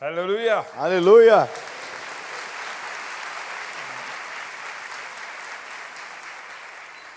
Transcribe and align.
Hallelujah. 0.00 0.64
Aleluia! 0.78 1.46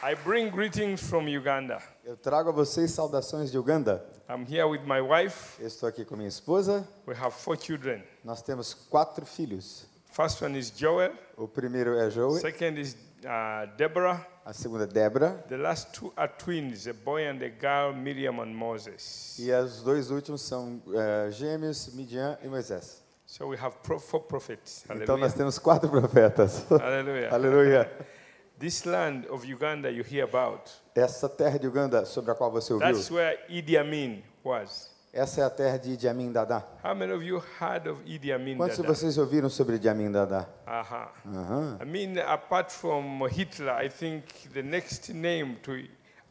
I 0.03 0.15
bring 0.15 0.49
greetings 0.49 1.01
from 1.01 1.29
Uganda. 1.29 1.81
Eu 2.03 2.17
trago 2.17 2.49
a 2.49 2.51
vocês 2.51 2.91
saudações 2.91 3.49
de 3.49 3.57
Uganda. 3.57 4.03
I'm 4.27 4.45
here 4.45 4.67
with 4.67 4.81
my 4.85 4.99
wife. 4.99 5.61
Eu 5.61 5.67
estou 5.67 5.87
aqui 5.87 6.03
com 6.03 6.17
minha 6.17 6.27
esposa. 6.27 6.85
We 7.07 7.15
have 7.15 7.33
four 7.33 7.57
children. 7.57 8.03
Nós 8.21 8.41
temos 8.41 8.73
quatro 8.73 9.25
filhos. 9.25 9.85
First 10.11 10.41
one 10.41 10.59
is 10.59 10.69
Joel. 10.75 11.13
O 11.37 11.47
primeiro 11.47 11.97
é 11.97 12.09
Joey, 12.09 12.41
Second 12.41 12.81
is 12.81 12.97
uh, 13.25 13.65
Deborah. 13.77 14.25
a 14.45 14.53
segunda 14.53 14.85
Débora 14.85 15.43
The 15.47 15.57
last 15.57 15.93
two 15.93 16.11
are 16.17 16.27
twins, 16.37 16.87
a 16.87 16.93
boy 16.93 17.27
and 17.27 17.41
a 17.41 17.49
girl, 17.49 17.93
Miriam 17.93 18.39
and 18.41 18.53
Moses. 18.53 19.37
e 19.39 19.51
os 19.51 19.81
dois 19.81 20.11
últimos 20.11 20.41
são 20.41 20.81
eh, 20.93 21.31
gêmeos, 21.31 21.93
Midian 21.93 22.37
e 22.43 22.47
Moisés. 22.47 23.01
So 23.25 23.47
we 23.47 23.57
have 23.57 23.73
four 23.99 24.21
prophets. 24.21 24.83
Então 24.89 25.17
nós 25.17 25.33
temos 25.33 25.57
quatro 25.57 25.89
profetas. 25.89 26.65
Hallelujah. 26.69 27.29
Aleluia! 27.33 27.91
This 28.59 28.85
land 28.85 29.25
of 29.29 29.45
Uganda 29.45 29.89
you 29.89 30.03
hear 30.03 30.23
about, 30.25 30.69
Essa 30.95 31.27
terra 31.27 31.57
de 31.57 31.67
Uganda 31.67 32.05
sobre 32.05 32.31
a 32.31 32.35
qual 32.35 32.51
você 32.51 32.71
ouviu, 32.73 32.87
that's 32.87 33.09
where 33.09 33.37
Idi 33.49 33.77
Amin 33.77 34.23
was. 34.43 34.92
Essa 35.13 35.41
é 35.41 35.43
a 35.43 35.49
terra 35.49 35.77
de 35.77 35.91
Idi 35.91 36.07
Amin 36.07 36.31
Dada. 36.31 36.65
How 36.83 36.95
many 36.95 37.13
of 37.13 37.23
you 37.23 37.41
heard 37.61 37.87
of 37.87 38.01
Idi 38.03 38.33
Amin? 38.33 38.57
Quantos 38.57 38.77
de 38.77 38.81
Dada? 38.81 38.95
vocês 38.95 39.15
ouviram 39.19 39.47
sobre 39.47 39.75
Idi 39.75 39.87
Amin 39.87 40.11
Dada? 40.11 40.49
Aha. 40.65 41.13
Aham. 41.27 41.77
I 41.79 41.85
mean, 41.85 42.17
apart 42.17 42.71
from 42.71 43.23
Hitler, 43.27 43.85
I 43.85 43.89
think 43.89 44.25
the 44.51 44.63
next 44.63 45.13
name 45.13 45.57
to 45.61 45.73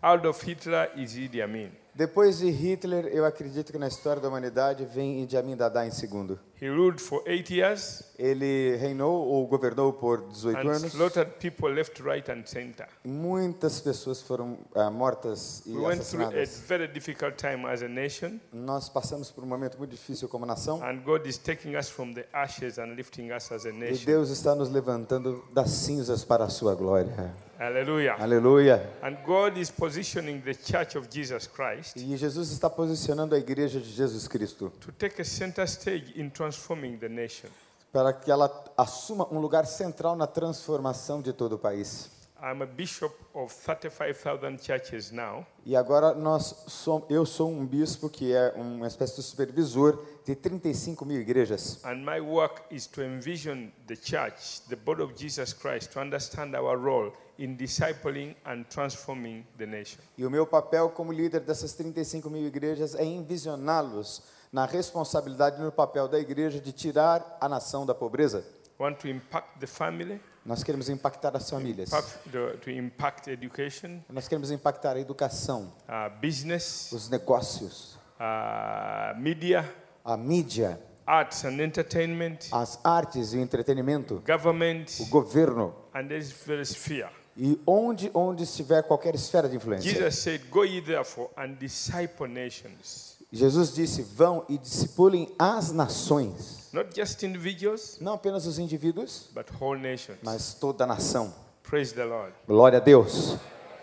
of 0.02 0.44
Hitler 0.44 0.90
is 0.96 1.16
Idi 1.16 1.40
Amin. 1.40 1.70
Depois 1.94 2.38
de 2.38 2.50
Hitler, 2.50 3.06
eu 3.06 3.24
acredito 3.24 3.70
que 3.70 3.78
na 3.78 3.86
história 3.86 4.20
da 4.20 4.28
humanidade 4.28 4.84
vem 4.84 5.22
Idi 5.22 5.36
Amin 5.36 5.56
Dada 5.56 5.86
em 5.86 5.92
segundo. 5.92 6.40
He 6.62 6.68
ruled 6.68 7.00
for 7.00 7.24
eight 7.26 7.50
years 7.52 8.04
Ele 8.16 8.76
reinou 8.76 9.26
ou 9.26 9.48
governou 9.48 9.92
por 9.92 10.20
18 10.30 10.56
and 10.56 10.70
anos. 10.70 10.92
slaughtered 10.92 11.32
people 11.40 11.68
left, 11.68 12.00
right, 12.00 12.30
and 12.30 12.44
center. 12.46 12.86
Muitas 13.04 13.80
pessoas 13.80 14.22
foram 14.22 14.56
ah, 14.76 14.88
mortas 14.88 15.64
e 15.66 15.72
We 15.72 15.82
went 15.84 16.04
through 16.04 16.22
a 16.22 16.28
assassinadas. 16.28 16.60
very 16.68 16.86
difficult 16.86 17.34
time 17.36 17.66
as 17.66 17.82
a 17.82 17.88
nation, 17.88 18.38
Nós 18.52 18.88
passamos 18.88 19.28
por 19.32 19.42
um 19.42 19.46
momento 19.48 19.76
muito 19.76 19.90
difícil 19.90 20.28
como 20.28 20.46
nação 20.46 20.80
and 20.84 21.02
God 21.02 21.26
is 21.26 21.36
taking 21.36 21.74
us 21.76 21.88
from 21.88 22.14
the 22.14 22.24
ashes 22.32 22.78
and 22.78 22.94
lifting 22.94 23.32
us 23.32 23.50
as 23.50 23.66
a 23.66 23.70
e 23.70 23.72
nation. 23.72 24.06
Deus 24.06 24.30
está 24.30 24.54
nos 24.54 24.70
levantando 24.70 25.44
das 25.52 25.68
cinzas 25.70 26.24
para 26.24 26.44
a 26.44 26.48
sua 26.48 26.76
glória. 26.76 27.34
Hallelujah. 27.62 28.16
Aleluia. 28.18 28.90
And 29.02 29.16
God 29.24 29.56
is 29.56 29.70
positioning 29.70 30.40
the 30.40 30.52
church 30.52 30.96
of 30.96 31.08
Jesus 31.08 31.46
Christ 31.46 31.96
E 31.96 32.16
Jesus 32.16 32.50
está 32.50 32.68
posicionando 32.68 33.36
a 33.36 33.38
igreja 33.38 33.78
de 33.78 33.88
Jesus 33.88 34.26
Cristo 34.26 34.72
to 34.80 34.90
take 34.90 35.22
a 35.22 35.24
center 35.24 35.62
stage 35.68 36.12
in 36.16 36.28
transforming 36.28 36.96
the 36.98 37.08
nation. 37.08 37.48
para 37.92 38.12
que 38.12 38.30
ela 38.32 38.50
assuma 38.76 39.28
um 39.30 39.38
lugar 39.38 39.64
central 39.66 40.16
na 40.16 40.26
transformação 40.26 41.22
de 41.22 41.32
todo 41.32 41.52
o 41.52 41.58
país. 41.58 42.10
I'm 42.42 42.60
a 42.60 42.66
bishop 42.66 43.14
of 43.34 43.52
35,000 43.52 44.58
churches 44.60 45.12
now. 45.12 45.46
E 45.64 45.76
agora 45.76 46.12
nós 46.12 46.64
som, 46.66 47.06
eu 47.08 47.24
sou 47.24 47.48
um 47.48 47.64
bispo 47.64 48.10
que 48.10 48.34
é 48.34 48.52
uma 48.56 48.88
espécie 48.88 49.14
de 49.14 49.22
supervisor 49.22 50.04
de 50.24 50.34
35 50.34 51.06
mil 51.06 51.20
igrejas. 51.20 51.78
And 51.84 52.04
my 52.04 52.20
work 52.20 52.62
is 52.68 52.88
to 52.88 53.02
envision 53.02 53.68
the 53.86 53.94
church, 53.94 54.62
the 54.68 54.74
body 54.74 55.02
of 55.02 55.14
Jesus 55.16 55.52
Christ, 55.52 55.92
to 55.92 56.00
understand 56.00 56.56
our 56.56 56.76
role 56.76 57.12
in 57.38 57.56
discipling 57.56 58.34
and 58.44 58.64
transforming 58.68 59.46
the 59.56 59.66
nation. 59.66 60.00
E 60.18 60.26
o 60.26 60.30
meu 60.30 60.44
papel 60.44 60.90
como 60.90 61.12
líder 61.12 61.42
dessas 61.42 61.74
35 61.74 62.28
mil 62.28 62.44
igrejas 62.44 62.96
é 62.96 63.04
envisioná-los 63.04 64.20
na 64.52 64.66
responsabilidade 64.66 65.60
e 65.60 65.64
no 65.64 65.70
papel 65.70 66.08
da 66.08 66.18
igreja 66.18 66.60
de 66.60 66.72
tirar 66.72 67.38
a 67.40 67.48
nação 67.48 67.86
da 67.86 67.94
pobreza. 67.94 68.44
Want 68.82 68.96
to 69.02 69.08
impact 69.08 69.60
the 69.60 69.66
family, 69.68 70.20
Nós 70.44 70.64
queremos 70.64 70.88
impactar 70.88 71.36
as 71.36 71.48
famílias. 71.48 71.88
impact 71.92 72.62
to 72.62 72.68
impact 72.70 73.28
education, 73.30 74.00
Nós 74.10 74.26
queremos 74.26 74.50
impactar 74.50 74.96
a 74.96 74.98
educação, 74.98 75.72
uh, 75.88 76.10
business, 76.20 76.90
os 76.90 77.08
negócios, 77.08 77.96
uh, 78.18 79.16
media, 79.20 79.64
a 80.04 80.16
mídia, 80.16 80.80
arts 81.06 81.44
and 81.44 81.60
entertainment, 81.62 82.48
as 82.50 82.80
artes 82.82 83.32
e 83.32 83.36
o 83.36 83.40
entretenimento, 83.40 84.20
government, 84.26 84.86
o 84.98 85.06
governo 85.06 85.72
and 85.94 86.08
this 86.08 86.32
very 86.44 86.66
sphere. 86.66 87.08
e 87.36 87.62
onde 87.64 88.10
onde 88.12 88.42
estiver 88.42 88.82
qualquer 88.82 89.14
esfera 89.14 89.48
de 89.48 89.54
influência. 89.54 89.92
Jesus 89.92 90.16
said, 90.16 90.42
Go 90.50 90.64
ye 90.64 90.80
therefore 90.80 91.30
and 91.36 91.52
disciple 91.54 92.26
nations. 92.26 93.11
Jesus 93.32 93.74
disse: 93.74 94.02
"Vão 94.02 94.44
e 94.48 94.58
discipulem 94.58 95.34
as 95.38 95.72
nações, 95.72 96.68
Not 96.72 96.90
just 96.94 97.22
individuals, 97.22 97.96
não 98.00 98.14
apenas 98.14 98.46
os 98.46 98.58
indivíduos, 98.58 99.28
but 99.34 99.46
whole 99.60 99.80
nations. 99.80 100.18
mas 100.22 100.54
toda 100.54 100.84
a 100.84 100.86
nação." 100.86 101.32
Praise 101.62 101.94
the 101.94 102.04
Lord. 102.04 102.32
Glória 102.46 102.78
a 102.78 102.80
Deus. 102.80 103.36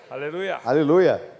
Hallelujah. 0.09 0.61
Aleluia. 0.63 1.39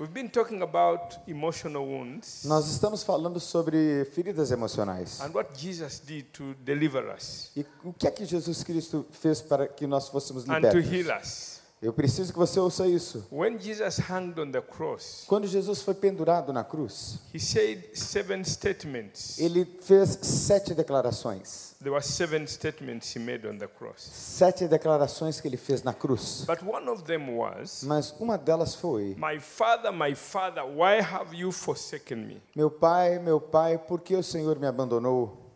We've 0.00 0.12
been 0.12 0.28
talking 0.28 0.62
about 0.62 1.18
emotional 1.26 1.84
wounds 1.84 2.44
Nós 2.44 2.68
estamos 2.70 3.02
falando 3.02 3.40
sobre 3.40 4.04
feridas 4.14 4.52
emocionais. 4.52 5.20
and 5.20 5.30
what 5.34 5.50
Jesus 5.60 5.98
did 5.98 6.26
to 6.32 6.54
deliver 6.64 7.12
us 7.12 7.50
E 7.56 7.66
o 7.82 7.92
que 7.92 8.06
é 8.06 8.10
que 8.12 8.24
Jesus 8.24 8.62
Cristo 8.62 9.04
fez 9.10 9.40
para 9.42 9.66
que 9.66 9.88
nós 9.88 10.08
fôssemos 10.08 10.44
and 10.48 10.60
to 10.70 10.78
heal 10.78 10.88
libertos? 11.02 11.56
us. 11.56 11.57
Eu 11.80 11.92
preciso 11.92 12.32
que 12.32 12.38
você 12.38 12.58
ouça 12.58 12.86
isso. 12.88 13.24
When 13.30 13.56
Jesus 13.58 14.00
hung 14.10 14.34
on 14.36 14.50
the 14.50 14.60
cross, 14.60 15.24
Quando 15.28 15.46
Jesus 15.46 15.80
foi 15.80 15.94
pendurado 15.94 16.52
na 16.52 16.64
cruz, 16.64 17.20
he 17.32 17.38
said 17.38 17.84
seven 17.94 18.44
statements. 18.44 19.38
ele 19.38 19.64
fez 19.82 20.18
sete 20.22 20.74
declarações. 20.74 21.76
There 21.80 21.92
were 21.92 22.02
seven 22.04 22.44
statements 22.48 23.14
he 23.14 23.20
made 23.20 23.46
on 23.46 23.58
the 23.58 23.68
cross. 23.68 24.00
Sete 24.00 24.66
declarações 24.66 25.40
que 25.40 25.46
ele 25.46 25.56
fez 25.56 25.84
na 25.84 25.94
cruz. 25.94 26.44
But 26.46 26.62
one 26.62 26.88
of 26.88 27.04
them 27.04 27.36
was, 27.36 27.84
Mas 27.84 28.12
uma 28.18 28.36
delas 28.36 28.74
foi: 28.74 29.14
My 29.16 29.38
father, 29.38 29.92
my 29.92 30.16
father, 30.16 30.64
why 30.64 31.00
have 31.00 31.32
you 31.36 31.52
forsaken 31.52 32.16
me? 32.26 32.42
Meu 32.56 32.70
pai, 32.70 33.20
meu 33.20 33.40
pai, 33.40 33.78
por 33.78 34.00
que 34.00 34.16
o 34.16 34.22
Senhor 34.24 34.58
me 34.58 34.66
abandonou? 34.66 35.47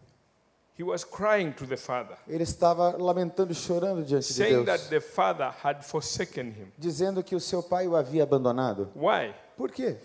He 0.82 0.84
was 0.84 1.04
crying 1.04 1.52
to 1.52 1.64
the 1.64 1.76
father, 1.76 2.16
Ele 2.28 2.42
estava 2.42 2.96
lamentando 2.98 3.52
e 3.52 3.54
chorando 3.54 4.02
diante 4.02 4.26
de 4.26 4.34
saying 4.34 4.64
that 4.64 4.78
Deus, 4.78 4.88
the 4.88 5.00
father 5.00 5.54
had 5.62 5.84
forsaken 5.84 6.46
him. 6.46 6.72
dizendo 6.76 7.22
que 7.22 7.36
o 7.36 7.40
seu 7.40 7.62
pai 7.62 7.86
o 7.86 7.94
havia 7.94 8.24
abandonado. 8.24 8.90
Why? 8.96 9.32
Por 9.56 9.70
quê? 9.70 9.96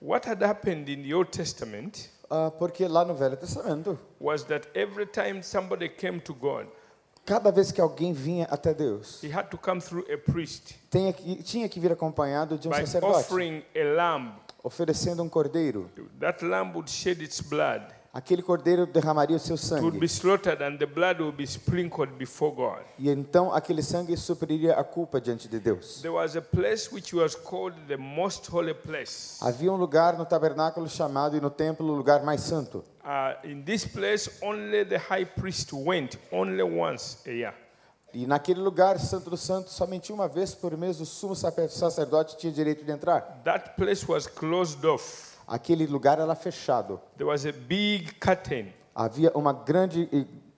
What 0.00 0.28
had 0.28 0.42
happened 0.42 0.90
in 0.90 1.04
the 1.04 1.14
Old 1.14 1.30
Testament 1.30 2.10
Ah, 2.28 2.50
porque 2.50 2.88
lá 2.88 3.04
no 3.04 3.14
Velho 3.14 3.36
Testamento, 3.36 3.96
was 4.18 4.42
that 4.46 4.66
every 4.74 5.06
time 5.06 5.44
somebody 5.44 5.88
came 5.88 6.18
to 6.22 6.34
God, 6.34 6.66
cada 7.24 7.52
vez 7.52 7.70
que 7.70 7.80
alguém 7.80 8.12
vinha 8.12 8.46
até 8.50 8.74
Deus, 8.74 9.22
he 9.22 9.30
had 9.32 9.48
to 9.48 9.56
come 9.56 9.80
through 9.80 10.04
a 10.12 10.18
priest 10.18 10.74
tinha 10.90 11.12
que, 11.12 11.40
tinha 11.44 11.68
que 11.68 11.78
vir 11.78 11.92
acompanhado 11.92 12.58
de 12.58 12.66
um 12.66 12.72
by 12.72 12.78
sacerdote, 12.80 13.14
offering 13.14 13.62
a 13.76 13.84
lamb. 13.94 14.32
oferecendo 14.64 15.22
um 15.22 15.28
cordeiro. 15.28 15.88
That 16.18 16.44
lamb 16.44 16.72
would 16.74 16.90
shed 16.90 17.22
its 17.22 17.40
blood. 17.40 17.94
Aquele 18.16 18.40
cordeiro 18.40 18.86
derramaria 18.86 19.36
o 19.36 19.38
seu 19.38 19.56
It 19.56 19.72
would 19.74 19.98
be 19.98 20.08
sangue. 20.08 20.38
slaughtered 20.38 20.62
and 20.62 20.78
the 20.78 20.86
blood 20.86 21.20
would 21.20 21.36
be 21.36 21.46
sprinkled 21.46 22.12
before 22.14 22.50
God. 22.56 22.80
E 22.98 23.10
então 23.10 23.52
aquele 23.52 23.82
sangue 23.82 24.16
supriria 24.16 24.72
a 24.74 24.82
culpa 24.82 25.20
diante 25.20 25.46
de 25.46 25.60
Deus. 25.60 26.00
There 26.00 26.14
was 26.14 26.34
a 26.34 26.40
place 26.40 26.90
which 26.90 27.14
was 27.14 27.34
called 27.34 27.76
the 27.88 27.98
most 27.98 28.50
holy 28.50 28.72
place. 28.72 29.36
Havia 29.42 29.70
um 29.70 29.76
lugar 29.76 30.16
no 30.16 30.24
tabernáculo 30.24 30.88
chamado 30.88 31.36
e 31.36 31.42
no 31.42 31.50
templo 31.50 31.86
o 31.92 31.94
lugar 31.94 32.24
mais 32.24 32.40
santo. 32.40 32.82
Uh. 33.04 33.46
E 38.14 38.26
naquele 38.26 38.60
lugar, 38.60 38.98
Santo 38.98 39.28
do 39.28 39.36
Santo, 39.36 39.68
somente 39.68 40.10
uma 40.10 40.26
vez 40.26 40.54
por 40.54 40.74
mês 40.74 40.98
o 41.02 41.04
sumo 41.04 41.36
sacer- 41.36 41.68
sacerdote 41.68 42.38
tinha 42.38 42.50
direito 42.50 42.82
de 42.82 42.90
entrar. 42.90 43.42
That 43.44 43.76
place 43.76 44.10
was 44.10 44.26
closed 44.26 44.82
off. 44.86 45.35
Aquele 45.46 45.86
lugar 45.86 46.18
era 46.18 46.34
fechado. 46.34 47.00
There 47.16 47.28
was 47.28 47.46
a 47.46 47.52
big 47.52 48.14
curtain. 48.18 48.72
Havia 48.94 49.30
uma 49.34 49.52
grande 49.52 50.08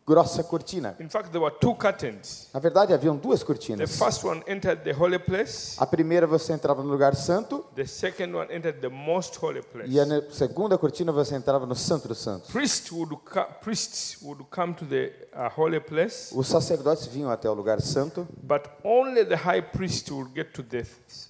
grossa 0.08 0.42
cortina. 0.42 0.96
In 0.98 1.08
fact, 1.10 1.28
there 1.30 1.40
were 1.44 1.54
two 1.60 1.74
curtains. 1.74 2.48
Na 2.54 2.58
verdade, 2.60 2.94
haviam 2.94 3.14
duas 3.18 3.40
The 3.40 3.46
cortinas. 3.46 3.98
first 3.98 4.24
one 4.24 4.42
entered 4.46 4.82
the 4.82 4.92
holy 4.92 5.18
place, 5.18 5.76
A 5.78 5.84
primeira 5.86 6.26
você 6.26 6.54
entrava 6.54 6.82
no 6.82 6.88
lugar 6.90 7.14
santo 7.14 7.66
the 7.74 7.84
second 7.86 8.34
one 8.34 8.50
entered 8.50 8.80
the 8.80 8.88
most 8.88 9.36
holy 9.38 9.60
place. 9.60 9.90
e 9.92 10.00
a 10.00 10.06
segunda 10.32 10.78
cortina 10.78 11.12
você 11.12 11.34
entrava 11.34 11.66
no 11.66 11.74
Santo 11.74 12.08
dos 12.08 12.18
Santos. 12.18 12.50
Priests 12.50 12.90
would, 12.90 13.14
priests 13.60 14.16
would 14.22 14.42
come 14.50 14.72
to 14.74 14.86
the 14.86 15.12
uh, 15.34 15.50
holy 15.60 15.78
place, 15.80 16.32
Os 16.34 16.46
sacerdotes 16.48 17.06
vinham 17.06 17.30
até 17.30 17.50
o 17.50 17.52
lugar 17.54 17.80
santo, 17.82 18.26
but 18.42 18.62
only 18.82 19.24
the 19.26 19.36
high 19.36 19.60
priest 19.60 20.10
would 20.10 20.32
get 20.34 20.52
to 20.54 20.62
the 20.62 20.84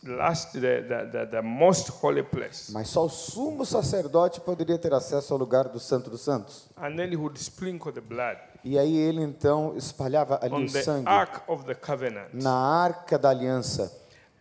last, 0.04 0.52
the, 0.52 0.82
the, 0.82 1.10
the, 1.10 1.26
the 1.26 1.42
most 1.42 1.90
holy 2.00 2.22
place. 2.22 2.70
mas 2.72 2.88
só 2.88 3.04
o 3.04 3.08
sumo 3.08 3.66
sacerdote 3.66 4.40
poderia 4.40 4.78
ter 4.78 4.92
acesso 4.94 5.32
ao 5.32 5.38
lugar 5.38 5.68
do 5.68 5.80
Santo 5.80 6.08
dos 6.10 6.20
Santos. 6.20 6.67
And 6.80 6.96
then 6.96 7.10
he 7.10 7.16
would 7.16 7.36
sprinkle 7.38 7.92
the 7.92 8.00
blood 8.00 8.38
E 8.64 8.78
aí 8.78 8.96
ele 8.96 9.22
então 9.22 9.76
espalhava 9.76 10.38
ali 10.42 10.64
o 10.64 10.68
sangue 10.68 11.08
ark 11.08 11.40
of 11.46 11.64
the 11.64 11.74
covenant. 11.74 12.28
na 12.32 12.52
arca 12.52 13.18
da 13.18 13.30
aliança. 13.30 13.92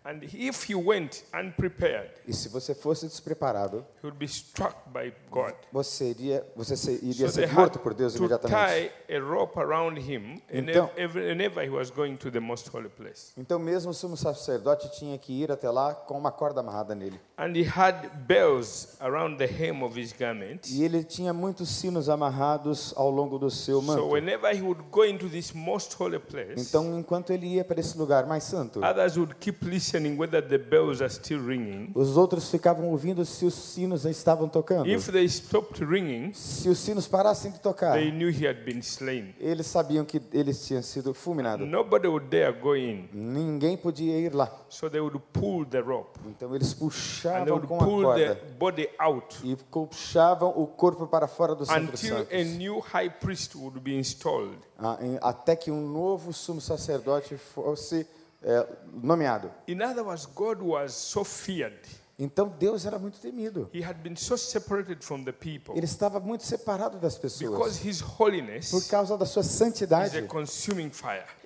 And 0.09 0.23
if 0.23 0.69
he 0.69 0.73
went 0.73 1.23
unprepared, 1.37 2.09
E 2.25 2.31
se 2.33 2.47
você 2.47 2.73
fosse 2.73 3.05
despreparado, 3.07 3.85
he 4.01 4.05
would 4.07 4.17
be 4.17 4.25
struck 4.25 4.73
by 4.93 5.11
God. 5.29 5.53
você 5.69 6.11
iria, 6.11 6.45
você 6.55 6.75
iria 7.01 7.27
So 7.27 7.33
ser 7.33 7.51
morto 7.53 7.77
por 7.79 7.93
Deus 7.93 8.15
imediatamente. 8.15 8.89
tie 9.07 9.17
a 9.17 9.19
rope 9.19 9.59
around 9.59 9.99
him 9.99 10.41
Então- 10.49 10.89
whenever, 10.95 11.21
whenever 11.21 11.61
he 11.65 11.69
was 11.69 11.89
going 11.91 12.15
to 12.15 12.31
the 12.31 12.39
most 12.39 12.69
holy 12.73 12.87
place. 12.87 13.33
Então 13.35 13.59
mesmo 13.59 13.91
o 13.91 13.93
sumo 13.93 14.15
sacerdote 14.15 14.89
tinha 14.97 15.17
que 15.17 15.33
ir 15.33 15.51
até 15.51 15.69
lá 15.69 15.93
com 15.93 16.17
uma 16.17 16.31
corda 16.31 16.61
amarrada 16.61 16.95
nele. 16.95 17.19
And 17.37 17.51
he 17.53 17.65
had 17.67 18.07
bells 18.25 18.95
around 19.01 19.37
the 19.37 19.45
hem 19.45 19.83
of 19.83 19.99
his 19.99 20.13
garment. 20.13 20.61
E 20.69 20.83
ele 20.85 21.03
tinha 21.03 21.33
muitos 21.33 21.67
sinos 21.67 22.07
amarrados 22.07 22.93
ao 22.95 23.11
longo 23.11 23.37
do 23.37 23.51
seu 23.51 23.81
So 23.81 23.85
manto. 23.87 24.07
whenever 24.09 24.55
he 24.55 24.61
would 24.61 24.83
go 24.89 25.03
into 25.03 25.27
this 25.27 25.51
most 25.53 25.93
holy 26.01 26.17
place, 26.17 26.53
Então, 26.61 26.97
enquanto 26.97 27.31
ele 27.33 27.45
ia 27.47 27.65
para 27.65 27.81
esse 27.81 27.97
lugar 27.97 28.25
mais 28.25 28.45
santo, 28.45 28.79
others 28.79 29.17
would 29.17 29.35
keep 29.35 29.65
listening 29.65 29.96
whether 30.17 30.41
the 30.41 30.57
bells 30.57 31.01
are 31.01 31.09
still 31.09 31.39
ringing. 31.45 31.91
os 31.95 32.17
outros 32.17 32.49
ficavam 32.49 32.89
ouvindo 32.89 33.25
se 33.25 33.45
os 33.45 33.53
sinos 33.53 34.05
estavam 34.05 34.47
tocando. 34.47 34.87
If 34.89 35.11
they 35.11 35.25
stopped 35.27 35.83
ringing, 35.83 36.33
Se 36.33 36.69
os 36.69 36.77
sinos 36.79 37.07
parassem 37.07 37.51
de 37.51 37.59
tocar, 37.59 37.93
they 37.93 38.11
knew 38.11 38.29
he 38.29 38.47
had 38.47 38.63
been 38.63 38.79
slain. 38.79 39.33
eles 39.39 39.65
sabiam 39.67 40.05
que 40.05 40.21
eles 40.31 40.65
tinham 40.65 40.81
sido 40.81 41.13
fulminados. 41.13 41.67
Nobody 41.67 42.07
would 42.07 42.27
dare 42.29 42.51
go 42.53 42.75
in. 42.75 43.09
Ninguém 43.13 43.75
podia 43.77 44.17
ir 44.19 44.33
lá. 44.33 44.51
So 44.69 44.89
they 44.89 44.99
would 44.99 45.17
pull 45.33 45.65
the 45.65 45.79
rope 45.79 46.19
Então 46.27 46.53
eles 46.55 46.73
and 46.73 46.75
they 46.75 46.79
puxavam 46.87 47.53
would 47.53 47.67
com 47.67 47.75
a 47.75 47.79
pull 47.79 48.01
the 48.13 48.25
corda 48.35 48.41
body 48.59 48.89
out 48.99 49.35
e 49.43 49.55
puxavam 49.55 50.53
o 50.55 50.67
corpo 50.67 51.07
para 51.07 51.27
fora 51.27 51.55
do 51.55 51.65
centro 51.65 51.91
dos 51.91 52.03
until 52.03 52.17
a 52.17 52.25
santos. 52.25 52.57
new 52.57 52.79
high 52.79 53.09
priest 53.09 53.55
would 53.57 53.79
be 53.79 53.97
installed. 53.97 54.57
Ah, 54.77 54.97
Até 55.21 55.55
que 55.55 55.71
um 55.71 55.87
novo 55.87 56.31
sumo 56.33 56.61
sacerdote 56.61 57.37
fosse 57.37 58.05
é, 58.43 58.67
nomeado. 59.01 59.51
In 59.67 59.81
other 59.81 60.03
words, 60.03 60.25
God 60.25 60.61
was 60.61 60.93
so 60.93 61.23
feared. 61.23 61.77
Então 62.19 62.51
Deus 62.57 62.83
era 62.83 62.97
muito 62.97 63.19
temido. 63.19 63.69
He 63.71 63.83
had 63.83 63.97
been 64.01 64.15
so 64.15 64.35
separated 64.35 65.03
from 65.03 65.23
the 65.23 65.31
people 65.31 65.75
Ele 65.75 65.85
estava 65.85 66.19
muito 66.19 66.43
separado 66.43 66.97
das 66.97 67.15
pessoas. 67.15 67.51
because 67.51 67.87
his 67.87 68.01
holiness 68.01 68.71
Por 68.71 68.83
causa 68.87 69.15
da 69.15 69.25
sua 69.25 69.43
santidade, 69.43 70.17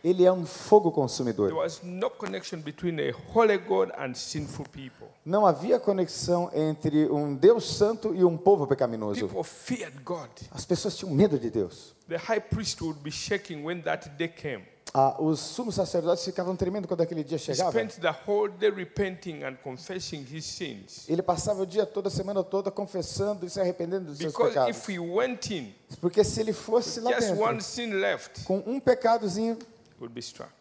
ele 0.01 0.23
é 0.23 0.31
um 0.31 0.45
fogo 0.45 0.89
There 0.89 0.95
consumidor. 0.95 1.53
was 1.53 1.81
no 1.83 2.09
connection 2.09 2.61
between 2.61 2.97
a 3.01 3.13
holy 3.33 3.57
God 3.57 3.91
and 3.97 4.13
sinful 4.13 4.65
people. 4.69 5.07
Não 5.25 5.45
havia 5.45 5.77
conexão 5.77 6.49
entre 6.53 7.09
um 7.09 7.35
Deus 7.35 7.75
santo 7.75 8.15
e 8.15 8.23
um 8.23 8.37
povo 8.37 8.65
pecaminoso. 8.65 9.29
As 10.51 10.65
pessoas 10.65 10.95
tinham 10.95 11.13
medo 11.13 11.37
de 11.37 11.49
Deus. 11.49 11.93
The 12.07 12.17
high 12.17 12.39
priest 12.39 12.81
would 12.81 13.01
be 13.01 13.11
shaking 13.11 13.65
when 13.65 13.81
that 13.81 14.09
day 14.11 14.29
came. 14.29 14.63
Ah, 14.93 15.15
os 15.21 15.39
sumos 15.39 15.75
sacerdotes 15.75 16.25
ficavam 16.25 16.53
tremendo 16.55 16.85
quando 16.85 16.99
aquele 16.99 17.23
dia 17.23 17.37
He 17.37 17.39
chegava. 17.39 17.71
spent 17.71 17.99
the 18.01 18.13
whole 18.27 18.49
day 18.51 18.69
repenting 18.69 19.41
and 19.43 19.55
confessing 19.63 20.25
his 20.29 20.43
sins. 20.43 21.07
Ele 21.07 21.21
passava 21.21 21.61
o 21.61 21.65
dia 21.65 21.85
todo, 21.85 22.07
a 22.07 22.09
semana 22.09 22.43
toda, 22.43 22.69
confessando 22.69 23.45
e 23.45 23.49
se 23.49 23.59
arrependendo 23.61 24.07
dos 24.07 24.17
seus 24.17 24.33
Because 24.33 24.49
pecados. 24.53 24.75
if 24.77 24.89
he 24.89 24.99
went 24.99 25.49
in, 25.51 25.73
Porque 26.01 26.23
se 26.25 26.41
ele 26.41 26.51
fosse 26.51 26.99
lá 26.99 27.11
dentro, 27.17 27.61
sin 27.61 27.91
left, 27.93 28.43
com 28.43 28.61
um 28.65 28.79
pecadozinho, 28.81 29.57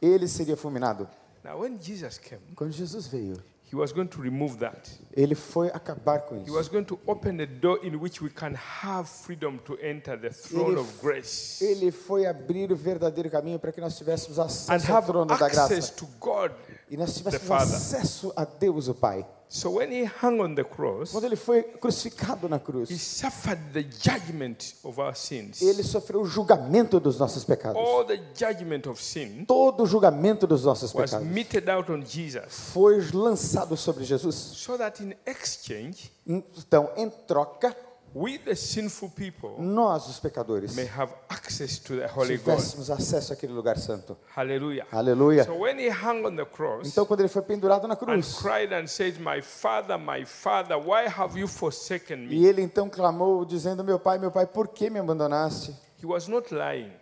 ele 0.01 0.29
seria 0.29 0.57
fulminado. 0.57 1.09
Now, 1.43 1.59
when 1.61 1.79
Jesus 1.81 2.19
came, 2.19 2.41
Quando 2.55 2.71
Jesus 2.73 3.07
veio, 3.09 3.43
he 3.73 3.77
was 3.77 3.93
going 3.93 4.07
to 4.09 4.21
remove 4.21 4.57
that. 4.59 4.91
ele 5.13 5.35
foi 5.35 5.69
acabar 5.69 6.21
com 6.23 6.37
He 6.37 6.43
isso. 6.43 6.53
was 6.55 6.69
going 6.69 6.85
to 6.85 6.99
open 7.07 7.41
a 7.41 7.47
door 7.47 7.79
in 7.85 7.95
which 7.97 8.21
we 8.23 8.29
can 8.31 8.55
have 8.83 9.09
freedom 9.09 9.59
to 9.59 9.79
enter 9.81 10.19
the 10.21 10.31
throne 10.31 10.73
Ele- 10.73 10.81
of 10.81 10.89
grace 11.01 11.65
Ele 11.65 11.91
foi 11.91 12.27
abrir 12.27 12.71
o 12.73 12.77
verdadeiro 12.77 13.31
caminho 13.31 13.59
para 13.59 13.73
que 13.73 13.81
nós 13.81 13.97
tivéssemos 13.97 14.39
and 14.39 14.45
acesso 14.45 14.91
ao 14.93 14.99
have 14.99 15.07
trono 15.07 15.27
da 15.27 15.47
access 15.47 15.91
to 15.91 16.07
God. 16.21 16.53
E 16.89 16.97
nós 16.97 17.15
tivéssemos 17.15 17.47
Father. 17.47 17.75
acesso 17.77 18.33
a 18.37 18.45
Deus, 18.45 18.89
o 18.89 18.95
Pai. 18.95 19.27
So 19.53 19.69
when 19.79 19.91
he 19.91 20.05
hung 20.23 20.41
on 20.41 20.55
the 20.55 20.63
cross, 20.63 21.11
Quando 21.11 21.25
ele 21.25 21.35
foi 21.35 21.65
crucificado 21.65 22.49
na 22.49 22.57
he 22.57 22.61
cruz, 22.61 22.89
suffered 23.03 23.61
the 23.73 23.83
judgment 23.83 24.75
of 24.85 25.01
our 25.01 25.13
sins. 25.17 25.61
ele 25.61 25.83
sofreu 25.83 26.21
o 26.21 26.25
julgamento 26.25 27.01
dos 27.01 27.19
nossos 27.19 27.43
pecados. 27.45 27.77
All 27.77 28.05
the 28.07 28.21
judgment 28.33 28.89
of 28.89 29.03
sin 29.03 29.45
Todo 29.47 29.83
o 29.83 29.87
julgamento 29.87 30.47
dos 30.47 30.65
nossos 30.65 30.95
was 30.95 31.11
pecados 31.11 31.27
meted 31.27 31.69
out 31.69 31.91
on 31.91 32.01
Jesus 32.07 32.45
foi 32.49 33.01
lançado 33.13 33.77
sobre 33.77 34.05
Jesus. 34.05 34.37
so 34.37 34.79
that 34.79 35.03
in 35.03 35.15
exchange, 35.27 36.13
Então, 36.25 36.89
em 36.97 37.11
troca, 37.11 37.77
we 38.15 38.39
the 38.39 38.55
sinful 38.55 39.11
people 39.11 39.55
nós, 39.59 40.09
os 40.09 40.19
pecadores, 40.19 40.75
may 40.75 40.87
have 40.87 41.13
access 41.29 41.79
to 41.79 41.97
the 41.97 42.07
Holy 42.07 42.37
God. 42.37 42.57
tivéssemos 42.57 42.91
acesso 42.91 43.33
àquele 43.33 43.53
lugar 43.53 43.79
santo. 43.79 44.17
Hallelujah. 44.35 44.87
Aleluia. 44.93 45.45
So 45.45 45.55
when 45.55 45.79
he 45.79 45.89
hung 45.89 46.25
on 46.25 46.37
the 46.37 46.45
cross 46.45 46.89
Então, 46.89 47.05
quando 47.07 47.21
ele 47.21 47.29
foi 47.29 47.43
pendurado 47.43 47.87
na 47.87 47.95
and 47.95 47.99
cruz, 47.99 48.39
cried 48.41 48.73
and 48.73 48.87
said, 48.87 49.19
My 49.21 49.41
father, 49.41 49.99
my 49.99 50.25
father, 50.25 50.77
why 50.77 51.07
have 51.09 51.39
you 51.39 51.47
forsaken 51.47 52.29
me? 52.29 52.35
e 52.37 52.47
ele 52.47 52.63
então 52.63 52.89
clamou, 52.89 53.45
dizendo: 53.45 53.85
Meu 53.85 53.99
pai, 53.99 54.19
meu 54.19 54.31
pai, 54.31 54.47
por 54.47 54.69
que 54.69 54.91
me 54.91 54.99
abandonaste? 54.99 55.75
He 56.03 56.07
was 56.07 56.29
not 56.29 56.53
lying 56.53 57.01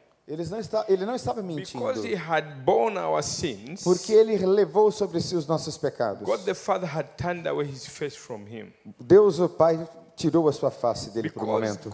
não 0.51 0.59
está, 0.59 0.85
ele 0.89 1.07
não 1.07 1.15
estava 1.15 1.43
mentindo, 1.43 1.85
because 1.85 2.07
he 2.07 2.15
had 2.15 2.65
borne 2.65 2.99
our 2.99 3.23
sins. 3.23 3.83
porque 3.83 4.13
ele 4.13 4.37
levou 4.45 4.91
sobre 4.91 5.21
si 5.21 5.35
os 5.35 5.47
nossos 5.47 5.79
pecados. 5.79 6.23
God 6.23 6.45
the 6.45 6.55
Father 6.55 6.87
had 6.87 7.07
turned 7.17 7.49
away 7.49 7.67
his 7.67 7.87
face 7.87 8.17
from 8.17 8.47
him. 8.47 8.73
Deus, 9.01 9.41
o 9.41 9.49
Pai, 9.49 9.79
tirou 10.19 10.49
a 10.49 10.53
sua 10.53 10.71
face 10.71 11.11
dele 11.11 11.31
por 11.31 11.45
um 11.45 11.47
momento. 11.47 11.91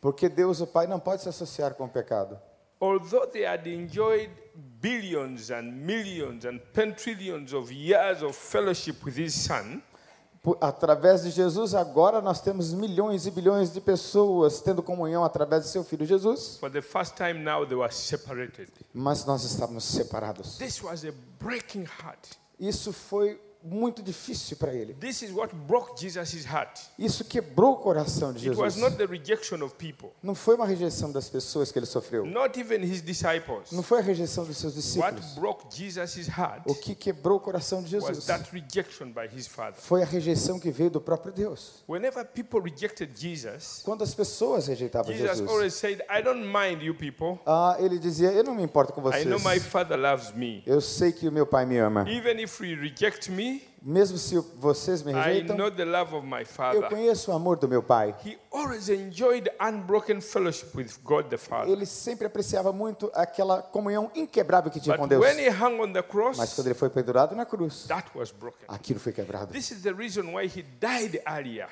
Porque 0.00 0.28
Deus, 0.28 0.60
o 0.60 0.66
Pai, 0.66 0.86
não 0.86 1.00
pode 1.00 1.22
se 1.22 1.28
associar 1.28 1.74
com 1.74 1.84
o 1.84 1.88
pecado. 1.88 2.38
Although 2.80 3.26
they 3.26 3.46
had 3.46 3.66
enjoyed 3.66 4.30
billions 4.80 5.50
and 5.50 5.62
millions 5.62 6.44
and 6.44 6.58
pentrillions 6.72 7.52
of 7.52 7.72
years 7.72 8.22
of 8.22 8.34
fellowship 8.34 8.96
with 9.04 9.16
his 9.16 9.34
Son, 9.34 9.80
Através 10.60 11.22
de 11.22 11.30
Jesus, 11.30 11.72
agora 11.72 12.20
nós 12.20 12.40
temos 12.40 12.72
milhões 12.74 13.26
e 13.28 13.30
bilhões 13.30 13.72
de 13.72 13.80
pessoas 13.80 14.60
tendo 14.60 14.82
comunhão 14.82 15.22
através 15.22 15.62
de 15.62 15.68
seu 15.68 15.84
Filho 15.84 16.04
Jesus, 16.04 16.56
for 16.58 16.68
the 16.68 16.82
first 16.82 17.14
time 17.14 17.34
now 17.34 17.64
they 17.64 17.76
were 17.76 17.92
separated. 17.94 18.68
mas 18.92 19.24
nós 19.24 19.44
estávamos 19.44 19.84
separados. 19.84 20.58
This 20.58 20.82
was 20.82 21.04
a 21.04 21.12
breaking 21.38 21.84
heart. 21.84 22.30
Isso 22.58 22.92
foi 22.92 23.40
muito 23.64 24.02
difícil 24.02 24.56
para 24.56 24.72
ele. 24.74 24.94
This 24.94 25.22
is 25.22 25.30
what 25.32 25.54
broke 25.54 26.00
Jesus' 26.00 26.44
heart. 26.44 26.80
Isso 26.98 27.24
quebrou 27.24 27.72
o 27.72 27.76
coração 27.76 28.32
de 28.32 28.48
It 28.48 28.58
was 28.60 28.74
Jesus. 28.74 28.90
not 28.90 28.96
the 28.96 29.06
rejection 29.06 29.62
of 29.64 29.74
people, 29.76 30.10
Não 30.22 30.34
foi 30.34 30.54
uma 30.56 30.66
rejeição 30.66 31.10
das 31.12 31.28
pessoas 31.28 31.70
que 31.72 31.78
ele 31.78 31.86
sofreu. 31.86 32.24
not 32.26 32.58
even 32.58 32.82
his 32.82 33.02
disciples. 33.02 33.70
Não 33.72 33.82
foi 33.82 33.98
a 33.98 34.02
rejeição 34.02 34.44
dos 34.44 34.56
seus 34.56 34.74
What 34.74 35.16
discípulos. 35.16 35.34
broke 35.34 35.64
Jesus' 35.76 36.28
heart 36.28 36.62
O 36.66 36.74
que 36.74 36.94
quebrou 36.94 37.36
o 37.36 37.40
coração 37.40 37.82
de 37.82 37.96
was 37.96 38.06
Jesus 38.06 38.26
that 38.26 38.48
rejection 38.52 39.12
by 39.12 39.28
his 39.34 39.46
Father. 39.46 39.80
foi 39.80 40.02
a 40.02 40.06
rejeição 40.06 40.58
que 40.58 40.70
veio 40.70 40.90
do 40.90 41.00
próprio 41.00 41.32
Deus. 41.32 41.82
Quando 43.84 44.02
as 44.02 44.14
pessoas 44.14 44.66
rejeitavam 44.66 45.12
Jesus 45.12 45.38
Jesus, 45.38 45.74
said, 45.74 46.02
ah, 47.46 47.76
ele 47.78 47.98
dizia: 47.98 48.32
Eu 48.32 48.44
não 48.44 48.54
me 48.54 48.62
importo 48.62 48.92
com 48.92 49.00
I 49.10 49.24
know 49.24 49.38
my 49.38 49.44
vocês. 49.44 49.66
Father 49.66 49.98
loves 49.98 50.32
me. 50.32 50.62
Eu 50.66 50.80
sei 50.80 51.12
que 51.12 51.28
o 51.28 51.32
meu 51.32 51.46
Pai 51.46 51.64
me 51.66 51.78
ama. 51.78 52.04
Even 52.08 52.40
if 52.42 52.60
you 52.60 52.78
reject 52.80 53.30
me, 53.30 53.51
Mesmo 53.84 54.16
se 54.16 54.38
vocês 54.56 55.02
me 55.02 55.10
I 55.10 55.14
rejeitam, 55.14 55.56
know 55.56 55.68
the 55.68 55.84
love 55.84 56.14
of 56.14 56.24
my 56.24 56.44
eu 56.72 56.82
conheço 56.84 57.32
o 57.32 57.34
amor 57.34 57.56
do 57.56 57.66
meu 57.68 57.82
Pai. 57.82 58.14
He 58.24 58.38
always 58.52 58.88
enjoyed 58.88 59.50
unbroken 59.60 60.20
fellowship 60.20 60.68
with 60.76 60.90
God 61.02 61.26
the 61.26 61.36
Father. 61.36 61.68
Ele 61.68 61.84
sempre 61.84 62.26
apreciava 62.26 62.72
muito 62.72 63.10
aquela 63.12 63.60
comunhão 63.60 64.08
inquebrável 64.14 64.70
que 64.70 64.78
tinha 64.78 64.96
com 64.96 65.08
But 65.08 65.18
Deus. 65.18 65.60
hung 65.60 65.80
on 65.80 65.92
the 65.92 66.00
Mas 66.00 66.08
cross, 66.08 66.54
quando 66.54 66.66
ele 66.68 66.74
foi 66.74 66.90
pendurado 66.90 67.34
na 67.34 67.44
cruz, 67.44 67.88
aquilo 68.68 69.00
foi 69.00 69.12
quebrado. 69.12 69.52
This 69.52 69.72
is 69.72 69.82
the 69.82 69.92
reason 69.92 70.32
why 70.32 70.46
he 70.46 70.62
died 70.62 71.20
earlier. 71.26 71.68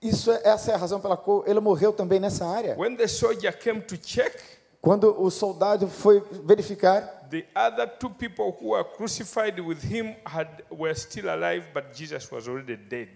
Isso 0.00 0.32
é, 0.32 0.40
essa 0.44 0.72
é 0.72 0.74
a 0.74 0.78
razão 0.78 0.98
pela 0.98 1.14
qual 1.14 1.44
ele 1.46 1.60
morreu 1.60 1.92
também 1.92 2.18
nessa 2.18 2.46
área. 2.46 2.74
When 2.78 2.96
the 2.96 3.06
soldier 3.06 3.52
came 3.52 3.82
to 3.82 3.98
check, 3.98 4.34
Quando 4.80 5.14
o 5.20 5.30
soldado 5.30 5.88
foi 5.88 6.20
verificar, 6.44 7.28
the 7.30 7.46
other 7.54 7.86
two 7.98 8.10
people 8.10 8.56
who 8.60 8.70
were 8.70 8.84
crucified 8.84 9.60
with 9.60 9.82
him 9.84 10.16
had, 10.24 10.48
were 10.70 10.94
still 10.94 11.28
alive, 11.28 11.68
but 11.74 11.94
Jesus 11.94 12.30
was 12.30 12.48
already 12.48 12.76
dead. 12.76 13.08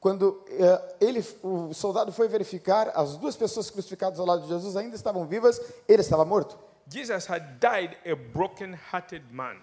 quando 0.00 0.42
eh, 0.48 0.96
ele, 0.98 1.24
o 1.42 1.74
soldado 1.74 2.10
foi 2.10 2.26
verificar, 2.26 2.90
as 2.94 3.16
duas 3.18 3.36
pessoas 3.36 3.70
crucificadas 3.70 4.18
ao 4.18 4.24
lado 4.24 4.42
de 4.42 4.48
Jesus 4.48 4.74
ainda 4.74 4.96
estavam 4.96 5.26
vivas, 5.26 5.60
ele 5.86 6.00
estava 6.00 6.24
morto. 6.24 6.58
Jesus 6.88 7.28
had 7.28 7.58
died 7.60 7.96
a 8.10 8.16
broken-hearted 8.32 9.22
man. 9.30 9.56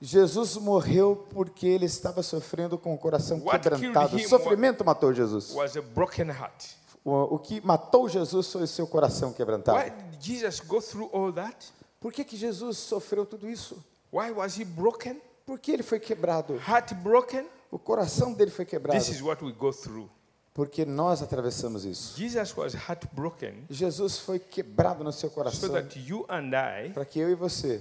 Jesus 0.00 0.56
morreu 0.56 1.26
porque 1.30 1.66
ele 1.66 1.86
estava 1.86 2.22
sofrendo 2.22 2.78
com 2.78 2.94
o 2.94 2.98
coração 2.98 3.40
What 3.40 3.68
quebrantado. 3.68 4.16
O 4.16 4.20
sofrimento 4.20 4.84
matou 4.84 5.12
Jesus. 5.12 5.52
Was 5.54 5.76
a 5.76 5.82
broken 5.82 6.28
heart. 6.28 6.76
O, 7.04 7.34
o 7.34 7.38
que 7.38 7.60
matou 7.62 8.08
Jesus 8.08 8.52
foi 8.52 8.62
o 8.62 8.66
seu 8.66 8.86
coração 8.86 9.32
quebrantado. 9.32 9.78
Why 9.78 9.90
did 10.18 10.24
Jesus 10.24 10.60
go 10.60 10.80
through 10.80 11.10
all 11.12 11.32
that? 11.32 11.72
Por 12.00 12.12
que, 12.12 12.24
que 12.24 12.36
Jesus 12.36 12.78
sofreu 12.78 13.26
tudo 13.26 13.48
isso? 13.48 13.82
Why 14.12 14.30
was 14.30 14.58
he 14.58 14.64
broken? 14.64 15.20
Por 15.44 15.58
que 15.58 15.72
ele 15.72 15.82
foi 15.82 15.98
quebrado? 15.98 16.54
Heart 16.54 16.94
broken? 16.94 17.46
O 17.70 17.78
coração 17.78 18.32
dele 18.32 18.50
foi 18.50 18.64
quebrado. 18.64 18.98
This 18.98 19.08
is 19.08 19.22
what 19.22 19.44
we 19.44 19.52
go 19.52 19.72
through. 19.72 20.08
Porque 20.54 20.84
nós 20.84 21.22
atravessamos 21.22 21.84
isso. 21.84 22.16
Jesus 22.16 22.56
was 22.56 22.74
heartbroken 22.74 23.64
Jesus 23.70 24.18
foi 24.18 24.38
quebrado 24.40 25.04
no 25.04 25.12
seu 25.12 25.28
so 25.28 25.34
coração 25.34 25.72
that 25.72 25.98
you 25.98 26.26
and 26.28 26.50
I 26.52 26.90
para 26.90 27.04
que 27.04 27.20
eu 27.20 27.30
e 27.30 27.34
você 27.34 27.80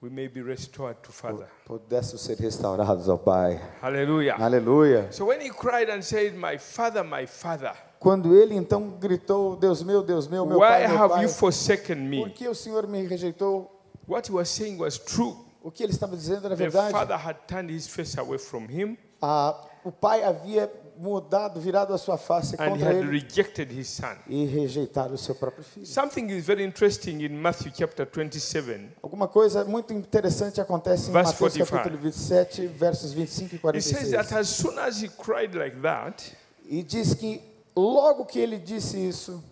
we 0.00 0.10
may 0.10 0.28
be 0.28 0.42
restored 0.42 0.96
to 1.02 1.12
Father. 1.12 1.48
pudéssemos 1.64 2.22
ser 2.22 2.36
restaurados 2.38 3.08
ao 3.08 3.18
Pai. 3.18 3.60
Hallelujah. 3.80 4.36
Aleluia. 4.36 5.10
So 5.12 5.26
when 5.26 5.40
he 5.40 5.50
cried 5.50 5.90
and 5.90 6.02
said, 6.02 6.34
My 6.34 6.58
Father, 6.58 7.02
my 7.04 7.26
Father, 7.26 7.72
Quando 8.02 8.34
ele 8.34 8.56
então 8.56 8.90
gritou, 8.98 9.54
Deus 9.54 9.80
meu, 9.82 10.02
Deus 10.02 10.26
meu, 10.26 10.44
meu 10.44 10.58
why 10.58 10.66
Pai, 10.68 10.88
meu 10.88 10.98
have 10.98 11.14
Pai, 11.14 11.22
you 11.24 11.28
forsaken 11.30 11.94
por 11.96 12.04
me? 12.26 12.30
que 12.30 12.48
o 12.48 12.54
Senhor 12.54 12.84
me 12.88 13.06
rejeitou? 13.06 13.70
What 14.08 14.28
he 14.28 14.34
was 14.34 14.48
saying 14.48 14.76
was 14.78 14.98
true. 14.98 15.36
O 15.62 15.70
que 15.70 15.84
ele 15.84 15.92
estava 15.92 16.16
dizendo 16.16 16.46
era 16.46 16.56
The 16.56 16.64
verdade. 16.68 16.90
father 16.92 17.16
had 17.16 17.36
turned 17.46 17.70
his 17.72 17.86
face 17.86 18.18
away 18.18 18.38
from 18.38 18.64
him 18.68 18.96
Ah, 19.22 19.56
o 19.84 19.92
pai 19.92 20.24
havia 20.24 20.68
mudado, 20.98 21.60
virado 21.60 21.94
a 21.94 21.98
sua 21.98 22.18
face 22.18 22.56
and 22.58 22.64
he 22.64 22.70
contra 22.70 22.88
had 22.88 22.96
ele 22.96 23.08
rejected 23.20 23.70
his 23.72 23.86
son. 23.86 24.16
e 24.28 24.44
rejeitado 24.46 25.14
o 25.14 25.18
seu 25.18 25.36
próprio 25.36 25.62
filho. 25.62 25.86
Something 25.86 26.26
is 26.32 26.44
very 26.44 26.64
interesting 26.64 27.20
in 27.24 27.28
Matthew 27.40 27.70
chapter 27.72 28.04
27. 28.04 28.88
Alguma 29.00 29.28
coisa 29.28 29.64
muito 29.64 29.92
interessante 29.92 30.60
acontece 30.60 31.08
em 31.08 31.12
Verse 31.12 31.32
Mateus 31.34 31.52
45. 31.54 31.70
capítulo 31.70 32.02
27, 32.02 32.66
versos 32.66 33.12
25 33.12 33.54
e 33.54 33.76
It 33.76 33.82
says 33.82 34.08
46. 34.08 34.10
that 34.10 34.34
as 34.34 34.48
soon 34.48 34.76
as 34.80 35.00
he 35.00 35.08
cried 35.08 35.54
like 35.56 35.76
that, 35.80 36.20
E 36.68 36.82
diz 36.82 37.14
que 37.14 37.40
logo 37.76 38.24
que 38.26 38.38
ele 38.38 38.58
disse 38.58 38.96
isso, 38.98 39.42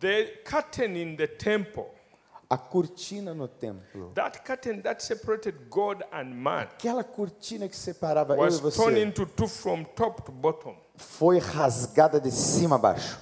the 0.00 0.42
curtain 0.44 0.96
in 0.96 1.16
the 1.16 1.26
temple, 1.26 1.86
a 2.50 2.56
cortina 2.56 3.34
no 3.34 3.46
templo, 3.48 4.10
that 4.14 4.42
curtain 4.44 4.80
that 4.82 5.02
separated 5.02 5.54
God 5.70 6.02
and 6.12 6.34
man, 6.34 6.60
aquela 6.62 7.04
cortina 7.04 7.68
que 7.68 7.76
separava 7.76 8.34
eu 8.34 8.38
e 8.38 8.40
was 8.44 8.60
torn 8.76 8.94
você, 8.94 9.02
into 9.02 9.26
two 9.26 9.48
from 9.48 9.84
top 9.84 10.22
to 10.22 10.32
bottom. 10.32 10.74
foi 10.96 11.38
rasgada 11.38 12.20
de 12.20 12.30
cima 12.30 12.76
a 12.76 12.78
baixo. 12.78 13.18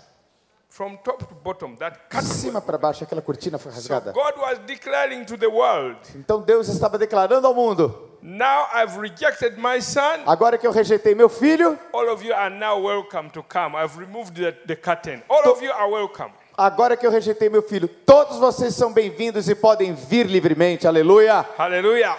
From 0.69 0.97
top 0.99 1.25
to 1.25 1.35
bottom, 1.35 1.75
that 1.77 1.97
De 1.97 2.09
curtain. 2.11 2.35
cima 2.35 2.61
para 2.61 2.77
baixo 2.77 3.03
aquela 3.03 3.23
cortina 3.23 3.57
foi 3.59 3.73
So 3.73 3.79
rasgada. 3.79 4.13
God 4.13 4.37
was 4.37 4.59
declaring 4.67 5.25
to 5.25 5.37
the 5.39 5.47
world, 5.49 5.99
Então 6.15 6.43
Deus 6.43 6.69
estava 6.69 6.99
declarando 6.99 7.47
ao 7.47 7.55
mundo: 7.55 8.06
Now 8.23 8.67
I've 8.75 8.97
rejected 8.99 9.57
my 9.59 9.81
son. 9.81 10.21
agora 10.27 10.59
que 10.59 10.67
eu 10.67 10.73
rejeitei 10.73 11.15
meu 11.15 11.29
filho, 11.29 11.79
All 11.93 12.09
of 12.09 12.25
you 12.25 12.35
are 12.35 12.51
now 12.51 12.81
welcome 12.81 13.31
to 13.31 13.43
come. 13.43 13.77
I've 13.77 13.97
removed 13.99 14.35
the, 14.35 14.53
the 14.67 14.77
curtain. 14.77 15.23
All 15.29 15.51
of 15.51 15.63
you 15.63 15.71
are 15.73 15.89
welcome. 15.91 16.33
agora 16.57 16.97
que 16.97 17.07
eu 17.07 17.11
rejeitei 17.11 17.49
meu 17.49 17.63
filho, 17.63 17.87
todos 17.87 18.39
vocês 18.39 18.75
são 18.75 18.93
bem-vindos 18.93 19.49
e 19.49 19.55
podem 19.55 19.95
vir 19.95 20.27
livremente. 20.27 20.87
Aleluia. 20.89 21.45
Hallelujah. 21.59 22.17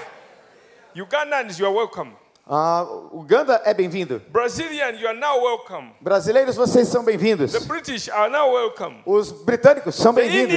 Ugandans, 0.96 1.60
you 1.60 1.66
are 1.68 1.76
welcome. 1.76 2.12
Ah, 2.50 2.88
Uganda 3.12 3.62
é 3.66 3.74
bem-vindo. 3.74 4.22
Brazilian, 4.30 4.92
you 4.92 5.06
are 5.06 5.20
now 5.20 5.44
welcome. 5.44 5.92
Brasileiros, 6.00 6.56
vocês 6.56 6.88
são 6.88 7.04
bem-vindos. 7.04 7.52
The 7.52 7.60
British 7.60 8.08
are 8.08 8.32
now 8.32 8.54
welcome. 8.54 9.02
Os 9.06 9.34
britânicos 9.34 9.96
são 9.96 10.14
bem-vindos. 10.14 10.56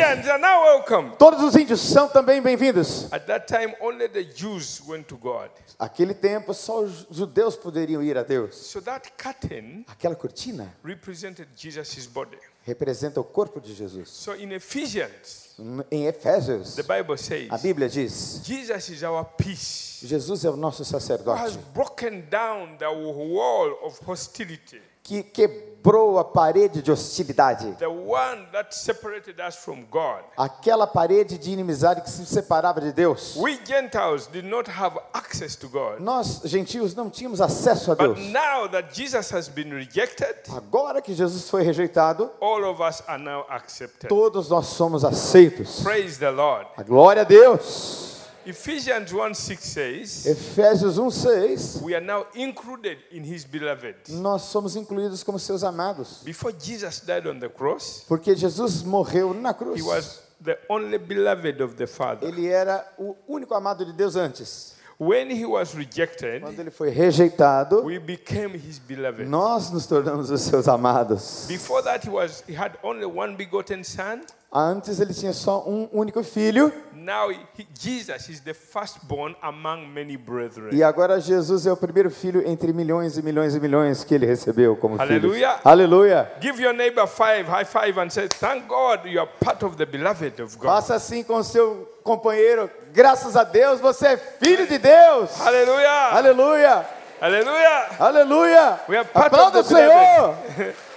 Todos 1.18 1.42
os 1.42 1.56
índios 1.56 1.80
são 1.80 2.06
também 2.08 2.40
bem-vindos. 2.40 3.12
At 3.12 3.26
that 3.26 3.46
time, 3.52 3.74
only 3.80 4.08
the 4.08 4.22
Jews 4.22 4.80
went 4.86 5.08
to 5.08 5.16
God. 5.16 5.50
Aquele 5.80 6.14
tempo, 6.14 6.54
só 6.54 6.80
os 6.80 7.08
judeus 7.10 7.56
poderiam 7.56 8.00
ir 8.00 8.16
a 8.16 8.22
Deus. 8.22 8.54
So 8.54 8.80
that 8.82 9.10
curtain 9.20 9.84
Aquela 9.88 10.14
cortina 10.14 10.72
represented 10.84 11.48
Jesus' 11.56 12.06
body. 12.06 12.38
representa 12.62 13.20
o 13.20 13.24
corpo 13.24 13.60
de 13.60 13.74
Jesus. 13.74 14.10
So 14.10 14.36
in 14.36 14.52
Ephesians, 14.52 15.49
Em 15.90 16.06
Efésios, 16.06 16.74
the 16.76 16.82
Bible 16.82 17.14
a 17.14 17.18
says, 17.18 17.48
Bíblia 17.62 17.88
diz: 17.88 18.40
Jesus 18.44 18.88
is 18.88 19.02
our 19.02 19.24
peace. 19.36 20.00
Jesus 20.02 20.44
é 20.44 20.50
o 20.50 20.56
nosso 20.56 20.82
Who 20.82 20.96
has 20.96 21.02
sacerdote 21.04 21.58
broken 21.74 22.22
down 22.30 22.76
the 22.78 22.86
wall 22.88 23.78
of 23.82 23.98
hostility. 24.06 24.80
que 25.02 25.22
quebrou 25.22 25.69
a 26.18 26.24
parede 26.24 26.82
de 26.82 26.90
hostilidade, 26.90 27.76
The 27.78 27.86
one 27.88 28.46
that 28.52 28.74
separated 28.74 29.40
us 29.40 29.56
from 29.56 29.84
God. 29.90 30.22
aquela 30.36 30.86
parede 30.86 31.38
de 31.38 31.50
inimizade 31.50 32.02
que 32.02 32.10
se 32.10 32.26
separava 32.26 32.80
de 32.80 32.92
Deus. 32.92 33.34
We 33.36 33.58
Gentiles 33.64 34.26
did 34.26 34.44
not 34.44 34.68
have 34.70 34.98
access 35.12 35.56
to 35.56 35.68
God. 35.68 36.00
Nós, 36.00 36.42
gentios, 36.44 36.94
não 36.94 37.08
tínhamos 37.08 37.40
acesso 37.40 37.92
a 37.92 37.94
But 37.94 38.14
Deus. 38.16 38.18
now 38.32 38.68
that 38.68 38.92
Jesus 38.94 39.30
has 39.32 39.48
been 39.48 39.70
rejected, 39.72 40.34
Agora 40.54 41.00
que 41.00 41.14
Jesus 41.14 41.48
foi 41.48 41.62
rejeitado, 41.62 42.30
all 42.40 42.64
of 42.64 42.80
us 42.80 43.02
are 43.08 43.18
now 43.22 43.44
accepted. 43.48 44.08
todos 44.08 44.50
nós 44.50 44.66
somos 44.66 45.04
aceitos. 45.04 45.82
Praise 45.82 46.18
the 46.18 46.30
Lord. 46.30 46.66
A 46.76 46.82
glória 46.82 47.22
a 47.22 47.24
Deus. 47.24 48.09
Ephesians 48.46 49.12
1 49.12 49.34
6 49.34 49.64
says, 49.64 50.26
Efésios 50.26 50.96
1:6 50.98 51.82
We 51.82 51.94
are 51.94 52.00
now 52.04 52.26
included 52.34 52.98
in 53.12 53.22
his 53.22 53.44
beloved. 53.44 53.96
Nós 54.08 54.42
somos 54.42 54.76
incluídos 54.76 55.22
como 55.22 55.38
seus 55.38 55.62
amados, 55.62 56.22
Before 56.24 56.52
Jesus 56.58 57.00
died 57.00 57.26
on 57.26 57.38
the 57.38 57.48
cross, 57.48 58.04
porque 58.08 58.34
Jesus 58.34 58.82
morreu 58.82 59.34
na 59.34 59.52
cruz. 59.52 59.76
he 59.78 59.82
was 59.82 60.22
the 60.42 60.58
only 60.70 60.96
beloved 60.98 61.60
of 61.62 61.74
the 61.76 61.86
Father. 61.86 62.28
Ele 62.28 62.46
era 62.48 62.84
o 62.98 63.14
único 63.28 63.54
amado 63.54 63.84
de 63.84 63.92
Deus 63.92 64.16
antes. 64.16 64.74
When 64.98 65.30
he 65.30 65.46
was 65.46 65.74
rejected, 65.74 66.42
Quando 66.42 66.60
ele 66.60 66.70
foi 66.70 66.90
rejeitado, 66.90 67.82
we 67.84 67.98
became 67.98 68.54
his 68.54 68.78
beloved. 68.78 69.26
nós 69.26 69.70
nos 69.70 69.86
tornamos 69.86 70.30
os 70.30 70.40
seus 70.42 70.66
amados. 70.68 71.46
Before 71.46 71.82
that, 71.82 72.06
he 72.06 72.10
was 72.10 72.42
he 72.48 72.54
had 72.54 72.72
only 72.82 73.04
one 73.06 73.34
begotten 73.36 73.82
son. 73.84 74.22
Antes 74.52 74.98
ele 74.98 75.14
tinha 75.14 75.32
só 75.32 75.62
um 75.64 75.88
único 75.92 76.24
filho, 76.24 76.72
Now 76.92 77.30
he, 77.30 77.38
Jesus 77.80 78.28
is 78.28 78.40
the 78.40 78.52
firstborn 78.52 79.34
among 79.40 79.86
many 79.86 80.16
brethren. 80.16 80.68
e 80.72 80.82
agora 80.82 81.18
Jesus 81.20 81.66
é 81.66 81.72
o 81.72 81.76
primeiro 81.76 82.10
filho 82.10 82.46
entre 82.46 82.72
milhões 82.72 83.16
e 83.16 83.22
milhões 83.22 83.54
e 83.54 83.60
milhões 83.60 84.02
que 84.04 84.14
ele 84.14 84.26
recebeu 84.26 84.76
como 84.76 84.98
filho. 84.98 85.08
Aleluia. 85.08 85.56
Aleluia. 85.64 86.32
Give 86.42 86.60
your 86.62 86.74
neighbor 86.74 87.06
five, 87.06 87.44
high 87.48 87.64
five, 87.64 87.98
and 88.00 88.10
say, 88.10 88.28
Thank 88.28 88.66
God 88.66 89.06
you 89.06 89.20
are 89.20 89.30
part 89.42 89.64
of 89.64 89.76
the 89.76 89.86
beloved 89.86 90.42
of 90.42 90.56
God. 90.58 90.66
Faça 90.66 90.94
assim 90.96 91.22
com 91.22 91.42
seu 91.42 91.88
companheiro. 92.02 92.68
Graças 92.92 93.36
a 93.36 93.44
Deus, 93.44 93.80
você 93.80 94.08
é 94.08 94.16
filho 94.16 94.66
de 94.66 94.78
Deus. 94.78 95.30
Hallelujah. 95.38 96.10
Aleluia. 96.16 96.86
Hallelujah. 97.20 97.88
Aleluia. 97.98 98.80
We 98.88 98.96
are 98.98 99.08
part 99.08 99.26
Aplauda 99.26 99.60
of 99.60 99.68
the. 99.68 99.74
Senhor. 99.76 100.74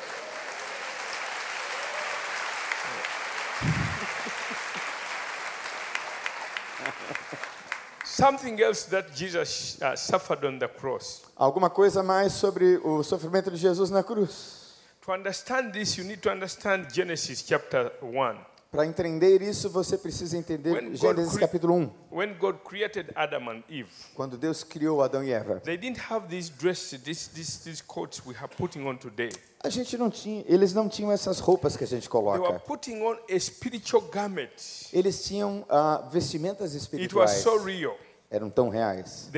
Something 8.16 8.62
else 8.62 8.84
that 8.92 9.12
Jesus 9.16 9.82
uh, 9.82 9.96
suffered 9.96 10.46
on 10.46 10.60
the 10.60 10.68
cross. 10.68 11.24
Alguma 11.36 11.68
coisa 11.68 12.04
mais 12.04 12.34
sobre 12.34 12.78
o 12.84 13.02
sofrimento 13.02 13.50
de 13.50 13.58
Jesus 13.58 13.90
na 13.90 14.04
cruz? 14.04 14.76
To 15.02 15.12
understand 15.12 15.74
this, 15.74 15.98
you 15.98 16.04
need 16.04 16.22
to 16.22 16.30
understand 16.30 16.94
Genesis 16.94 17.42
chapter 17.42 17.92
1. 18.04 18.38
Para 18.72 18.86
entender 18.86 19.42
isso, 19.42 19.68
você 19.68 19.98
precisa 19.98 20.38
entender 20.38 20.74
When 20.74 20.96
Gênesis 20.96 21.38
capítulo 21.38 21.74
1, 21.74 21.92
When 22.12 22.38
God 22.38 22.58
created 22.64 23.12
Adam 23.16 23.50
and 23.50 23.64
Eve, 23.68 23.90
quando 24.14 24.38
Deus 24.38 24.64
criou 24.64 25.02
Adão 25.02 25.24
e 25.24 25.34
Eva. 25.34 25.60
they 25.64 25.76
didn't 25.76 26.00
have 26.12 26.28
these 26.28 26.52
dresses, 26.52 27.02
these, 27.02 27.32
these, 27.34 27.64
these 27.64 27.82
coats 27.82 28.24
we 28.24 28.36
are 28.36 28.48
putting 28.48 28.86
on 28.86 28.96
today. 29.00 29.32
A 29.66 29.70
gente 29.70 29.98
não 29.98 30.10
tinha, 30.10 30.44
eles 30.46 30.74
não 30.74 30.90
tinham 30.90 31.10
essas 31.10 31.40
roupas 31.40 31.78
que 31.78 31.86
a 31.86 31.88
gente 31.88 32.10
They 32.10 32.20
were 32.20 32.38
coloca. 32.40 32.60
putting 32.60 33.02
on 33.02 33.16
a 33.34 33.40
spiritual 33.40 34.02
garment. 34.12 34.50
Eles 34.92 35.24
tinham 35.24 35.66
ah, 35.70 36.06
vestimentas 36.12 36.72
It 36.72 36.76
was 36.76 36.84
espirituais. 36.84 37.32
so 37.42 37.58
real. 37.64 37.96
Eram 38.34 38.50
tão 38.50 38.68
reais. 38.68 39.30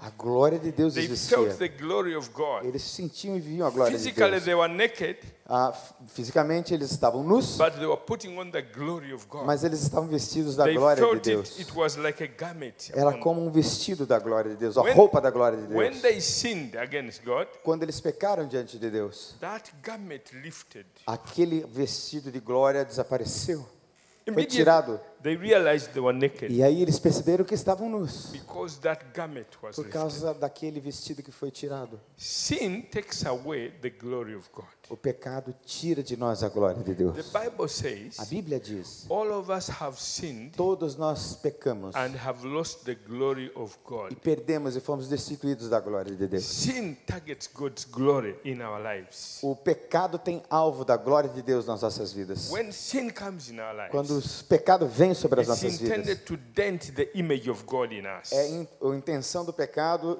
A 0.00 0.10
glória 0.10 0.56
de 0.56 0.70
Deus 0.70 0.94
existia. 1.10 1.36
Eles 2.64 2.80
sentiam 2.82 3.36
e 3.36 3.40
viam 3.40 3.66
a 3.66 3.70
glória 3.70 3.90
de 3.98 4.04
Deus. 4.14 4.44
Ah, 5.48 5.72
fisicamente 6.06 6.72
eles 6.72 6.92
estavam 6.92 7.24
nus, 7.24 7.58
mas 9.44 9.64
eles 9.64 9.82
estavam 9.82 10.08
vestidos 10.08 10.54
da 10.54 10.64
glória 10.78 11.02
de 11.16 11.20
Deus. 11.34 11.58
Era 12.94 13.18
como 13.18 13.44
um 13.44 13.50
vestido 13.50 14.06
da 14.06 14.20
glória 14.20 14.52
de 14.52 14.56
Deus, 14.58 14.78
a 14.78 14.82
roupa 14.94 15.20
da 15.20 15.30
glória 15.30 15.58
de 15.58 15.66
Deus. 15.66 15.74
Quando 17.64 17.82
eles 17.82 18.00
pecaram 18.00 18.46
diante 18.46 18.78
de 18.78 18.88
Deus, 18.90 19.34
aquele 21.04 21.66
vestido 21.66 22.30
de 22.30 22.38
glória 22.38 22.84
desapareceu. 22.84 23.66
Foi 24.34 24.44
tirado. 24.46 25.00
They 25.22 25.36
realized 25.36 25.92
they 25.92 26.00
were 26.02 26.16
naked 26.16 26.50
E 26.52 26.62
aí 26.62 26.82
eles 26.82 26.98
perceberam 26.98 27.44
que 27.44 27.54
estavam 27.54 27.88
nus, 27.88 28.30
because 28.32 28.78
that 28.80 29.04
garment 29.14 29.46
was 29.62 29.76
por 29.76 29.84
lifted. 29.84 29.92
causa 29.92 30.34
daquele 30.34 30.80
vestido 30.80 31.22
que 31.22 31.30
foi 31.32 31.50
tirado. 31.50 32.00
Sin 32.16 32.82
takes 32.82 33.24
away 33.24 33.70
the 33.80 33.90
glory 33.90 34.34
of 34.34 34.48
God. 34.54 34.66
O 34.90 34.96
pecado 34.96 35.54
tira 35.64 36.02
de 36.02 36.16
nós 36.16 36.42
a 36.42 36.48
glória 36.48 36.82
de 36.82 36.94
Deus. 36.94 37.14
The 37.30 37.38
Bible 37.38 37.64
A 37.64 37.68
says 37.68 38.16
Bíblia 38.28 38.60
diz: 38.60 39.06
all 39.08 39.30
of 39.32 39.50
us 39.50 39.68
have 39.80 39.98
sinned 39.98 40.52
todos 40.56 40.96
nós 40.96 41.36
pecamos 41.36 41.94
and 41.94 42.14
have 42.16 42.44
lost 42.46 42.84
the 42.84 42.94
glory 42.94 43.50
of 43.54 43.74
e 43.74 43.88
God. 43.88 44.14
perdemos 44.16 44.76
e 44.76 44.80
fomos 44.80 45.08
destituídos 45.08 45.68
da 45.70 45.80
glória 45.80 46.14
de 46.14 46.26
Deus. 46.26 46.44
Sin 46.44 46.94
targets 47.06 47.48
God's 47.52 47.84
glory 47.84 48.36
in 48.44 48.60
our 48.60 48.78
lives. 48.82 49.38
O 49.42 49.54
pecado 49.56 50.18
tem 50.18 50.42
alvo 50.50 50.84
da 50.84 50.96
glória 50.96 51.30
de 51.30 51.40
Deus 51.42 51.64
nas 51.64 51.80
nossas 51.80 52.12
vidas. 52.12 52.50
When 52.50 52.70
sin 52.72 53.08
comes 53.10 53.48
in 53.48 53.60
our 53.60 53.88
Quando 53.90 54.14
lives, 54.14 54.40
o 54.42 54.44
pecado 54.44 54.86
vem 54.86 55.11
sobre 55.14 55.40
as 55.40 55.48
it's 55.48 55.62
nossas 55.62 55.78
vidas, 55.80 55.98
intended 55.98 56.24
to 56.24 56.36
dent 56.36 56.92
the 56.94 57.10
image 57.14 57.48
of 57.48 57.64
God 57.64 57.92
in 57.92 58.04
us 58.06 58.32
é 58.32 58.66
a 58.82 58.94
intenção 58.96 59.44
do 59.44 59.52
pecado 59.52 60.18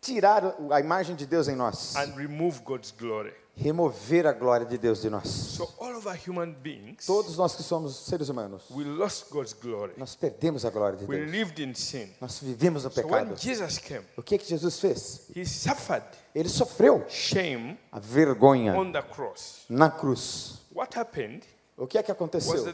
tirar 0.00 0.54
a 0.70 0.80
imagem 0.80 1.16
de 1.16 1.26
Deus 1.26 1.48
em 1.48 1.56
nós 1.56 1.96
and 1.96 2.14
remove 2.16 2.60
God's 2.62 2.92
glory. 2.92 3.32
remover 3.60 4.24
a 4.24 4.32
glória 4.32 4.64
de 4.64 4.78
Deus 4.78 5.00
de 5.02 5.10
nós. 5.10 5.26
So 5.26 5.68
all 5.80 5.96
of 5.96 6.06
our 6.06 6.16
human 6.16 6.52
beings, 6.62 7.04
Todos 7.04 7.36
nós 7.36 7.56
que 7.56 7.64
somos 7.64 7.96
seres 8.06 8.28
humanos, 8.28 8.62
we 8.70 8.84
lost 8.84 9.28
God's 9.30 9.52
glory. 9.52 9.92
nós 9.96 10.14
perdemos 10.14 10.64
a 10.64 10.70
glória 10.70 10.96
de 10.96 11.04
Deus. 11.04 11.28
lived 11.28 11.60
in 11.60 11.74
sin. 11.74 12.08
Nós 12.20 12.38
vivemos 12.40 12.84
no 12.84 12.90
pecado. 12.92 13.34
Jesus 13.36 13.78
came, 13.78 14.04
O 14.16 14.22
que 14.22 14.38
que 14.38 14.46
Jesus 14.48 14.78
fez? 14.78 15.28
he 15.34 15.44
suffered 15.44 16.04
Ele 16.32 16.48
sofreu 16.48 17.04
shame 17.08 17.76
a 17.90 17.98
vergonha 17.98 18.76
on 18.78 18.92
the 18.92 19.02
cross. 19.02 19.64
na 19.68 19.90
cruz. 19.90 20.60
What 20.72 20.96
happened 20.96 21.42
O 21.78 21.86
que 21.86 21.96
é 21.96 22.02
que 22.02 22.10
aconteceu? 22.10 22.64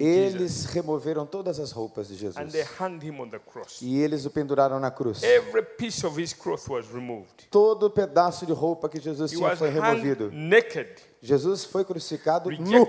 Eles 0.00 0.64
removeram 0.64 1.24
todas 1.24 1.60
as 1.60 1.70
roupas 1.70 2.08
de 2.08 2.14
and 2.14 2.18
Jesus 2.18 2.52
they 2.52 2.64
hung 2.80 2.98
him 3.04 3.20
on 3.20 3.28
the 3.28 3.38
cross. 3.38 3.80
e 3.80 4.00
eles 4.00 4.26
o 4.26 4.30
penduraram 4.30 4.80
na 4.80 4.90
cruz. 4.90 5.22
Every 5.22 5.62
piece 5.62 6.04
of 6.04 6.20
his 6.20 6.32
cloth 6.32 6.68
was 6.68 6.88
removed. 6.88 7.46
Todo 7.50 7.88
pedaço 7.88 8.44
de 8.46 8.52
roupa 8.52 8.88
que 8.88 8.98
Jesus 8.98 9.30
tinha 9.30 9.56
foi 9.56 9.68
removido. 9.68 10.32
Jesus 11.20 11.64
foi 11.64 11.84
crucificado 11.84 12.50
nu, 12.50 12.86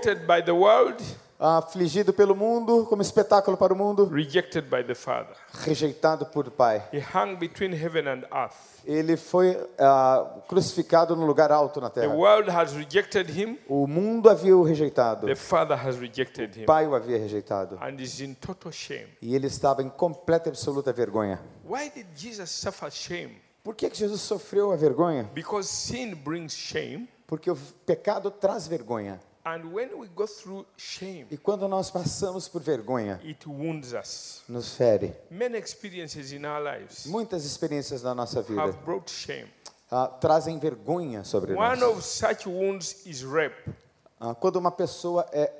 the 1.44 1.58
afligido 1.66 2.12
pelo 2.12 2.34
mundo, 2.34 2.86
como 2.86 3.02
espetáculo 3.02 3.56
para 3.56 3.72
o 3.72 3.76
mundo, 3.76 4.06
rejected 4.06 4.62
by 4.68 4.82
the 4.82 4.94
Father. 4.94 5.34
rejeitado 5.64 6.26
por 6.26 6.50
Pai. 6.50 6.82
He 6.92 7.00
hung 7.00 7.36
between 7.36 7.72
heaven 7.72 8.08
and 8.08 8.24
earth. 8.32 8.54
Ele 8.86 9.16
foi 9.16 9.56
ah, 9.78 10.40
crucificado 10.48 11.16
no 11.16 11.24
lugar 11.26 11.50
alto 11.50 11.80
na 11.80 11.88
The 11.90 12.02
terra. 12.02 12.14
world 12.14 12.50
has 12.50 12.74
rejected 12.74 13.28
him, 13.30 13.58
O 13.68 13.86
mundo 13.86 14.28
havia 14.28 14.56
o 14.56 14.62
rejeitado, 14.62 15.26
the 15.26 15.34
Father 15.36 15.76
has 15.76 15.96
rejected 15.98 16.54
o 16.56 16.60
him, 16.60 16.66
Pai 16.66 16.86
o 16.86 16.94
havia 16.94 17.18
rejeitado. 17.18 17.78
and 17.80 18.00
is 18.00 18.20
in 18.20 18.34
total 18.34 18.70
shame. 18.72 19.08
E 19.22 19.34
ele 19.34 19.46
estava 19.46 19.82
em 19.82 19.88
completa 19.88 20.48
e 20.48 20.50
absoluta 20.50 20.92
vergonha. 20.92 21.40
Why 21.66 21.90
did 21.94 22.06
Jesus 22.16 22.50
suffer 22.50 22.90
shame? 22.90 23.36
Por 23.62 23.74
que, 23.74 23.88
que 23.88 23.96
Jesus 23.96 24.20
sofreu 24.20 24.70
a 24.72 24.76
vergonha? 24.76 25.30
Because 25.34 25.68
sin 25.68 26.14
brings 26.14 26.52
shame, 26.54 27.08
Porque 27.26 27.50
o 27.50 27.56
pecado 27.86 28.30
traz 28.30 28.66
vergonha. 28.68 29.18
And 29.44 29.72
when 29.72 29.90
we 29.98 30.06
go 30.14 30.26
through 30.26 30.64
shame, 30.76 31.26
E 31.30 31.36
quando 31.36 31.68
nós 31.68 31.90
passamos 31.90 32.48
por 32.48 32.62
vergonha, 32.62 33.20
it 33.24 33.46
wounds 33.46 33.92
us. 33.92 34.42
nos 34.48 34.74
fere. 34.74 35.14
Many 35.30 35.56
experiences 35.58 36.32
in 36.32 36.44
our 36.46 36.62
lives 36.62 37.06
Muitas 37.06 37.44
experiências 37.44 38.02
da 38.02 38.14
nossa 38.14 38.40
vida 38.42 38.60
have 38.62 38.78
brought 38.84 39.10
shame. 39.10 39.48
ah, 39.90 40.08
trazem 40.08 40.58
vergonha 40.58 41.24
sobre 41.24 41.52
One 41.54 41.76
nós. 41.80 41.96
of 41.96 42.02
such 42.02 42.46
wounds 42.48 43.04
is 43.06 43.22
rape. 43.22 43.70
Ah, 44.18 44.34
quando 44.34 44.56
uma 44.56 44.70
pessoa 44.72 45.26
é 45.32 45.52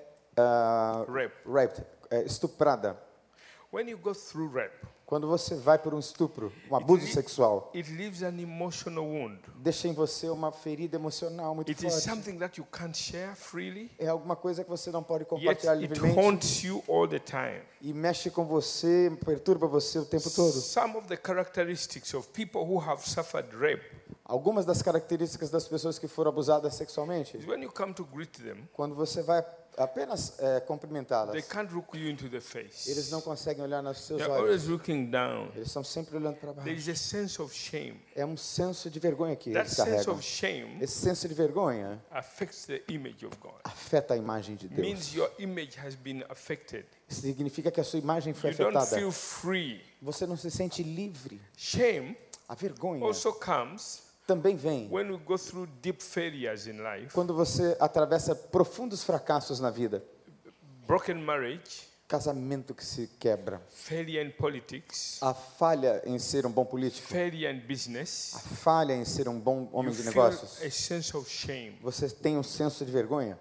Rape. 1.07 1.35
raped, 1.47 1.85
é 2.11 2.23
estuprada, 2.25 2.97
When 3.73 3.89
you 3.91 3.99
go 3.99 4.15
through 4.15 4.49
rape, 4.55 4.87
quando 5.07 5.29
você 5.29 5.55
vai 5.55 5.79
por 5.79 5.93
um 5.95 5.99
estupro, 5.99 6.53
um 6.71 6.77
abuso 6.77 7.07
sexual, 7.07 7.71
it 7.75 7.91
leaves 7.93 8.23
an 8.23 8.39
emotional 8.41 9.05
wound. 9.05 9.39
deixa 9.57 9.87
em 9.89 9.93
você 9.93 10.29
uma 10.29 10.51
ferida 10.51 10.97
emocional 10.97 11.55
muito 11.55 11.71
It 11.71 11.87
is 11.87 11.93
forte. 11.95 12.09
something 12.09 12.39
that 12.39 12.59
you 12.59 12.67
can't 12.73 12.97
share 12.97 13.35
freely, 13.35 13.91
É 13.99 14.09
alguma 14.09 14.35
coisa 14.37 14.65
que 14.65 14.71
você 14.71 14.91
não 14.91 15.03
pode 15.03 15.25
yet 15.25 15.29
compartilhar 15.31 15.73
it 15.73 15.83
livremente 15.89 16.19
haunts 16.21 16.63
you 16.65 16.83
all 16.89 17.07
the 17.07 17.19
time. 17.19 17.61
e 17.83 17.93
mexe 17.93 18.31
com 18.31 18.45
você, 18.45 19.13
perturba 19.25 19.67
você 19.67 19.99
o 19.99 20.05
tempo 20.07 20.31
todo. 20.31 20.53
Some 20.61 20.97
of 20.97 21.07
the 21.07 21.17
characteristics 21.17 22.15
of 22.15 22.29
people 22.29 22.63
who 22.63 22.79
have 22.79 23.03
suffered 23.09 23.49
rape 23.57 23.83
Algumas 24.27 24.65
das 24.65 24.81
características 24.81 25.51
das 25.51 25.69
pessoas 25.69 25.99
que 25.99 26.09
foram 26.09 26.31
abusadas 26.31 26.75
sexualmente, 26.75 27.37
is 27.37 27.47
when 27.47 27.63
you 27.63 27.71
come 27.71 27.93
to 27.93 28.05
greet 28.07 28.41
them, 28.43 28.67
quando 28.73 28.95
você 28.95 29.23
vai 29.23 29.45
apenas 29.77 30.39
é, 30.39 30.59
they 30.59 30.67
cumprimentá-las, 30.67 31.45
can't 31.49 31.73
look 31.75 31.97
you 31.97 32.09
into 32.11 32.29
the 32.29 32.37
eles 32.37 32.45
face. 32.47 33.11
não 33.11 33.21
conseguem 33.21 33.63
olhar 33.65 33.83
nos 33.83 33.99
seus 33.99 34.19
They're 34.21 34.33
olhos. 34.33 34.69
Eles 35.55 35.69
estão 35.69 35.83
sempre 35.85 36.17
olhando 36.17 36.37
para 36.37 36.53
baixo. 36.53 36.71
is 36.71 36.89
a 36.89 36.95
sense 36.95 37.41
of 37.41 37.55
shame. 37.55 38.01
É 38.15 38.25
um 38.25 38.37
senso 38.37 38.89
de 38.91 38.99
vergonha 38.99 39.37
que 39.37 39.51
That 39.53 39.67
eles 39.67 39.73
sense 39.77 39.91
carregam. 39.91 40.15
of 40.15 40.23
shame 40.23 40.83
Esse 40.83 40.99
senso 41.01 41.29
de 41.29 41.35
vergonha 41.35 42.03
affects 42.11 42.67
the 42.67 42.83
image 42.89 43.25
of 43.27 43.37
God. 43.39 43.55
afeta 43.65 44.15
a 44.15 44.17
imagem 44.17 44.57
de 44.57 44.69
Means 44.69 45.11
Deus. 45.11 45.15
your 45.15 45.31
image 45.39 45.79
has 45.79 45.95
been 45.95 46.25
affected. 46.29 46.85
Significa 47.09 47.71
que 47.71 47.81
a 47.81 47.85
sua 47.85 47.99
imagem 47.99 48.33
foi 48.35 48.51
You 48.51 48.69
afetada. 48.69 48.97
Você 50.03 50.27
não 50.27 50.37
se 50.37 50.51
sente 50.51 50.83
livre. 50.83 51.41
Shame 51.57 52.17
A 52.47 52.55
vergonha 52.55 53.03
also 53.05 53.33
comes 53.33 54.03
também 54.27 54.57
vem 54.57 54.89
when 54.91 55.11
we 55.11 55.19
go 55.19 55.37
through 55.37 55.69
deep 55.83 56.03
failures 56.03 56.67
in 56.67 56.79
life, 56.83 57.13
quando 57.15 57.35
você 57.35 57.77
atravessa 57.81 58.35
profundos 58.35 59.03
fracassos 59.05 59.61
na 59.61 59.71
vida. 59.71 60.03
broken 60.87 61.15
marriage, 61.17 61.93
Casamento 62.07 62.75
que 62.75 62.85
se 62.85 63.07
quebra. 63.19 63.63
failure 63.71 64.21
in 64.23 64.31
politics, 64.31 65.19
A 65.23 65.33
falha 65.33 66.03
em 66.05 66.19
ser 66.19 66.45
um 66.47 66.51
bom 66.51 66.65
político. 66.65 67.09
failure 67.09 67.47
in 67.51 67.61
business. 67.67 68.35
A 68.35 68.39
falha 68.41 68.93
em 68.95 69.05
ser 69.07 69.27
um 69.29 69.41
bom 69.41 69.69
homem 69.73 69.93
de 69.93 70.03
negócios. 70.05 70.63
a 70.63 70.71
sense 70.71 71.17
of 71.17 71.29
shame. 71.29 71.79
Você 71.83 72.09
tem 72.11 72.37
um 72.37 72.43
senso 72.43 72.85
de 72.85 72.93
vergonha. 72.93 73.39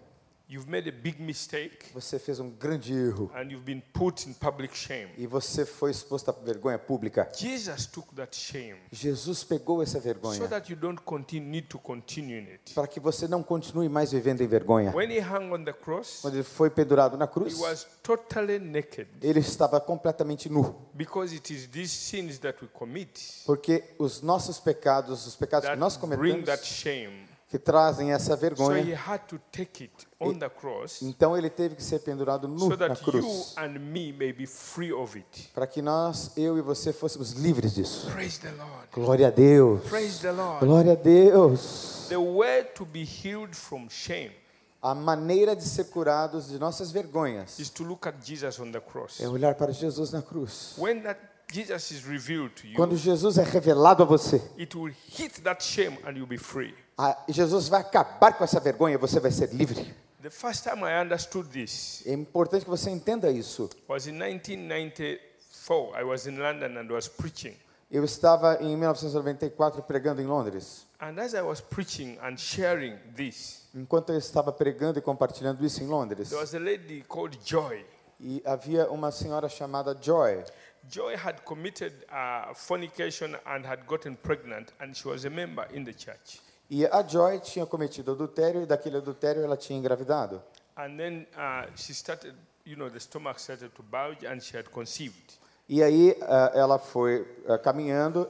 You've 0.50 0.70
made 0.70 0.88
a 0.88 0.92
big 0.92 1.22
mistake 1.22 1.86
Você 1.94 2.20
fez 2.20 2.40
um 2.40 2.50
grande 2.50 2.94
erro. 2.94 3.32
and 3.34 3.44
you've 3.50 3.64
been 3.64 3.82
put 3.94 4.28
in 4.30 4.34
public 4.34 4.76
shame. 4.78 5.10
E 5.18 5.26
você 5.26 5.66
foi 5.66 5.90
exposto 5.90 6.30
à 6.30 6.32
vergonha 6.34 6.78
pública. 6.78 7.32
Jesus 7.36 7.86
took 7.88 8.14
that 8.16 8.36
shame 8.36 8.76
Jesus 8.92 9.44
pegou 9.44 9.82
essa 9.82 9.98
so 10.00 10.04
vergonha 10.04 10.48
that 10.50 10.70
you 10.72 10.78
don't 10.78 11.02
continue, 11.04 11.50
need 11.50 11.68
to 11.70 11.80
continue 11.80 12.38
in 12.40 12.44
it. 12.54 12.74
para 12.76 12.88
que 12.88 13.00
você 13.00 13.28
não 13.28 13.42
continue 13.42 13.88
mais 13.88 14.12
vivendo 14.12 14.42
em 14.42 14.48
vergonha. 14.48 14.92
When 14.94 15.10
he 15.10 15.20
hung 15.22 15.52
on 15.54 15.64
the 15.64 15.74
cross, 15.74 16.20
Quando 16.22 16.36
ele 16.36 16.44
foi 16.44 16.70
pendurado 16.70 17.18
na 17.18 17.26
he 17.26 17.28
cruz, 17.30 17.58
was 17.60 17.88
totally 18.04 18.60
naked 18.60 19.08
ele 19.22 19.40
estava 19.40 19.80
completamente 19.80 20.50
nu. 20.50 20.76
because 20.94 21.34
it 21.34 21.52
is 21.54 21.68
these 21.68 21.90
sins 21.92 22.38
that 22.40 22.60
we 22.62 22.68
commit 22.68 23.44
Porque 23.46 23.84
os 23.98 24.22
nossos 24.22 24.60
pecados, 24.60 25.26
os 25.26 25.36
pecados 25.38 25.70
que 25.70 25.76
nós 25.78 25.96
that 25.96 26.16
bring 26.18 26.44
that 26.44 26.62
cometemos, 26.62 26.68
shame. 26.68 27.34
que 27.50 27.58
trazem 27.60 28.12
essa 28.12 28.30
So 28.30 28.34
he 28.36 28.40
vergonha, 28.40 28.96
had 29.08 29.20
to 29.28 29.40
take 29.52 29.84
it 29.86 30.08
on 30.30 30.40
the 30.40 30.50
cross 30.50 31.02
então 31.02 31.38
ele 31.38 31.50
teve 31.50 31.76
que 31.76 31.84
ser 31.84 32.00
pendurado 32.00 32.48
nu 32.48 32.60
so 32.60 32.70
na 32.70 32.78
that 32.78 33.02
you 33.02 33.12
cruz. 33.12 33.54
and 33.58 33.80
me 33.80 34.12
may 34.14 34.32
be 34.34 34.46
free 34.46 34.92
of 34.92 35.18
it. 35.18 35.50
Para 35.54 35.68
que 35.68 35.82
nós, 35.82 36.32
eu 36.38 36.58
e 36.58 36.62
você, 36.62 36.92
fôssemos 36.94 37.32
livres 37.34 37.76
disso. 37.76 38.10
Praise 38.12 38.40
the 38.40 38.52
Lord. 38.52 38.88
Glória 38.94 39.28
a 39.28 39.32
Deus. 39.32 39.82
Praise 39.90 40.20
the 40.22 40.32
Lord. 40.32 40.66
Glória 40.66 40.94
a 40.94 40.96
Deus. 40.96 42.06
The 42.10 42.18
way 42.18 42.64
to 42.76 42.86
be 42.86 43.04
healed 43.04 43.56
from 43.56 43.88
shame 43.90 44.32
A 44.82 44.94
maneira 44.94 45.56
de 45.56 45.64
ser 45.64 45.86
curados 45.86 46.50
de 46.50 46.60
nossas 46.60 46.92
vergonhas 46.92 47.58
is 47.58 47.70
to 47.70 47.84
look 47.86 48.06
at 48.08 48.16
Jesus 48.22 48.60
on 48.60 48.72
the 48.72 48.82
cross. 48.82 49.22
é 49.22 49.28
olhar 49.30 49.56
para 49.56 49.72
Jesus 49.72 50.12
na 50.12 50.22
cruz. 50.22 50.76
When 50.78 51.02
that 51.04 51.20
Jesus 51.52 51.92
is 51.92 52.04
revealed 52.04 52.50
to 52.56 52.68
you, 52.68 52.76
Quando 52.76 52.98
Jesus 52.98 53.38
é 53.38 53.44
revelado 53.44 54.04
a 54.04 54.06
você, 54.06 54.42
it 54.60 54.76
will 54.78 54.94
hit 55.08 55.42
that 55.44 55.64
shame 55.64 55.98
and 56.06 56.12
you'll 56.18 56.28
be 56.28 56.38
free. 56.38 56.74
a- 56.98 57.18
Jesus 57.30 57.70
vai 57.70 57.80
acabar 57.82 58.34
com 58.38 58.44
essa 58.44 58.60
vergonha 58.60 58.96
e 58.96 58.98
você 58.98 59.20
vai 59.22 59.32
ser 59.32 59.54
livre. 59.54 59.96
The 60.24 60.30
first 60.30 60.64
time 60.64 60.86
I 60.86 61.02
understood 61.02 61.50
this 61.50 62.02
É 62.08 62.14
importante 62.14 62.64
que 62.64 62.70
você 62.70 62.90
entenda 62.90 63.30
isso. 63.30 63.70
was 63.90 64.08
in 64.08 64.18
1994. 64.18 66.00
I 66.00 66.04
was 66.06 66.26
in 66.28 66.38
London 66.38 66.78
and 66.80 66.90
was 66.90 67.10
preaching. 67.10 67.58
Eu 67.92 68.06
estava 68.06 68.58
em 68.62 68.78
1994 68.78 69.84
pregando 69.84 70.22
em 70.22 70.26
Londres. 70.26 70.88
And 71.02 71.20
as 71.20 71.34
I 71.34 71.42
was 71.42 71.60
preaching 71.60 72.18
and 72.22 72.38
sharing 72.38 72.98
this, 73.14 73.68
Enquanto 73.76 74.14
eu 74.14 74.18
estava 74.18 74.54
pregando 74.54 74.98
e 74.98 75.02
compartilhando 75.02 75.66
isso 75.66 75.84
em 75.84 75.88
Londres, 75.88 76.30
there 76.30 76.40
was 76.42 76.56
a 76.56 76.60
lady 76.60 77.04
called 77.06 77.38
Joy. 77.44 77.86
e 78.18 78.42
havia 78.46 78.90
uma 78.90 79.12
senhora 79.12 79.50
chamada 79.50 79.94
Joy. 80.02 80.42
Joy 80.90 81.16
had 81.16 81.42
committed 81.44 81.94
uh, 82.10 82.54
fornication 82.56 83.36
and 83.46 83.66
had 83.66 83.86
gotten 83.86 84.16
pregnant, 84.16 84.72
and 84.80 84.94
she 84.96 85.06
was 85.06 85.26
a 85.26 85.30
member 85.30 85.68
in 85.74 85.84
the 85.84 85.94
church. 85.94 86.40
E 86.74 86.88
a 86.88 87.04
Joy 87.04 87.40
tinha 87.40 87.68
cometido 87.68 88.14
adultério 88.14 88.64
e 88.64 88.66
daquele 88.66 88.98
adultério 88.98 89.44
ela 89.44 89.56
tinha 89.56 89.78
engravidado. 89.78 90.42
And 90.76 90.98
then 90.98 91.28
uh, 91.38 91.70
she 91.76 91.94
started, 91.94 92.34
you 92.66 92.76
know, 92.76 92.90
the 92.90 93.00
stomach 93.00 93.40
started 93.40 93.70
to 93.76 93.84
bulge 93.84 94.26
and 94.26 94.42
she 94.42 94.58
had 94.58 94.68
conceived. 94.72 95.38
E 95.70 95.84
aí 95.84 96.18
ah, 96.24 96.52
ela 96.56 96.80
foi 96.80 97.28
ah, 97.48 97.60
caminhando 97.60 98.28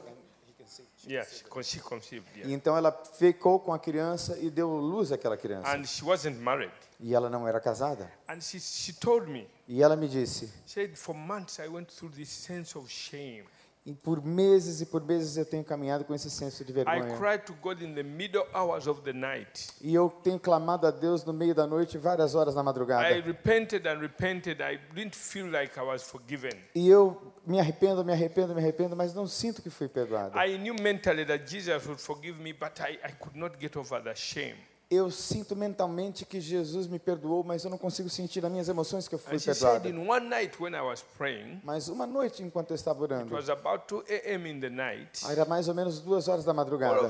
Yes, 1.06 1.38
she, 1.38 1.44
con- 1.44 1.62
she 1.62 1.80
conceived, 1.80 2.26
yeah. 2.34 2.50
e 2.50 2.54
então 2.54 2.76
ela 2.76 2.90
ficou 2.90 3.60
com 3.60 3.72
a 3.74 3.78
criança 3.78 4.38
e 4.38 4.50
deu 4.50 4.70
luz 4.70 5.10
àquela 5.10 5.36
criança. 5.36 5.74
And 5.74 5.84
she 5.84 6.04
wasn't 6.04 6.38
married. 6.38 6.72
E 7.00 7.14
ela 7.14 7.30
não 7.30 7.48
era 7.48 7.60
casada. 7.60 8.10
And 8.28 8.40
she, 8.42 8.60
she 8.60 8.92
told 8.92 9.26
me, 9.26 9.48
E 9.66 9.82
ela 9.82 9.96
me 9.96 10.06
disse: 10.06 10.50
said, 10.66 10.94
for 10.96 11.14
months 11.14 11.60
I 11.60 11.68
went 11.68 11.88
through 11.94 12.14
this 12.14 12.28
sense 12.28 12.76
of 12.76 12.90
shame. 12.90 13.44
E 13.86 13.92
por 13.92 14.24
meses 14.24 14.80
e 14.80 14.86
por 14.86 15.04
meses 15.04 15.36
eu 15.36 15.44
tenho 15.44 15.62
caminhado 15.62 16.04
com 16.06 16.14
esse 16.14 16.30
senso 16.30 16.64
de 16.64 16.72
I 16.72 16.74
vergonha. 16.74 17.18
cried 17.18 17.44
to 17.44 17.52
God 17.62 17.82
in 17.82 17.94
the 17.94 18.02
middle 18.02 18.46
hours 18.54 18.86
of 18.86 19.02
the 19.02 19.12
night. 19.12 19.68
E 19.82 19.94
eu 19.94 20.08
tenho 20.22 20.38
clamado 20.40 20.86
a 20.86 20.90
Deus 20.90 21.22
no 21.24 21.34
meio 21.34 21.54
da 21.54 21.66
noite, 21.66 21.98
várias 21.98 22.34
horas 22.34 22.54
na 22.54 22.62
I 22.62 22.64
madrugada. 22.64 23.08
repented 23.20 23.86
and 23.86 24.00
repented. 24.00 24.62
I 24.62 24.78
didn't 24.94 25.14
feel 25.14 25.50
like 25.50 25.78
I 25.78 25.82
was 25.82 26.02
forgiven. 26.02 26.52
E 26.74 26.88
eu 26.88 27.20
me 27.46 27.60
arrependo, 27.60 28.02
me 28.02 28.12
arrependo, 28.12 28.54
me 28.54 28.60
arrependo, 28.62 28.96
mas 28.96 29.12
não 29.12 29.26
sinto 29.26 29.60
que 29.60 29.68
fui 29.68 29.86
perdoado. 29.88 30.38
I 30.38 30.56
knew 30.56 30.74
mentally 30.80 31.26
that 31.26 31.44
Jesus 31.46 31.84
would 31.86 32.00
forgive 32.00 32.40
me, 32.40 32.54
but 32.54 32.80
I, 32.80 32.98
I 33.04 33.12
could 33.12 33.36
not 33.38 33.58
get 33.60 33.76
over 33.76 34.02
the 34.02 34.14
shame. 34.14 34.56
Eu 34.90 35.10
sinto 35.10 35.56
mentalmente 35.56 36.24
que 36.26 36.40
Jesus 36.40 36.86
me 36.86 36.98
perdoou, 36.98 37.42
mas 37.42 37.64
eu 37.64 37.70
não 37.70 37.78
consigo 37.78 38.08
sentir 38.08 38.42
nas 38.42 38.50
minhas 38.52 38.68
emoções 38.68 39.08
que 39.08 39.14
eu 39.14 39.18
fui 39.18 39.40
perdoado. 39.40 39.88
in 39.88 40.06
one 40.06 40.28
night 40.28 40.60
when 40.62 40.74
I 40.74 40.82
was 40.82 41.02
praying, 41.16 41.60
Mas 41.64 41.88
uma 41.88 42.06
noite, 42.06 42.42
enquanto 42.42 42.70
eu 42.70 42.74
estava 42.74 43.02
orando, 43.02 43.34
was 43.34 43.48
about 43.48 43.84
2 43.88 44.04
a.m. 44.08 44.50
in 44.50 44.60
the 44.60 44.70
night, 44.70 45.24
era 45.28 45.44
mais 45.44 45.68
ou 45.68 45.74
menos 45.74 46.00
duas 46.00 46.28
horas 46.28 46.44
da 46.44 46.52
madrugada. 46.52 47.08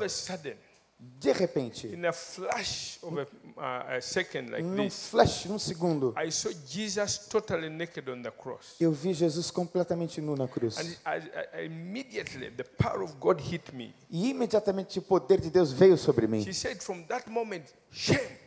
De 1.21 1.33
repente, 1.33 1.87
in 1.87 2.05
a 2.05 2.13
flash 2.13 2.99
of 3.03 3.19
a, 3.57 3.97
a 3.97 4.01
second 4.01 4.51
like 4.51 4.63
num 4.63 4.85
this, 4.85 5.09
flash, 5.09 5.47
num 5.47 5.59
segundo, 5.59 6.15
I 6.17 6.31
saw 6.31 6.51
Jesus 6.67 7.27
totally 7.29 7.71
naked 7.71 8.09
on 8.11 8.23
the 8.23 8.31
cross. 8.31 8.77
eu 8.79 8.93
vi 8.93 9.15
Jesus 9.15 9.51
completamente 9.51 10.21
nu 10.21 10.37
na 10.37 10.47
cruz. 10.47 10.77
And 10.79 10.97
I, 11.07 11.63
I, 11.63 11.65
immediately, 11.65 12.51
the 12.51 12.65
power 12.65 13.03
of 13.03 13.15
God 13.19 13.41
hit 13.41 13.73
me. 13.73 13.95
E 14.11 14.31
imediatamente 14.31 14.99
o 14.99 15.03
poder 15.03 15.41
de 15.41 15.51
Deus 15.51 15.73
veio 15.73 15.97
sobre 15.97 16.27
mim. 16.27 16.43
She 16.43 16.53
said, 16.53 16.83
from 16.83 17.05
that 17.07 17.29
moment, 17.31 17.65
shame. 17.91 18.44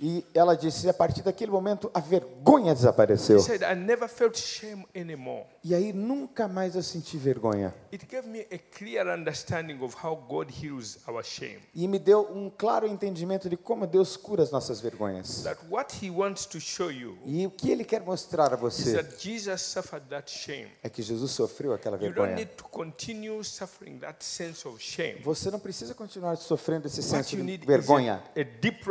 E 0.00 0.24
ela 0.34 0.56
disse: 0.56 0.88
a 0.88 0.94
partir 0.94 1.22
daquele 1.22 1.50
momento, 1.50 1.90
a 1.94 2.00
vergonha 2.00 2.74
desapareceu. 2.74 3.38
She 3.40 3.46
said, 3.46 3.62
I 3.62 3.74
never 3.74 4.08
felt 4.08 4.36
shame 4.36 4.86
anymore. 4.94 5.46
E 5.62 5.74
aí 5.74 5.92
nunca 5.92 6.48
mais 6.48 6.74
eu 6.74 6.82
senti 6.82 7.16
vergonha. 7.16 7.74
It 7.92 8.06
gave 8.06 8.28
me 8.28 8.46
a 8.52 8.58
clear 8.76 9.08
understanding 9.08 9.82
of 9.82 9.96
how 10.02 10.16
God 10.16 10.50
heals 10.50 10.98
our 11.08 11.24
shame. 11.24 11.60
E 11.74 11.86
me 11.86 11.98
deu 11.98 12.28
um 12.32 12.50
claro 12.50 12.86
entendimento 12.86 13.48
de 13.48 13.56
como 13.56 13.86
Deus 13.86 14.16
cura 14.16 14.42
as 14.42 14.50
nossas 14.50 14.80
vergonhas. 14.80 15.44
E 17.24 17.46
o 17.46 17.50
que 17.50 17.70
Ele 17.70 17.84
quer 17.84 18.02
mostrar 18.02 18.52
a 18.52 18.56
você 18.56 18.98
é 20.82 20.88
que 20.88 21.02
Jesus 21.02 21.30
sofreu 21.30 21.72
aquela 21.72 21.96
vergonha. 21.96 22.34
need 22.34 22.52
to 22.56 22.64
continue 22.64 23.42
suffering 23.42 23.98
that 23.98 24.24
sense 24.24 24.66
of 24.66 24.82
shame. 24.82 25.20
Você 25.22 25.50
não 25.50 25.58
precisa 25.58 25.94
continuar 25.94 26.36
sofrendo 26.36 26.86
esse 26.86 27.02
senso 27.02 27.36
de 27.36 27.56
vergonha 27.58 28.22
a, 28.36 28.40
a 28.40 28.44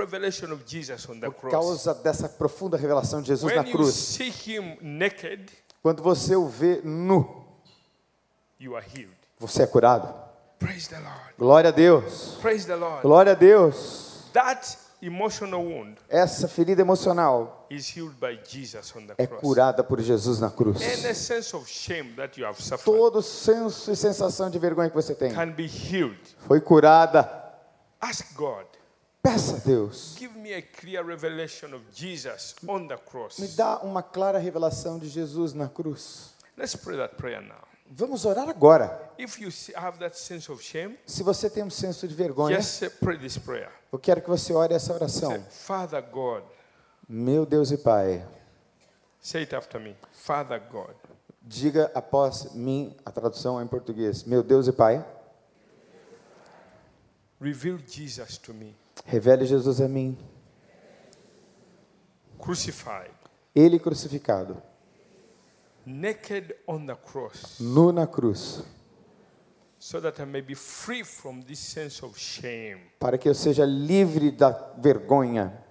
deep 0.05 0.11
revelation 0.13 0.51
of 0.51 0.63
Jesus 0.65 1.07
on 1.09 1.19
the 1.19 1.27
por 1.29 1.49
cross. 1.49 1.51
causa 1.51 1.93
dessa 1.95 2.29
profunda 2.29 2.77
revelação 2.77 3.21
de 3.21 3.27
Jesus 3.27 3.53
na 3.53 3.61
When 3.61 3.69
you 3.71 3.77
cruz. 3.77 3.93
see 3.95 4.29
Him 4.29 4.77
naked, 4.81 5.51
Quando 5.81 6.01
você 6.01 6.35
o 6.35 6.47
vê 6.47 6.81
nu, 6.83 7.45
you 8.59 8.75
are 8.75 8.85
healed. 8.85 9.15
você 9.39 9.63
é 9.63 9.67
curado. 9.67 10.13
Praise 10.57 10.87
the 10.89 10.99
Lord. 10.99 11.33
Glória 11.37 11.69
a 11.69 11.71
Deus. 11.71 12.37
Praise 12.41 12.65
the 12.65 12.75
Lord. 12.75 13.01
Glória 13.01 13.33
a 13.33 13.35
Deus. 13.35 14.23
That 14.33 14.77
emotional 15.01 15.61
wound 15.63 15.97
Essa 16.09 16.47
ferida 16.47 16.81
emocional 16.81 17.67
is 17.69 17.95
healed 17.95 18.15
by 18.19 18.39
Jesus 18.47 18.93
on 18.95 19.05
the 19.05 19.13
é 19.17 19.27
cross. 19.27 19.41
curada 19.41 19.83
por 19.83 20.01
Jesus 20.01 20.39
na 20.39 20.49
cruz. 20.49 20.81
Any 20.81 21.13
sense 21.13 21.55
of 21.55 21.69
shame 21.69 22.13
that 22.15 22.39
you 22.39 22.47
have 22.47 22.59
suffered 22.61 22.83
Todo 22.85 23.21
senso 23.21 23.91
e 23.91 23.95
sensação 23.95 24.49
de 24.49 24.57
vergonha 24.57 24.89
que 24.89 24.95
você 24.95 25.13
tem 25.13 25.31
can 25.33 25.51
be 25.51 25.65
healed. 25.67 26.17
foi 26.47 26.59
curada. 26.61 27.43
Peça 29.25 29.55
a 29.55 29.59
Deus. 29.59 30.15
give 30.17 30.38
me 30.38 30.53
a 30.53 30.61
clear 30.61 31.03
revelation 31.05 31.73
of 31.73 31.83
Jesus 31.93 32.55
on 32.67 32.88
the 32.88 32.95
Me 32.95 33.01
cross. 33.05 33.55
dá 33.55 33.79
uma 33.79 34.03
clara 34.03 34.38
revelação 34.38 34.99
de 34.99 35.07
Jesus 35.09 35.53
na 35.53 35.67
cruz. 35.67 36.33
Let's 36.57 36.75
pray 36.75 36.95
that 36.97 37.15
prayer 37.15 37.41
now. 37.41 37.63
Vamos 37.89 38.25
orar 38.25 38.47
agora. 38.49 39.11
If 39.17 39.39
you 39.39 39.51
see- 39.51 39.73
have 39.75 39.97
that 39.99 40.17
sense 40.17 40.51
of 40.51 40.63
shame, 40.63 40.97
Se 41.05 41.21
você 41.23 41.49
tem 41.49 41.63
um 41.63 41.69
senso 41.69 42.07
de 42.07 42.15
vergonha, 42.15 42.59
just 42.61 42.89
pray 42.99 43.17
this 43.17 43.38
prayer. 43.38 43.71
eu 43.91 43.99
quero 43.99 44.21
que 44.21 44.29
você 44.29 44.53
ore 44.53 44.73
essa 44.73 44.88
Say, 44.88 44.95
oração. 44.95 45.45
Father 45.49 46.01
God, 46.11 46.43
Meu 47.07 47.45
Deus 47.45 47.69
e 47.71 47.77
Pai, 47.77 48.25
say 49.21 49.41
it 49.41 49.55
after 49.55 49.79
me. 49.79 49.95
Father 50.11 50.59
God, 50.71 50.95
diga 51.41 51.91
após 51.93 52.53
mim 52.53 52.95
a 53.05 53.11
tradução 53.11 53.61
em 53.61 53.67
português. 53.67 54.23
Meu 54.23 54.41
Deus 54.41 54.67
e 54.67 54.71
Pai, 54.71 55.05
reveal 57.39 57.77
Jesus 57.85 58.38
to 58.39 58.53
me, 58.53 58.75
revele 59.03 59.45
Jesus 59.45 59.81
a 59.81 59.88
mim. 59.88 60.17
crucified, 62.39 63.12
Ele 63.55 63.79
crucificado, 63.79 64.62
naked 65.86 66.55
on 66.67 66.86
the 66.86 66.95
cross, 66.95 67.60
nu 67.60 67.91
na 67.91 68.05
cruz, 68.05 68.63
so 69.79 69.99
that 69.99 70.19
I 70.21 70.25
may 70.25 70.41
be 70.41 70.55
free 70.55 71.03
from 71.03 71.41
this 71.41 71.60
sense 71.60 72.03
of 72.05 72.17
shame. 72.19 72.79
para 72.99 73.17
que 73.17 73.27
eu 73.27 73.34
seja 73.34 73.65
livre 73.65 74.31
da 74.31 74.51
vergonha. 74.77 75.63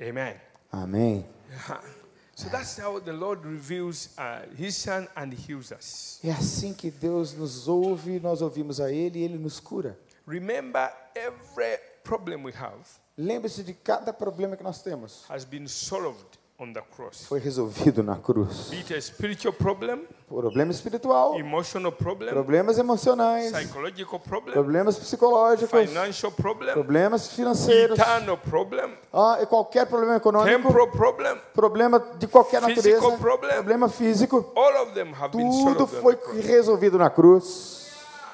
Amen. 0.00 0.40
Amém. 0.70 1.24
So 2.36 2.48
that's 2.48 2.76
how 2.78 2.98
the 2.98 3.12
Lord 3.12 3.46
reveals 3.46 4.08
uh, 4.18 4.40
His 4.56 4.76
Son 4.76 5.06
and 5.14 5.32
heals 5.32 5.70
us. 5.70 6.18
É 6.24 6.32
assim 6.32 6.74
que 6.74 6.90
Deus 6.90 7.32
nos 7.32 7.68
ouve, 7.68 8.18
nós 8.18 8.42
ouvimos 8.42 8.80
a 8.80 8.90
Ele 8.90 9.20
e 9.20 9.22
Ele 9.22 9.38
nos 9.38 9.60
cura. 9.60 9.96
Remember, 10.26 10.90
every 11.14 11.78
problem 12.02 12.44
we 12.44 12.52
have 12.52 12.78
Lembre-se 13.16 13.62
de 13.62 13.74
cada 13.74 14.12
problema 14.12 14.56
que 14.56 14.64
nós 14.64 14.82
temos. 14.82 15.24
has 15.28 15.44
been 15.44 15.68
solved 15.68 16.38
on 16.58 16.72
the 16.72 16.80
cross. 16.96 17.26
Foi 17.26 17.38
resolvido 17.38 18.02
na 18.02 18.16
cruz. 18.16 18.68
Be 18.70 18.78
it 18.80 18.92
a 18.94 19.00
spiritual 19.00 19.52
problem, 19.52 20.06
Problema 20.28 20.70
espiritual, 20.72 21.38
emotional 21.38 21.92
problem, 21.92 22.30
problemas 22.30 22.78
emocionais, 22.78 23.50
psychological 23.52 24.18
problem, 24.20 24.52
problemas 24.54 24.96
psicológicos, 24.98 25.88
financial 25.88 26.32
problem, 26.32 26.72
problemas 26.72 27.28
financeiros, 27.32 27.98
eternal 27.98 28.36
problem, 28.38 28.96
ah, 29.12 29.38
e 29.42 29.46
qualquer 29.46 29.86
problema 29.86 30.16
econômico, 30.16 30.56
temporal 30.56 30.88
problem. 30.90 31.36
problema 31.52 31.98
de 32.18 32.26
qualquer 32.26 32.62
Physical 32.62 33.00
natureza, 33.10 33.18
problem. 33.22 33.52
problema 33.54 33.88
físico, 33.88 34.52
All 34.56 34.82
of 34.82 34.92
them 34.94 35.12
have 35.12 35.36
been 35.36 35.50
tudo 35.50 35.86
solved. 35.86 35.96
on 35.98 36.02
foi 36.02 36.18
resolvido 36.40 36.96
na 36.98 37.10
cruz. 37.10 37.84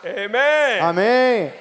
Amen. 0.04 0.80
Amém. 0.80 1.52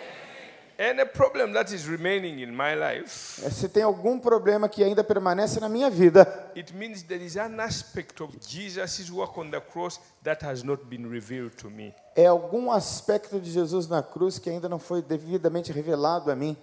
Se 3.45 3.67
tem 3.67 3.83
algum 3.83 4.17
problema 4.17 4.69
que 4.69 4.81
ainda 4.81 5.03
permanece 5.03 5.59
na 5.59 5.67
minha 5.67 5.89
vida, 5.89 6.21
it 6.55 6.73
means 6.73 7.03
there 7.03 7.21
is 7.21 7.35
an 7.35 7.59
aspect 7.59 8.21
of 8.21 8.33
Jesus' 8.47 9.11
work 9.11 9.37
on 9.37 9.51
the 9.51 9.59
cross 9.59 9.99
that 10.23 10.45
has 10.45 10.63
not 10.63 10.85
been 10.85 11.09
revealed 11.09 11.55
to 11.57 11.69
me. 11.69 11.93
é 12.15 12.25
algum 12.27 12.71
aspecto 12.71 13.39
de 13.41 13.51
Jesus 13.51 13.87
na 13.89 14.01
cruz 14.01 14.39
que 14.39 14.49
ainda 14.49 14.69
não 14.69 14.79
foi 14.79 15.01
devidamente 15.01 15.71
revelado 15.73 16.31
a 16.31 16.35
mim. 16.35 16.55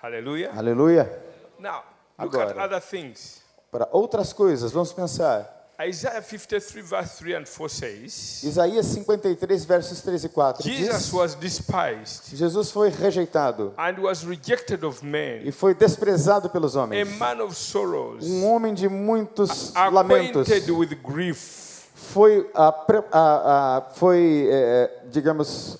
Hallelujah. 0.00 0.52
Aleluia. 0.56 1.10
Now, 1.58 1.82
look 2.18 2.36
at 2.36 2.50
Agora. 2.50 2.64
other 2.66 2.80
things. 2.80 3.42
Para 3.72 3.88
outras 3.90 4.32
coisas, 4.32 4.70
vamos 4.70 4.92
pensar. 4.92 5.63
Isaiah 5.80 6.22
53, 6.22 6.82
verse 6.82 7.18
3 7.18 7.34
and 7.34 7.46
4 7.46 7.68
says, 7.68 8.42
Isaías 8.44 8.94
53, 8.94 9.64
versos 9.64 10.00
3 10.02 10.24
e 10.24 10.28
4 10.28 10.62
Jesus 10.62 10.88
diz: 11.06 11.12
was 11.12 11.34
despised 11.34 12.36
Jesus 12.36 12.70
foi 12.70 12.90
rejeitado 12.90 13.74
and 13.76 13.98
was 14.00 14.22
rejected 14.24 14.84
of 14.84 15.04
men, 15.04 15.42
e 15.44 15.50
foi 15.50 15.74
desprezado 15.74 16.48
pelos 16.48 16.76
a 16.76 16.82
homens. 16.84 17.18
man 17.18 17.40
of 17.42 17.54
sorrows, 17.56 18.24
Um 18.24 18.44
homem 18.46 18.72
de 18.72 18.88
muitos 18.88 19.72
lamentos. 19.74 20.42
acquainted 20.48 20.70
with 20.70 20.94
grief. 21.02 21.64
Foi, 21.96 22.48
apre- 22.54 23.02
a- 23.10 23.78
a- 23.78 23.90
foi 23.94 24.46
é, 24.50 25.02
digamos, 25.10 25.78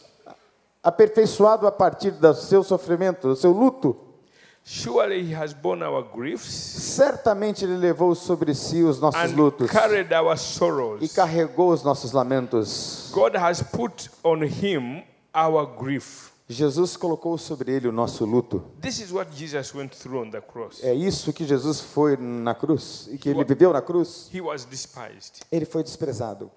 aperfeiçoado 0.82 1.66
a 1.66 1.72
partir 1.72 2.10
do 2.12 2.34
seu 2.34 2.62
sofrimento, 2.64 3.28
do 3.28 3.36
seu 3.36 3.52
luto. 3.52 3.96
Surely 4.66 5.22
he 5.22 5.34
has 5.34 5.52
borne 5.52 5.84
our 5.84 6.02
griefs 6.02 6.48
Certamente 6.48 7.64
ele 7.64 7.76
levou 7.76 8.14
sobre 8.14 8.54
si 8.54 8.82
os 8.82 8.98
nossos 8.98 9.20
and 9.20 9.36
lutos 9.36 9.70
carried 9.70 10.10
our 10.14 10.34
e 10.34 10.38
sorrows. 10.38 11.12
carregou 11.12 11.70
os 11.70 11.82
nossos 11.82 12.12
lamentos. 12.12 13.10
God 13.12 13.36
has 13.36 13.62
put 13.62 14.08
on 14.22 14.42
him 14.42 15.04
our 15.34 15.66
grief. 15.66 16.32
Jesus 16.48 16.96
colocou 16.96 17.36
sobre 17.38 17.72
ele 17.72 17.88
o 17.88 17.92
nosso 17.92 18.24
luto. 18.24 18.62
This 18.80 19.00
is 19.00 19.12
what 19.12 19.30
Jesus 19.34 19.74
went 19.74 19.94
through 19.94 20.26
on 20.26 20.30
the 20.30 20.40
cross. 20.40 20.82
É 20.82 20.94
isso 20.94 21.32
que 21.32 21.44
Jesus 21.44 21.80
foi 21.80 22.16
na 22.16 22.54
cruz 22.54 23.08
e 23.10 23.18
que 23.18 23.28
ele 23.28 23.44
viveu 23.44 23.72
na 23.72 23.82
cruz. 23.82 24.30
He 24.32 24.40
was 24.40 24.64
despised. 24.64 25.40
Ele 25.52 25.66
foi 25.66 25.82
desprezado. 25.82 26.50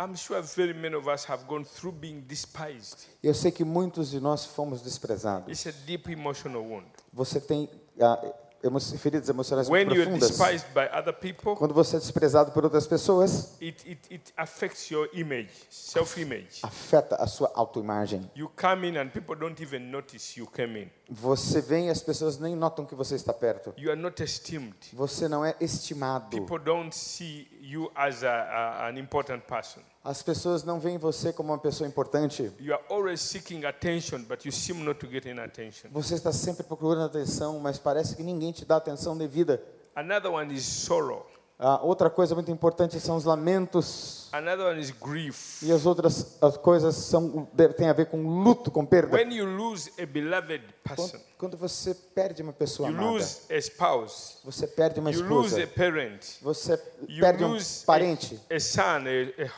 I'm 0.00 0.16
sure 0.16 0.40
very 0.42 0.74
many 0.74 0.96
of 0.96 1.08
us 1.08 1.24
have 1.28 1.44
gone 1.46 1.64
through 1.64 1.92
being 1.92 2.20
despised. 2.20 3.06
E 3.22 3.26
eu 3.28 3.34
sei 3.34 3.50
que 3.52 3.64
muitos 3.64 4.10
de 4.10 4.20
nós 4.20 4.44
fomos 4.44 4.80
desprezados. 4.82 5.48
It's 5.48 5.66
a 5.66 5.86
deep 5.86 6.10
emotional 6.10 6.62
wound. 6.62 6.86
Você 7.12 7.40
tem 7.40 7.68
ah, 8.00 8.32
emo 8.62 8.80
feridas 8.80 9.28
emocionais 9.28 9.68
When 9.68 9.86
profundas. 9.86 10.30
despised 10.30 10.66
by 10.72 10.88
other 10.96 11.12
people, 11.12 11.54
Quando 11.56 11.74
você 11.74 11.96
é 11.96 11.98
desprezado 11.98 12.52
por 12.52 12.64
outras 12.64 12.86
pessoas, 12.86 13.56
it, 13.60 13.86
it, 13.90 14.14
it 14.14 14.32
affects 14.36 14.90
your 14.90 15.08
image, 15.12 15.50
self 15.68 16.20
image. 16.20 16.60
afeta 16.62 17.16
a 17.16 17.26
sua 17.26 17.50
autoimagem. 17.54 18.30
You 18.34 18.50
come 18.60 18.88
in 18.88 18.96
and 18.96 19.08
people 19.10 19.34
don't 19.36 19.60
even 19.62 19.90
notice 19.90 20.38
you 20.38 20.46
came 20.46 20.84
in. 20.84 20.90
Você 21.10 21.60
vem 21.60 21.88
e 21.88 21.90
as 21.90 22.02
pessoas 22.02 22.38
nem 22.38 22.54
notam 22.56 22.86
que 22.86 22.94
você 22.94 23.14
está 23.16 23.32
perto. 23.34 23.74
You 23.76 23.90
are 23.90 24.00
not 24.00 24.22
esteemed. 24.22 24.76
Você 24.92 25.28
não 25.28 25.44
é 25.44 25.54
estimado. 25.60 26.30
People 26.30 26.58
don't 26.58 26.94
see 26.96 27.48
you 27.62 27.90
as 27.94 28.24
a, 28.24 28.28
a, 28.28 28.88
an 28.88 28.98
important 28.98 29.46
person. 29.46 29.80
As 30.04 30.20
pessoas 30.20 30.64
não 30.64 30.80
veem 30.80 30.98
você 30.98 31.32
como 31.32 31.52
uma 31.52 31.58
pessoa 31.58 31.88
importante. 31.88 32.50
You 32.58 32.74
are 32.74 32.82
always 32.90 33.20
seeking 33.20 33.64
attention, 33.64 34.24
but 34.24 34.44
you 34.44 34.50
seem 34.50 34.82
not 34.82 34.98
to 34.98 35.06
get 35.08 35.26
any 35.26 35.40
attention. 35.40 35.88
Você 35.92 36.14
está 36.16 36.32
sempre 36.32 36.64
procurando 36.64 37.06
atenção, 37.06 37.60
mas 37.60 37.78
parece 37.78 38.16
que 38.16 38.22
ninguém 38.22 38.50
te 38.50 38.64
dá 38.64 38.76
atenção 38.76 39.16
devida. 39.16 39.62
Another 39.94 40.32
one 40.32 40.52
is 40.52 40.64
sorrow. 40.64 41.24
Ah, 41.64 41.78
outra 41.80 42.10
coisa 42.10 42.34
muito 42.34 42.50
importante 42.50 42.98
são 42.98 43.14
os 43.16 43.24
lamentos. 43.24 44.28
Another 44.32 44.66
one 44.66 44.80
is 44.80 44.90
grief. 44.90 45.62
E 45.62 45.70
as 45.70 45.86
outras 45.86 46.36
as 46.42 46.56
coisas 46.56 46.96
são 46.96 47.46
tem 47.76 47.88
a 47.88 47.92
ver 47.92 48.06
com 48.06 48.26
luto, 48.42 48.68
com 48.68 48.84
perda. 48.84 49.16
When 49.16 49.32
you 49.32 49.46
lose 49.46 49.92
a 50.02 50.04
beloved 50.04 50.64
person, 50.82 51.08
Quando, 51.08 51.22
quando 51.38 51.56
você 51.56 51.94
perde 51.94 52.42
uma 52.42 52.52
pessoa 52.52 52.88
you 52.88 52.96
amada, 52.98 53.12
lose 53.12 53.40
a 53.48 53.56
spouse, 53.58 54.38
você 54.44 54.66
perde 54.66 54.98
uma 54.98 55.12
you 55.12 55.22
lose 55.22 55.54
a 55.54 55.64
esposa, 55.64 55.72
parent, 55.76 56.24
você 56.42 56.82
you 57.08 57.20
perde 57.20 57.44
um 57.44 57.56
parente, 57.86 58.40
a, 58.50 58.56
a 58.56 58.60
son, 58.60 59.04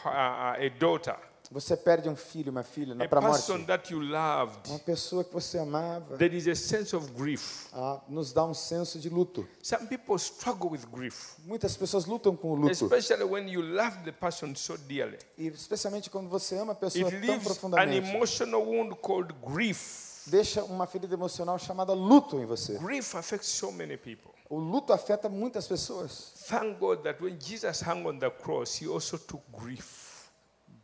a, 0.05 0.11
a- 0.11 0.53
a 0.57 0.69
daughter. 0.79 1.17
Você 1.50 1.76
perde 1.76 2.09
um 2.09 2.16
filho, 2.16 2.50
uma 2.50 2.62
filha 2.62 2.94
a 2.94 3.20
morte. 3.20 3.94
loved, 3.94 4.70
Uma 4.70 4.78
pessoa 4.78 5.22
que 5.22 5.33
você 5.33 5.59
amava. 5.59 6.16
there 6.16 6.35
is 6.37 6.48
a 6.48 6.54
sense 6.54 6.96
of 6.96 7.12
grief. 7.12 7.68
ah, 7.72 8.00
nos 8.09 8.33
dá 8.33 8.44
um 8.44 8.54
senso 8.54 8.98
de 8.98 9.09
luto. 9.09 9.46
Some 9.62 9.87
people 9.87 10.16
struggle 10.18 10.70
with 10.70 10.87
grief, 10.92 11.37
Muitas 11.44 11.76
pessoas 11.76 12.07
lutam 12.07 12.35
com 12.35 12.52
o 12.52 12.54
luto. 12.54 12.72
especially 12.72 13.24
when 13.24 13.48
you 13.48 13.61
love 13.62 13.98
the 14.04 14.12
person 14.12 14.54
so 14.54 14.76
dearly. 14.78 15.18
E 15.37 15.48
especialmente 15.48 16.09
quando 16.11 16.28
você 16.28 16.57
ama 16.59 16.72
a 16.72 16.76
pessoa 16.76 17.04
It 17.09 17.20
tão 17.20 17.20
leaves 17.20 17.42
an 17.42 17.44
profundamente. 17.54 18.09
emotional 18.09 18.62
wound 18.64 18.94
called 18.96 19.33
grief. 19.46 20.12
Deixa 20.26 20.64
uma 20.64 20.87
ferida 20.87 21.12
emocional 21.14 21.59
chamada 21.59 21.92
luto 21.92 22.38
em 22.40 22.46
você. 22.46 22.78
Grief 22.78 23.14
affects 23.14 23.48
so 23.50 23.70
many 23.70 23.96
people. 23.98 24.30
O 24.48 24.59
luto 24.59 24.92
afeta 24.92 25.28
muitas 25.28 25.66
pessoas. 25.66 26.33
Thank 26.48 26.78
God 26.78 27.02
that 27.02 27.22
when 27.22 27.38
Jesus 27.38 27.83
hung 27.83 28.07
on 28.07 28.18
the 28.18 28.30
cross, 28.30 28.80
he 28.80 28.87
also 28.88 29.18
took 29.18 29.42
grief. 29.52 30.04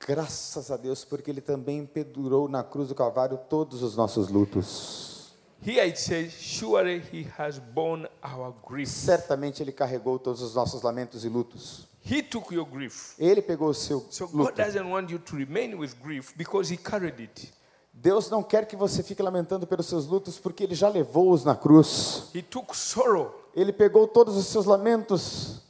Graças 0.06 0.70
a 0.70 0.76
Deus, 0.76 1.04
porque 1.04 1.30
ele 1.30 1.40
também 1.40 1.84
pendurou 1.84 2.48
na 2.48 2.64
cruz 2.64 2.88
do 2.88 2.94
Calvário 2.94 3.38
todos 3.48 3.82
os 3.82 3.96
nossos 3.96 4.28
lutos. 4.28 5.34
Here 5.64 5.80
it 5.80 6.00
says, 6.00 6.32
Surely 6.32 7.02
he 7.12 7.26
has 7.38 7.58
borne 7.58 8.08
our 8.24 8.54
grief. 8.66 8.88
Certamente 8.88 9.62
ele 9.62 9.72
carregou 9.72 10.18
todos 10.18 10.40
os 10.40 10.54
nossos 10.54 10.80
lamentos 10.82 11.22
e 11.24 11.28
lutos. 11.28 11.86
He 12.02 12.22
took 12.22 12.54
your 12.54 12.64
grief. 12.66 13.14
Ele 13.18 13.42
pegou 13.42 13.68
o 13.68 13.74
seu 13.74 14.06
So 14.10 14.26
God 14.26 14.34
luto. 14.34 14.52
doesn't 14.56 14.90
want 14.90 15.10
you 15.10 15.18
to 15.18 15.36
remain 15.36 15.74
with 15.74 15.90
grief 16.02 16.32
because 16.34 16.72
he 16.72 16.78
carried 16.78 17.20
it. 17.22 17.52
Deus 17.92 18.30
não 18.30 18.42
quer 18.42 18.66
que 18.66 18.74
você 18.74 19.02
fique 19.02 19.22
lamentando 19.22 19.66
pelos 19.66 19.84
seus 19.86 20.06
lutos, 20.06 20.38
porque 20.38 20.64
ele 20.64 20.74
já 20.74 20.88
levou-os 20.88 21.44
na 21.44 21.54
cruz. 21.54 22.30
He 22.34 22.40
took 22.40 22.74
sorrow. 22.74 23.34
Ele 23.54 23.72
pegou 23.72 24.08
todos 24.08 24.36
os 24.36 24.46
seus 24.46 24.64
lamentos. 24.64 25.60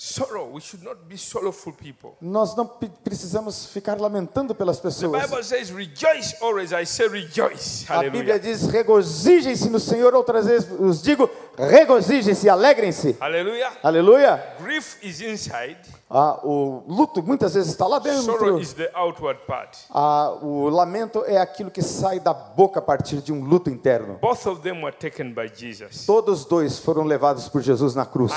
Sorrow. 0.00 0.52
We 0.52 0.60
should 0.60 0.84
not 0.84 1.08
be 1.08 1.18
sorrowful 1.18 1.72
people. 1.72 2.12
Nós 2.20 2.54
não 2.54 2.64
precisamos 2.64 3.66
ficar 3.66 4.00
lamentando 4.00 4.54
pelas 4.54 4.76
The 4.76 4.82
pessoas. 4.84 5.28
Bible 5.28 5.42
says, 5.42 5.70
Rejoice 5.70 6.36
always. 6.40 6.70
I 6.70 6.86
say, 6.86 7.08
Rejoice. 7.08 7.84
A 7.88 8.08
Bíblia 8.08 8.38
diz: 8.38 8.68
regozijem-se 8.68 9.68
no 9.68 9.80
Senhor. 9.80 10.14
Outras 10.14 10.46
vezes 10.46 10.70
os 10.78 11.02
digo: 11.02 11.28
regozijem-se, 11.56 12.48
alegrem-se. 12.48 13.16
Hallelujah. 13.18 13.72
Aleluia. 13.82 14.56
Grief 14.60 14.98
is 15.02 15.20
inside, 15.20 15.80
Ah, 16.10 16.40
o 16.42 16.84
luto 16.88 17.22
muitas 17.22 17.52
vezes 17.52 17.70
está 17.70 17.86
lá 17.86 17.98
dentro. 17.98 18.58
is 18.58 18.72
the 18.72 18.90
outward 18.94 19.40
part. 19.46 19.76
Ah, 19.90 20.38
o 20.40 20.70
lamento 20.70 21.22
é 21.26 21.36
aquilo 21.36 21.70
que 21.70 21.82
sai 21.82 22.18
da 22.18 22.32
boca 22.32 22.78
a 22.78 22.82
partir 22.82 23.20
de 23.20 23.30
um 23.30 23.44
luto 23.44 23.68
interno. 23.68 24.18
Both 24.18 24.46
of 24.46 24.62
them 24.62 24.82
were 24.82 24.96
taken 24.96 25.34
by 25.34 25.48
Jesus. 25.54 26.06
Todos 26.06 26.46
dois 26.46 26.78
foram 26.78 27.04
levados 27.04 27.48
por 27.50 27.60
Jesus 27.60 27.94
na 27.94 28.06
cruz. 28.06 28.32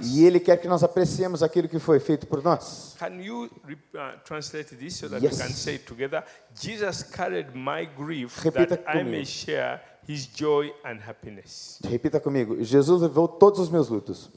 E 0.00 0.24
Ele 0.24 0.40
quer 0.40 0.56
que 0.56 0.66
nós 0.68 0.82
apreciemos 0.82 1.42
aquilo 1.42 1.68
que 1.68 1.78
foi 1.78 2.00
feito 2.00 2.26
por 2.26 2.42
nós. 2.42 2.96
Can 2.98 3.20
you 3.20 3.44
uh, 3.44 4.18
translate 4.24 4.74
this 4.76 4.96
so 4.96 5.08
that 5.10 5.22
Yes. 5.22 5.36
we 5.36 5.42
can 5.44 5.50
say 5.52 5.74
it 5.74 5.84
together? 5.84 6.24
Jesus 6.54 7.02
carried 7.02 7.54
my 7.54 7.84
grief 7.84 8.42
Repita 8.42 8.76
that 8.76 8.84
I 8.88 8.98
comigo. 9.00 9.10
may 9.10 9.24
share 9.26 9.80
his 10.08 10.26
joy 10.26 10.72
and 10.84 10.98
happiness. 11.06 11.78
Repita 11.84 12.18
comigo: 12.20 12.62
Jesus 12.64 13.02
levou 13.02 13.28
todos 13.28 13.60
os 13.60 13.68
meus 13.68 13.88
lutos. 13.90 14.30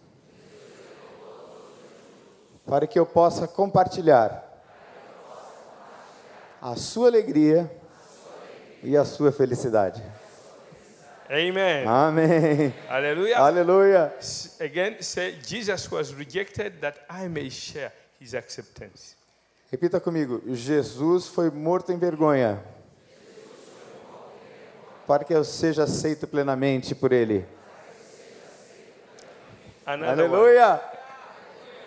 Para 2.66 2.88
que 2.88 2.98
eu 2.98 3.06
possa 3.06 3.48
compartilhar 3.48 4.44
a 6.62 6.76
sua 6.76 7.08
alegria 7.08 7.72
e 8.82 8.98
a 8.98 9.06
sua 9.06 9.32
felicidade. 9.32 10.02
Amen. 11.30 11.86
Amém. 11.88 12.74
Aleluia. 13.38 14.14
S- 14.20 14.62
Again, 14.64 15.02
say, 15.02 15.38
Jesus 15.46 15.90
was 15.92 16.12
rejected 16.12 16.80
that 16.82 17.00
I 17.10 17.28
may 17.28 17.50
share 17.50 17.92
his 18.20 18.34
acceptance. 18.34 19.16
Repita 19.72 20.00
comigo: 20.00 20.42
Jesus 20.56 21.28
foi 21.28 21.50
morto 21.50 21.92
em 21.92 21.98
vergonha. 21.98 22.64
Para 25.08 25.24
que 25.24 25.34
eu 25.34 25.44
seja 25.44 25.84
aceito 25.84 26.26
plenamente 26.28 26.96
por 26.96 27.12
Ele. 27.12 27.46
Another 29.86 30.26
one. 30.32 30.80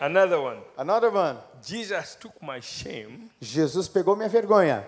Aleluia. 0.00 0.06
Another 0.11 0.40
one. 0.40 0.58
Another 0.76 1.11
one. 1.11 1.38
Jesus 1.62 2.14
took 2.14 2.34
my 2.40 2.61
shame 2.61 3.28
Jesus 3.40 3.88
pegou 3.88 4.16
minha 4.16 4.28
vergonha 4.28 4.84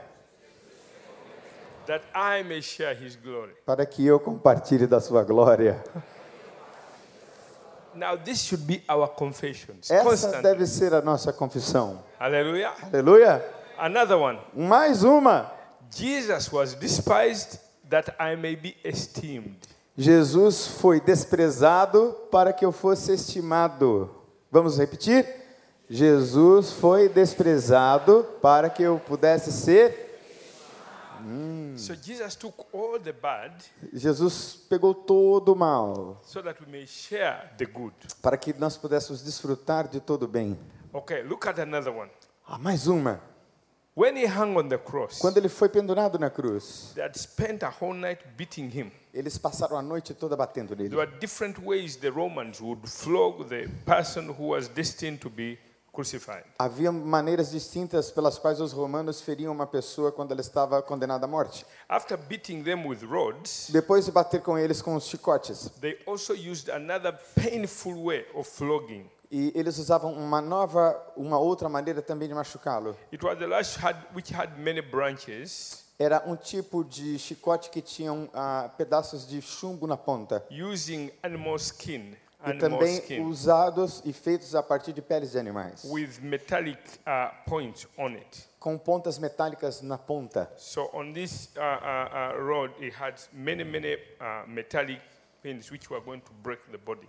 that 1.86 2.02
I 2.14 2.42
may 2.44 2.60
share 2.62 2.94
his 2.94 3.16
glory. 3.16 3.52
para 3.66 3.84
que 3.84 4.06
eu 4.06 4.20
compartilhe 4.20 4.86
da 4.86 5.00
sua 5.00 5.24
glória. 5.24 5.82
Now, 7.94 8.16
this 8.16 8.42
should 8.44 8.64
be 8.64 8.84
our 8.88 9.08
confessions. 9.08 9.90
Essa 9.90 10.04
Constantly. 10.04 10.42
deve 10.42 10.66
ser 10.66 10.94
a 10.94 11.02
nossa 11.02 11.32
confissão. 11.32 12.00
Hallelujah. 12.20 12.72
Aleluia. 12.84 13.44
Another 13.76 14.16
one. 14.16 14.38
Mais 14.54 15.02
uma. 15.02 15.50
Jesus 15.90 16.52
was 16.52 16.74
despised 16.74 17.58
that 17.88 18.14
I 18.20 18.36
may 18.36 18.54
be 18.54 18.76
esteemed. 18.84 19.56
Jesus 19.98 20.68
foi 20.68 21.00
desprezado 21.00 22.14
para 22.30 22.52
que 22.52 22.64
eu 22.64 22.70
fosse 22.70 23.12
estimado. 23.12 24.08
Vamos 24.50 24.78
repetir? 24.78 25.26
Jesus 25.88 26.72
foi 26.72 27.08
desprezado 27.08 28.24
para 28.42 28.68
que 28.70 28.82
eu 28.82 28.98
pudesse 28.98 29.52
ser. 29.52 30.08
So 31.76 31.94
Jesus 31.94 32.34
took 32.34 32.64
all 32.72 32.98
the 32.98 33.12
bad 33.12 33.52
Jesus 33.92 34.54
pegou 34.54 34.94
todo 34.94 35.52
o 35.52 35.56
mal 35.56 36.18
so 36.22 36.42
that 36.42 36.58
we 36.62 36.70
may 36.70 36.86
share 36.86 37.50
the 37.58 37.66
good. 37.66 37.94
para 38.22 38.38
que 38.38 38.54
nós 38.54 38.78
pudéssemos 38.78 39.22
desfrutar 39.22 39.86
de 39.86 40.00
todo 40.00 40.22
o 40.22 40.28
bem. 40.28 40.58
Okay, 40.92 41.22
look 41.22 41.46
at 41.46 41.58
another 41.58 41.92
one. 41.92 42.10
Ah, 42.46 42.58
mais 42.58 42.86
uma. 42.86 43.20
When 44.00 44.16
he 44.16 44.24
hung 44.26 44.56
on 44.56 44.66
the 44.70 44.78
cross, 44.78 45.18
Quando 45.18 45.36
ele 45.36 45.50
foi 45.50 45.68
pendurado 45.68 46.18
na 46.18 46.30
cruz, 46.30 46.92
they 46.94 47.04
had 47.04 47.14
spent 47.18 47.62
a 47.62 47.68
whole 47.68 47.92
night 47.92 48.24
beating 48.34 48.70
him. 48.70 48.90
eles 49.12 49.36
passaram 49.36 49.76
a 49.76 49.82
noite 49.82 50.14
toda 50.14 50.34
batendo 50.38 50.74
There 50.74 50.88
nele. 50.88 50.96
were 50.96 51.18
different 51.18 51.58
ways 51.62 51.96
the 51.96 52.10
Romans 52.10 52.62
would 52.62 52.80
flog 52.88 53.46
the 53.50 53.68
person 53.84 54.30
who 54.30 54.48
was 54.48 54.68
destined 54.68 55.18
to 55.18 55.28
be 55.28 55.58
crucified. 55.92 56.44
Havia 56.58 56.90
maneiras 56.90 57.50
distintas 57.50 58.10
pelas 58.10 58.38
quais 58.38 58.58
os 58.58 58.72
romanos 58.72 59.20
feriam 59.20 59.52
uma 59.52 59.66
pessoa 59.66 60.10
quando 60.10 60.32
ela 60.32 60.40
estava 60.40 60.80
condenada 60.80 61.26
à 61.26 61.28
morte. 61.28 61.66
After 61.86 62.16
beating 62.16 62.62
them 62.62 62.86
with 62.86 63.02
rods, 63.04 63.68
Depois 63.70 64.06
de 64.06 64.12
bater 64.12 64.40
com 64.40 64.56
eles 64.56 64.80
com 64.80 64.94
os 64.94 65.04
chicotes. 65.08 65.68
they 65.78 65.98
also 66.06 66.32
used 66.32 66.70
another 66.70 67.12
painful 67.34 68.02
way 68.04 68.24
of 68.34 68.48
flogging. 68.48 69.10
E 69.30 69.52
eles 69.54 69.78
usavam 69.78 70.12
uma 70.12 70.40
nova, 70.40 71.00
uma 71.16 71.38
outra 71.38 71.68
maneira 71.68 72.02
também 72.02 72.26
de 72.28 72.34
machucá-lo. 72.34 72.96
It 73.12 73.24
was 73.24 73.38
the 73.38 73.46
lash 73.46 73.76
had, 73.76 73.96
which 74.14 74.34
had 74.34 74.58
many 74.58 74.80
branches, 74.82 75.84
Era 76.00 76.22
um 76.26 76.34
tipo 76.34 76.82
de 76.82 77.18
chicote 77.18 77.68
que 77.70 77.82
tinham 77.82 78.28
ah, 78.32 78.70
pedaços 78.76 79.28
de 79.28 79.40
chumbo 79.42 79.86
na 79.86 79.96
ponta. 79.96 80.44
using 80.50 81.12
animal 81.22 81.56
skin, 81.56 82.16
E 82.44 82.54
também 82.54 82.94
skin, 82.96 83.20
usados 83.20 84.02
e 84.04 84.12
feitos 84.14 84.54
a 84.54 84.62
partir 84.62 84.94
de 84.94 85.02
peles 85.02 85.32
de 85.32 85.38
animais. 85.38 85.84
with 85.84 86.18
metallic 86.22 86.80
uh, 87.06 87.30
points 87.48 87.86
on 87.98 88.14
it. 88.14 88.48
Com 88.58 88.78
pontas 88.78 89.18
metálicas 89.18 89.82
na 89.82 89.98
ponta. 89.98 90.50
So 90.56 90.90
on 90.92 91.12
this 91.12 91.50
uh, 91.56 91.60
uh, 91.60 92.32
uh, 92.34 92.42
rod, 92.42 92.72
it 92.80 92.94
had 92.94 93.14
many, 93.32 93.62
many 93.62 93.94
uh, 94.18 94.44
metallic 94.48 95.00
pins 95.42 95.70
which 95.70 95.88
were 95.90 96.00
going 96.00 96.20
to 96.22 96.32
break 96.42 96.60
the 96.72 96.78
body. 96.78 97.08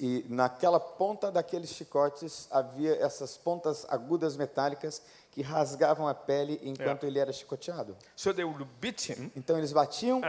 E 0.00 0.24
naquela 0.28 0.80
ponta 0.80 1.30
daqueles 1.30 1.70
chicotes 1.70 2.48
havia 2.50 2.96
essas 2.96 3.36
pontas 3.36 3.86
agudas 3.88 4.36
metálicas 4.36 5.00
que 5.30 5.42
rasgavam 5.42 6.08
a 6.08 6.14
pele 6.14 6.60
enquanto 6.62 7.04
ele 7.06 7.18
era 7.20 7.32
chicoteado. 7.32 7.96
So 8.16 8.32
they 8.34 8.44
would 8.44 8.64
beat 8.80 9.08
him 9.10 9.30
Então 9.36 9.56
eles 9.56 9.72
batiam 9.72 10.20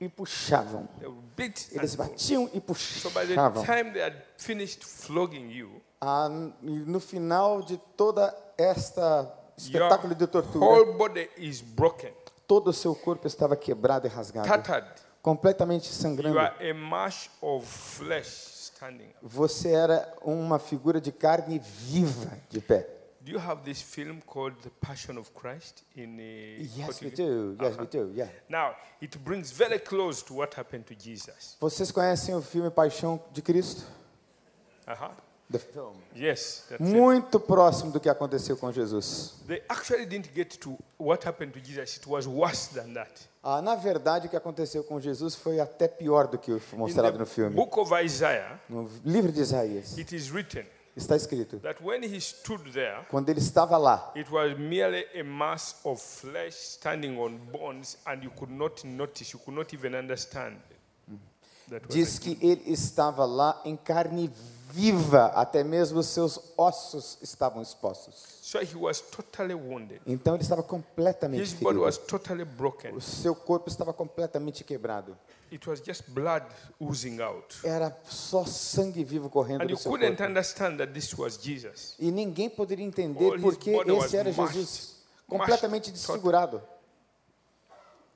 e 0.00 0.08
puxavam. 0.08 0.88
They 0.98 1.08
would 1.08 1.26
beat 1.36 1.68
Eles 1.72 1.92
and 1.94 1.96
pull. 1.98 2.06
batiam 2.08 2.50
e 2.54 2.74
So 2.74 3.10
by 3.10 3.20
the 3.26 3.34
puxavam. 3.34 3.64
time 3.64 3.92
they 3.92 4.02
had 4.02 4.16
finished 4.38 4.82
flogging 4.84 5.50
you, 5.50 5.82
Ah, 6.00 6.28
no 6.28 7.00
final 7.00 7.62
de 7.62 7.76
toda 7.96 8.34
esta 8.58 9.30
espetáculo 9.56 10.14
de 10.14 10.26
tortura, 10.26 10.64
whole 10.64 10.92
body 10.94 11.28
is 11.38 11.60
broken, 11.62 12.12
todo 12.46 12.68
o 12.68 12.72
seu 12.72 12.94
corpo 12.94 13.26
estava 13.26 13.56
quebrado 13.56 14.06
e 14.06 14.10
rasgado, 14.10 14.46
tattered. 14.46 14.86
completamente 15.22 15.88
You 15.88 15.94
sangrando. 15.94 16.38
are 16.38 16.70
a 16.70 16.74
mass 16.74 17.30
of 17.40 17.64
flesh. 17.66 18.52
Você 19.22 19.70
era 19.72 20.14
uma 20.22 20.58
figura 20.58 21.00
de 21.00 21.12
carne 21.12 21.58
viva 21.58 22.38
de 22.48 22.60
pé. 22.60 22.88
Do 23.20 23.30
you 23.30 23.38
have 23.38 23.62
this 23.62 23.80
film 23.80 24.20
called 24.20 24.54
The 24.62 24.70
Passion 24.82 25.16
of 25.16 25.30
Christ 25.32 25.82
in 25.96 26.18
uh, 26.18 26.78
Yes, 26.78 27.00
we 27.00 27.08
do. 27.08 27.56
Yes, 27.58 27.78
we 27.78 27.86
do. 27.86 28.12
Yeah. 28.14 28.28
Now, 28.50 28.76
it 29.00 29.16
brings 29.18 29.50
very 29.50 29.78
close 29.78 30.22
to 30.26 30.34
what 30.34 30.54
happened 30.54 30.84
to 30.88 30.94
Jesus. 30.94 31.56
Vocês 31.58 31.90
conhecem 31.90 32.34
o 32.34 32.42
filme 32.42 32.70
Paixão 32.70 33.18
de 33.32 33.40
Cristo? 33.40 33.86
Uh-huh. 34.86 34.94
The 34.94 34.94
film. 34.94 35.33
Yes, 36.16 36.64
that's 36.68 36.80
it. 36.80 36.82
Muito 36.82 37.38
próximo 37.38 37.92
do 37.92 38.00
que 38.00 38.08
aconteceu 38.08 38.56
com 38.56 38.72
Jesus. 38.72 39.34
They 39.46 39.62
actually 39.68 40.06
didn't 40.06 40.30
get 40.34 40.56
to 40.58 40.76
what 40.98 41.26
happened 41.26 41.52
to 41.52 41.60
Jesus. 41.60 41.96
It 41.98 42.08
was 42.08 42.26
worse 42.26 42.72
than 42.74 42.94
that. 42.94 43.10
Ah, 43.42 43.60
na 43.60 43.74
verdade, 43.74 44.26
o 44.26 44.30
que 44.30 44.36
aconteceu 44.36 44.82
com 44.84 44.98
Jesus 45.00 45.34
foi 45.34 45.60
até 45.60 45.86
pior 45.86 46.26
do 46.28 46.38
que 46.38 46.58
foi 46.58 46.78
mostrado 46.78 47.18
no 47.18 47.26
filme. 47.26 47.54
book 47.54 47.78
of 47.78 47.92
Isaiah, 48.02 48.58
No 48.68 48.88
livro 49.04 49.30
de 49.30 49.40
Isaías, 49.40 49.98
it 49.98 50.14
is 50.16 50.30
written 50.30 50.64
está 50.96 51.14
escrito. 51.16 51.58
that 51.58 51.82
when 51.84 52.02
he 52.02 52.18
stood 52.20 52.72
there, 52.72 53.04
Quando 53.10 53.28
ele 53.28 53.40
estava 53.40 53.76
lá, 53.76 54.12
it 54.16 54.30
was 54.32 54.56
merely 54.58 55.04
a 55.18 55.22
mass 55.22 55.76
of 55.84 56.00
flesh 56.00 56.54
standing 56.54 57.18
on 57.18 57.36
bones, 57.52 57.98
and 58.06 58.22
you 58.24 58.30
could 58.30 58.52
not 58.52 58.82
notice, 58.86 59.32
you 59.34 59.38
could 59.40 59.54
not 59.56 59.74
even 59.74 59.94
understand. 59.94 60.56
That 61.68 61.86
was 61.86 61.94
diz 61.94 62.18
que 62.18 62.38
ele 62.40 62.62
estava 62.72 63.24
lá 63.26 63.60
em 63.64 63.76
carne 63.76 64.28
viva, 64.28 64.63
até 65.34 65.62
mesmo 65.62 66.00
os 66.00 66.06
seus 66.06 66.38
ossos 66.56 67.18
estavam 67.22 67.62
expostos. 67.62 68.14
so 68.40 68.60
he 68.60 68.76
was 68.76 69.00
totally 69.00 69.54
wounded. 69.54 70.00
Então 70.06 70.34
ele 70.34 70.42
estava 70.42 70.62
completamente 70.62 71.42
His 71.42 71.54
body 71.54 71.78
was 71.78 71.96
ferido. 71.96 72.10
totally 72.18 72.44
broken. 72.44 72.92
O 72.94 73.00
seu 73.00 73.34
corpo 73.34 73.68
estava 73.68 73.92
completamente 73.92 74.62
quebrado. 74.64 75.16
It 75.50 75.68
was 75.68 75.80
just 75.80 76.08
blood 76.10 76.44
oozing 76.80 77.20
out. 77.20 77.56
Era 77.64 77.96
só 78.04 78.44
sangue 78.44 79.04
vivo 79.04 79.30
correndo 79.30 79.62
And 79.62 79.66
do 79.66 79.72
you 79.72 79.76
seu 79.78 79.90
couldn't 79.90 80.16
corpo. 80.16 80.24
understand 80.24 80.76
that 80.78 80.92
this 80.92 81.16
was 81.16 81.38
Jesus. 81.42 81.94
E 81.98 82.10
ninguém 82.10 82.50
poderia 82.50 82.84
All 82.84 82.88
entender 82.88 83.34
his 83.34 83.40
porque 83.42 83.70
esse 83.70 84.16
era 84.16 84.32
mashed, 84.32 84.54
Jesus, 84.54 84.96
completamente 85.28 85.90
desfigurado. 85.90 86.62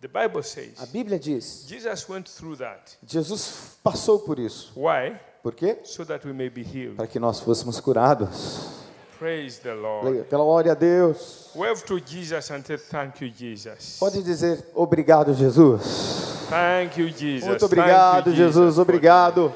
The 0.01 0.09
Bible 0.09 0.43
says 0.45 0.81
A 0.81 0.87
Bíblia 0.87 1.19
diz, 1.19 1.65
Jesus 1.67 2.09
went 2.09 2.31
through 2.31 2.57
that. 2.59 2.97
Jesus 3.03 3.77
passou 3.83 4.21
por 4.21 4.39
isso. 4.39 4.73
Why? 4.77 5.19
Por 5.43 5.55
quê? 5.55 5.79
So 5.85 6.05
that 6.05 6.27
we 6.27 6.33
may 6.33 6.51
be 6.51 6.63
healed. 6.63 6.97
Para 6.97 7.07
que 7.07 7.19
nós 7.19 7.41
fôssemos 7.41 7.81
curados. 7.81 8.79
Praise 9.19 9.61
the 9.61 9.75
Lord. 9.75 10.25
Glória 10.31 10.73
a 10.73 10.75
Deus. 10.75 11.51
Wave 11.55 11.83
to 11.85 11.99
Jesus 11.99 12.51
and 12.51 12.63
say, 12.65 12.79
Thank 12.79 13.25
you, 13.25 13.31
Jesus. 13.31 13.97
Pode 13.99 14.23
dizer 14.23 14.65
obrigado, 14.75 15.35
Jesus. 15.35 16.47
Thank 16.49 17.01
you, 17.01 17.11
Jesus. 17.11 17.49
Muito 17.49 17.63
you, 17.63 17.67
obrigado, 17.67 18.33
Jesus. 18.33 18.79
Obrigado. 18.79 19.53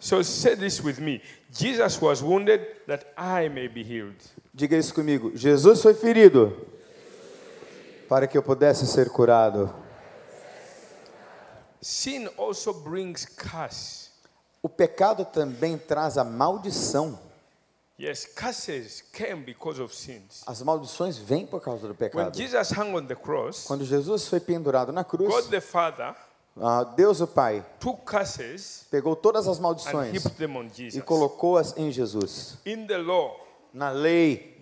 So 0.00 0.22
say 0.22 0.56
this 0.56 0.80
with 0.80 0.98
me. 0.98 1.20
Jesus 1.52 2.00
was 2.00 2.22
wounded 2.22 2.60
that 2.86 3.04
I 3.16 3.48
may 3.48 3.68
be 3.68 3.82
healed. 3.82 4.16
Diga 4.54 4.76
isso 4.76 4.94
comigo. 4.94 5.32
Jesus 5.34 5.82
foi 5.82 5.92
ferido 5.92 6.56
para 8.08 8.26
que 8.26 8.38
eu 8.38 8.42
pudesse 8.42 8.86
ser 8.86 9.10
curado. 9.10 9.72
Sin 11.80 12.28
also 12.38 12.72
brings 12.72 13.26
curse. 13.26 14.07
O 14.62 14.68
pecado 14.68 15.24
também 15.24 15.78
traz 15.78 16.18
a 16.18 16.24
maldição. 16.24 17.18
Yes, 18.00 18.26
curses 18.26 19.02
came 19.12 19.42
because 19.42 19.80
of 19.80 19.94
sins. 19.94 20.42
As 20.46 20.62
maldições 20.62 21.18
vêm 21.18 21.46
por 21.46 21.60
causa 21.60 21.82
do 21.82 21.88
When 21.88 21.96
pecado. 21.96 22.36
Jesus 22.36 22.70
hung 22.70 22.94
on 22.94 23.06
the 23.06 23.16
cross, 23.16 23.64
Quando 23.64 23.84
Jesus 23.84 24.28
foi 24.28 24.38
pendurado 24.38 24.92
na 24.92 25.02
cruz, 25.02 25.28
God 25.28 25.50
the 25.50 25.60
Father 25.60 26.14
ah, 26.60 26.84
Deus 26.84 27.20
o 27.20 27.26
Pai 27.26 27.64
pegou 28.90 29.14
todas 29.14 29.46
as 29.46 29.58
maldições 29.58 30.24
e 30.94 31.00
colocou-as 31.00 31.76
em 31.76 31.90
Jesus. 31.92 32.58
Na 33.72 33.90
lei, 33.90 34.60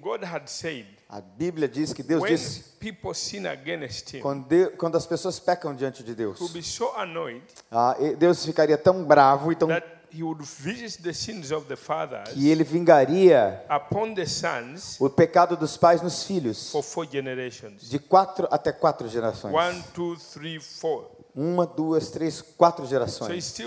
a 1.08 1.20
Bíblia 1.20 1.68
diz 1.68 1.92
que 1.92 2.02
Deus 2.02 2.22
when 2.22 2.32
disse 2.34 2.64
people 2.80 3.14
sin 3.14 3.46
against 3.46 4.12
Him, 4.14 4.20
quando, 4.20 4.46
de- 4.48 4.70
quando 4.76 4.96
as 4.96 5.06
pessoas 5.06 5.38
pecam 5.38 5.74
diante 5.74 6.02
de 6.02 6.14
Deus, 6.14 6.38
be 6.52 6.62
so 6.62 6.92
annoyed 6.96 7.42
ah, 7.70 7.94
Deus 8.18 8.44
ficaria 8.44 8.76
tão 8.76 9.04
bravo 9.04 9.52
e 9.52 9.56
tão 9.56 9.68
that 9.68 9.86
He 10.12 10.22
would 10.22 10.42
visit 10.42 11.02
the 11.02 11.12
sins 11.12 11.50
of 11.50 11.66
the 11.66 11.76
fathers 11.76 12.30
que 12.30 12.48
ele 12.48 12.64
vingaria 12.64 13.62
upon 13.68 14.14
the 14.14 14.24
sons 14.24 14.96
o 15.00 15.10
pecado 15.10 15.56
dos 15.56 15.76
pais 15.76 16.00
nos 16.00 16.22
filhos 16.22 16.70
for 16.70 16.82
four 16.82 17.06
generations. 17.06 17.88
de 17.88 17.98
quatro 17.98 18.48
até 18.50 18.72
quatro 18.72 19.08
gerações. 19.08 19.52
One, 19.54 19.82
two, 19.92 20.16
three, 20.32 20.58
four. 20.58 21.10
Uma, 21.36 21.66
duas, 21.66 22.10
três, 22.10 22.40
quatro 22.40 22.86
gerações. 22.86 23.60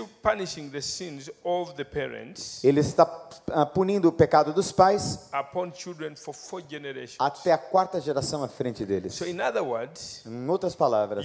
Ele 2.64 2.80
está 2.80 3.28
ah, 3.52 3.64
punindo 3.64 4.08
o 4.08 4.12
pecado 4.12 4.52
dos 4.52 4.72
pais 4.72 5.28
até 7.18 7.52
a 7.52 7.58
quarta 7.58 8.00
geração 8.00 8.42
à 8.42 8.48
frente 8.48 8.84
deles. 8.84 9.20
Em 9.22 10.48
outras 10.48 10.74
palavras, 10.74 11.24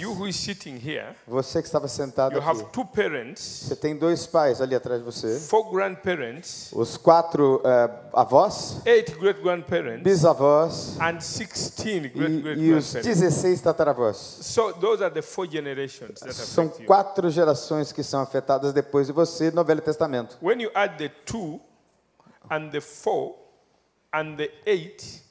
você 1.27 1.61
que 1.61 1.67
estava 1.67 1.87
sentado 1.87 2.37
aqui, 2.37 2.65
você 3.35 3.75
tem 3.75 3.97
dois 3.97 4.27
pais 4.27 4.61
ali 4.61 4.75
atrás 4.75 4.99
de 4.99 5.05
você, 5.05 5.39
os 6.73 6.95
quatro 6.97 7.61
eh, 7.65 7.89
avós, 8.13 8.77
bisavós 10.03 10.97
and 10.99 11.19
16 11.19 12.13
great 12.13 12.59
e, 12.59 12.65
e 12.65 12.73
os 12.73 12.93
grandparents. 12.93 13.19
16 13.19 13.61
tataravós. 13.61 14.17
So, 14.41 14.73
those 14.73 15.03
are 15.03 15.13
the 15.13 15.21
four 15.21 15.47
generations 15.47 16.19
that 16.19 16.34
São 16.43 16.69
quatro 16.69 17.29
gerações 17.29 17.91
que 17.91 18.03
são 18.03 18.21
afetadas 18.21 18.73
depois 18.73 19.07
de 19.07 19.13
você 19.13 19.51
no 19.51 19.63
Velho 19.63 19.81
Testamento. 19.81 20.37
When 20.41 20.61
you 20.61 20.69
add 20.73 20.97
the 20.97 21.09
two 21.25 21.61
and 22.49 22.69
the 22.71 22.81
four 22.81 23.35
and 24.13 24.35
the 24.35 24.51
eight 24.65 25.23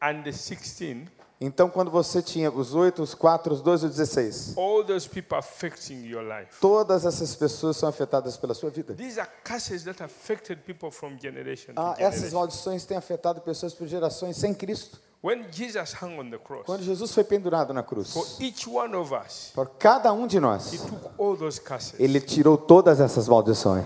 and 0.00 0.22
the 0.22 0.32
16, 0.32 1.08
Então, 1.44 1.68
quando 1.68 1.90
você 1.90 2.22
tinha 2.22 2.50
os 2.50 2.74
oito, 2.74 3.02
os 3.02 3.14
quatro, 3.14 3.52
os 3.52 3.60
dois 3.60 3.82
e 3.82 3.86
os 3.86 3.96
16, 3.96 4.54
all 4.56 4.82
those 4.84 5.06
people 5.08 5.36
affecting 5.36 6.06
your 6.06 6.22
life. 6.22 6.58
todas 6.60 7.04
essas 7.04 7.34
pessoas 7.36 7.76
são 7.76 7.88
afetadas 7.88 8.36
pela 8.36 8.54
sua 8.54 8.70
vida. 8.70 8.94
These 8.94 9.20
are 9.20 9.28
curses 9.44 9.84
that 9.84 10.02
affected 10.02 10.60
people 10.62 10.90
from 10.90 11.18
generation 11.20 11.74
to 11.74 11.80
Ah, 11.80 11.94
essas 11.98 12.14
generation. 12.30 12.34
maldições 12.38 12.84
têm 12.86 12.96
afetado 12.96 13.40
pessoas 13.42 13.74
por 13.74 13.86
gerações 13.86 14.36
sem 14.36 14.54
Cristo. 14.54 14.98
When 15.22 15.44
Jesus 15.50 15.94
hung 16.02 16.18
on 16.18 16.30
the 16.30 16.38
cross, 16.38 16.66
Quando 16.66 16.82
Jesus 16.82 17.12
foi 17.12 17.24
pendurado 17.24 17.72
na 17.72 17.82
cruz, 17.82 18.12
for 18.12 18.26
each 18.40 18.68
one 18.68 18.94
of 18.94 19.12
us, 19.14 19.50
por 19.54 19.68
cada 19.78 20.12
um 20.12 20.26
de 20.26 20.36
he 20.36 20.40
nós, 20.40 20.70
took 20.70 21.10
all 21.18 21.36
those 21.36 21.60
curses. 21.60 21.94
ele 21.98 22.20
tirou 22.20 22.56
todas 22.58 23.00
essas 23.00 23.26
maldições. 23.28 23.84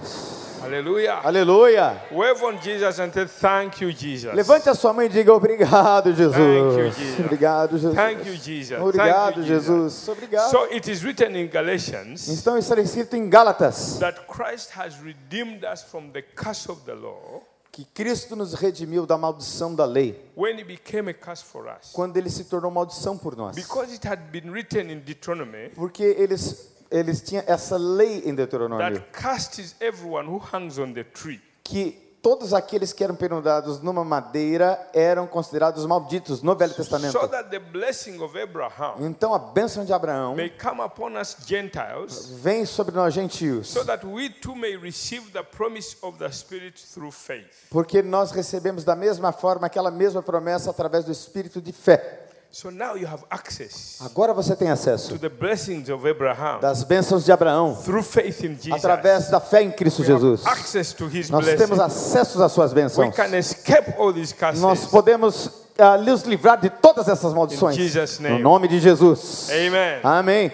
Aleluia! 1.25 2.03
Wave 2.11 2.43
on 2.45 2.59
Jesus 2.61 2.99
and 3.01 3.13
say, 3.13 3.27
Thank 3.27 3.83
you, 3.83 3.93
Jesus. 3.93 4.35
Levante 4.35 4.69
a 4.69 4.75
sua 4.75 4.93
mão 4.93 5.05
e 5.05 5.09
diga 5.09 5.33
obrigado, 5.33 6.15
Thank 6.15 6.21
you, 6.21 6.91
Jesus. 6.91 6.97
Jesus. 6.97 7.21
Obrigado, 7.21 7.79
Jesus. 7.79 7.95
Thank 7.95 8.29
you, 8.29 8.37
Jesus. 8.37 8.81
Obrigado, 8.81 9.35
Thank 9.35 9.39
you, 9.39 9.45
Jesus. 9.45 10.09
Obrigado. 10.09 10.51
So 10.51 10.65
it 10.71 10.91
is 10.91 11.03
written 11.03 11.37
in 11.37 11.49
Galatians 11.49 12.29
Então 12.29 12.57
está 12.57 12.79
escrito 12.81 13.17
em 13.17 13.29
Gálatas 13.29 13.99
that 13.99 14.21
Christ 14.27 14.71
has 14.77 14.97
redeemed 15.03 15.65
us 15.65 15.83
from 15.83 16.11
the 16.13 16.23
curse 16.23 16.71
of 16.71 16.83
the 16.85 16.95
law 16.95 17.43
que 17.71 17.85
Cristo 17.95 18.35
nos 18.35 18.55
redimiu 18.55 19.07
da 19.07 19.17
maldição 19.17 19.73
da 19.73 19.85
lei, 19.85 20.19
when 20.37 20.59
he 20.59 20.65
became 20.65 21.11
a 21.11 21.15
curse 21.15 21.45
for 21.45 21.67
us. 21.69 21.93
quando 21.93 22.17
ele 22.17 22.29
se 22.29 22.45
tornou 22.45 22.73
maldição 22.73 23.17
por 23.17 23.37
nós. 23.37 23.55
Because 23.55 23.93
it 23.95 24.05
had 24.05 24.19
been 24.33 24.51
written 24.51 24.91
in 24.91 24.99
Deuteronomy 24.99 25.69
Porque 25.77 26.03
eles 26.03 26.73
eles 26.91 27.21
tinham 27.21 27.45
essa 27.47 27.77
lei 27.77 28.23
em 28.25 28.35
Deuteronômio 28.35 29.01
that 29.01 29.07
cursed 29.13 29.61
is 29.61 29.75
everyone 29.81 30.29
who 30.29 30.39
hangs 30.39 30.79
on 30.79 30.93
the 30.93 31.05
tree. 31.05 31.41
que 31.63 32.07
todos 32.21 32.53
aqueles 32.53 32.93
que 32.93 33.05
eram 33.05 33.15
pendurados 33.15 33.81
numa 33.81 34.05
madeira 34.05 34.91
eram 34.93 35.27
considerados 35.27 35.87
malditos 35.87 36.43
no 36.43 36.57
Velho 36.57 36.75
Testamento. 36.75 37.13
So 37.13 37.29
that 37.29 37.49
the 37.49 37.61
blessing 37.61 38.21
of 38.21 38.37
Abraham 38.37 38.97
Então 39.07 39.33
a 39.33 39.39
bênção 39.39 39.85
de 39.85 39.93
Abraão 39.93 40.35
may 40.35 40.51
come 40.51 40.81
upon 40.83 41.13
us 41.19 41.37
Gentiles, 41.47 42.27
vem 42.43 42.65
sobre 42.67 42.95
nós 42.95 43.15
gentios, 43.15 43.69
so 43.69 43.85
that 43.85 44.05
we 44.05 44.29
too 44.31 44.57
may 44.57 44.77
receive 44.77 45.31
the 45.31 45.43
promise 45.45 45.97
of 46.03 46.19
the 46.19 46.31
Spirit 46.33 46.75
through 46.93 47.13
faith. 47.13 47.47
porque 47.71 48.03
nós 48.03 48.31
recebemos 48.33 48.83
da 48.85 48.97
mesma 48.97 49.31
forma 49.31 49.67
aquela 49.69 49.91
mesma 49.91 50.23
promessa 50.23 50.71
através 50.71 51.05
do 51.05 51.13
espírito 51.13 51.61
de 51.63 51.73
fé. 51.73 52.25
So 52.51 52.71
now 52.71 52.97
you 52.97 53.07
have 53.07 53.23
access 53.31 53.99
Agora 54.01 54.33
você 54.33 54.57
tem 54.57 54.71
acesso 54.71 55.11
to 55.11 55.19
the 55.19 55.29
blessings 55.29 55.89
of 55.91 56.09
Abraham 56.09 56.61
das 56.61 56.83
bênçãos 56.83 57.25
de 57.25 57.31
Abraão 57.31 57.77
through 57.85 58.03
faith 58.03 58.41
in 58.43 58.55
Jesus. 58.57 58.73
através 58.73 59.29
da 59.29 59.39
fé 59.39 59.63
em 59.63 59.71
Cristo 59.71 60.03
We 60.03 60.11
have 60.13 60.21
Jesus. 60.23 60.47
access 60.47 60.93
to 60.95 61.07
his 61.07 61.29
Nós 61.29 61.45
blessings. 61.45 61.59
temos 61.69 61.79
acesso 61.79 62.43
às 62.43 62.51
suas 62.53 62.73
We 62.73 62.81
bênçãos. 62.83 63.15
can 63.15 63.37
escape 63.37 63.93
all 63.99 64.13
these 64.15 64.35
curses. 64.35 64.61
Nós 64.63 64.87
podemos 64.87 65.67
ah, 65.79 65.99
nos 65.99 66.23
livrar 66.23 66.59
de 66.59 66.71
todas 66.71 67.07
essas 67.07 67.35
maldições. 67.35 67.77
In 67.77 67.81
Jesus' 67.87 68.19
No 68.19 68.29
name. 68.31 68.43
nome 68.43 68.67
de 68.67 68.81
Jesus. 68.81 69.51
Amen. 69.51 70.01
Amém. 70.03 70.53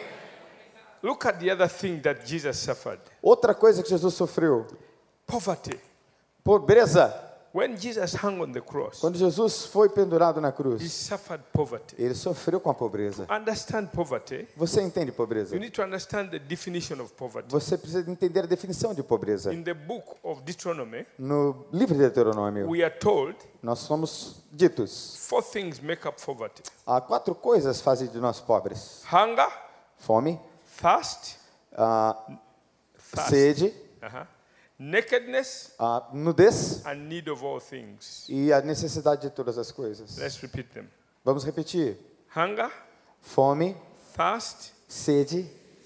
Look 1.02 1.26
at 1.26 1.38
the 1.38 1.52
other 1.52 1.68
thing 1.68 2.00
that 2.00 2.20
Jesus 2.26 2.56
suffered 2.58 2.98
Outra 3.22 3.54
coisa 3.54 3.82
que 3.82 3.88
Jesus 3.88 4.14
sofreu, 4.14 4.66
poverty. 5.26 5.78
pobreza. 6.42 7.14
When 7.54 7.76
Jesus 7.76 8.16
hung 8.20 8.40
on 8.40 8.50
the 8.50 8.60
cross, 8.60 8.98
Quando 8.98 9.16
Jesus 9.16 9.66
foi 9.66 9.88
pendurado 9.88 10.40
na 10.40 10.48
he 10.48 10.52
cruz, 10.52 10.92
suffered 10.92 11.44
poverty. 11.52 11.94
ele 11.96 12.12
sofreu 12.12 12.58
com 12.58 12.68
a 12.68 12.74
pobreza. 12.74 13.28
Understand 13.30 13.86
poverty. 13.92 14.48
Você 14.56 14.82
entende 14.82 15.12
pobreza? 15.12 15.54
You 15.54 15.60
need 15.60 15.72
to 15.72 15.82
understand 15.82 16.30
the 16.30 16.40
definition 16.40 17.00
of 17.00 17.12
poverty. 17.12 17.48
Você 17.52 17.78
precisa 17.78 18.10
entender 18.10 18.40
a 18.40 18.46
definição 18.46 18.92
de 18.92 19.04
pobreza. 19.04 19.54
In 19.54 19.62
the 19.62 19.72
book 19.72 20.16
of 20.24 20.42
Deuteronomy, 20.42 21.06
No 21.16 21.64
livro 21.72 21.94
de 21.94 22.00
Deuteronômio, 22.00 22.68
we 22.68 22.82
are 22.82 22.92
told 22.98 23.36
nós 23.62 23.78
somos 23.78 24.42
ditos: 24.50 25.14
four 25.28 25.40
things 25.40 25.78
make 25.78 26.08
up 26.08 26.20
poverty 26.24 26.60
há 26.84 27.00
quatro 27.00 27.36
coisas 27.36 27.80
fazem 27.80 28.08
de 28.08 28.18
nós 28.18 28.40
pobres: 28.40 29.04
hunger, 29.12 29.48
fome, 29.98 30.40
thirst, 30.82 31.36
thirst 33.14 33.28
sede, 33.28 33.74
uh-huh, 34.02 34.26
nakedness, 34.78 35.72
a 35.78 36.08
nudez 36.12 36.84
and 36.86 37.08
need 37.08 37.28
of 37.28 37.44
all 37.44 37.60
things. 37.60 38.26
e 38.28 38.52
a 38.52 38.60
necessidade 38.60 39.22
de 39.22 39.30
todas 39.30 39.58
as 39.58 39.70
coisas. 39.70 40.16
Let's 40.18 40.40
repeat 40.42 40.68
them 40.72 40.86
Vamos 41.24 41.44
repetir: 41.44 41.96
hunger, 42.36 42.70
fome, 43.22 43.76
thirst, 44.16 44.72
sede, 44.86 45.44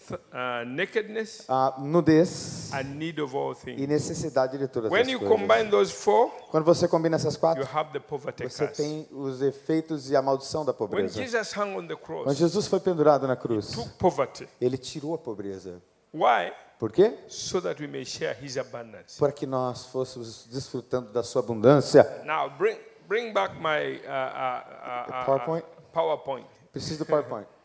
th- 0.08 0.18
uh, 0.32 0.64
nakedness, 0.66 1.44
a 1.48 1.74
nudez 1.78 2.72
and 2.72 2.96
need 2.96 3.20
of 3.20 3.36
all 3.36 3.52
e 3.52 3.54
things. 3.54 3.88
necessidade 3.88 4.58
de 4.58 4.66
todas 4.66 4.90
When 4.90 5.02
as 5.02 5.08
you 5.08 5.18
coisas. 5.20 5.38
combine 5.38 5.70
those 5.70 5.92
four, 5.92 6.30
Quando 6.50 6.64
você 6.64 6.88
combina 6.88 7.14
essas 7.16 7.34
you 7.34 7.40
quatro, 7.40 7.64
have 7.72 7.92
the 7.92 8.00
poverty 8.00 8.42
você 8.48 8.66
curse. 8.66 8.82
tem 8.82 9.06
os 9.12 9.40
efeitos 9.42 10.10
e 10.10 10.16
a 10.16 10.22
maldição 10.22 10.64
da 10.64 10.72
When 10.72 10.78
pobreza. 10.78 11.22
Jesus 11.22 11.52
hung 11.56 11.76
on 11.76 11.86
the 11.86 11.94
Quando 11.94 12.24
cross, 12.24 12.36
Jesus 12.36 12.66
foi 12.66 12.80
pendurado 12.80 13.26
na 13.28 13.36
cruz, 13.36 13.68
took 13.70 13.90
poverty. 13.98 14.48
ele 14.60 14.76
tirou 14.76 15.14
a 15.14 15.18
pobreza. 15.18 15.80
Why? 16.12 16.52
Por 16.78 16.92
quê? 16.92 17.14
So 17.28 17.60
that 17.60 17.80
we 17.80 17.88
may 17.88 18.04
share 18.04 18.34
his 18.40 18.56
abundance. 18.56 19.18
Para 19.18 19.32
que 19.32 19.46
nós 19.46 19.86
fôssemos 19.86 20.46
desfrutando 20.46 21.12
da 21.12 21.22
sua 21.22 21.42
abundância. 21.42 22.04
Now, 22.24 22.48
bring, 22.50 22.78
bring 23.08 23.32
back 23.32 23.54
my 23.56 23.96
uh, 23.96 24.08
uh, 24.08 24.62
uh, 24.86 25.22
uh, 25.22 25.24
PowerPoint? 25.24 25.64
uh, 25.64 25.92
PowerPoint. 25.92 26.46
Preciso 26.72 27.04
do 27.04 27.06
PowerPoint. 27.06 27.46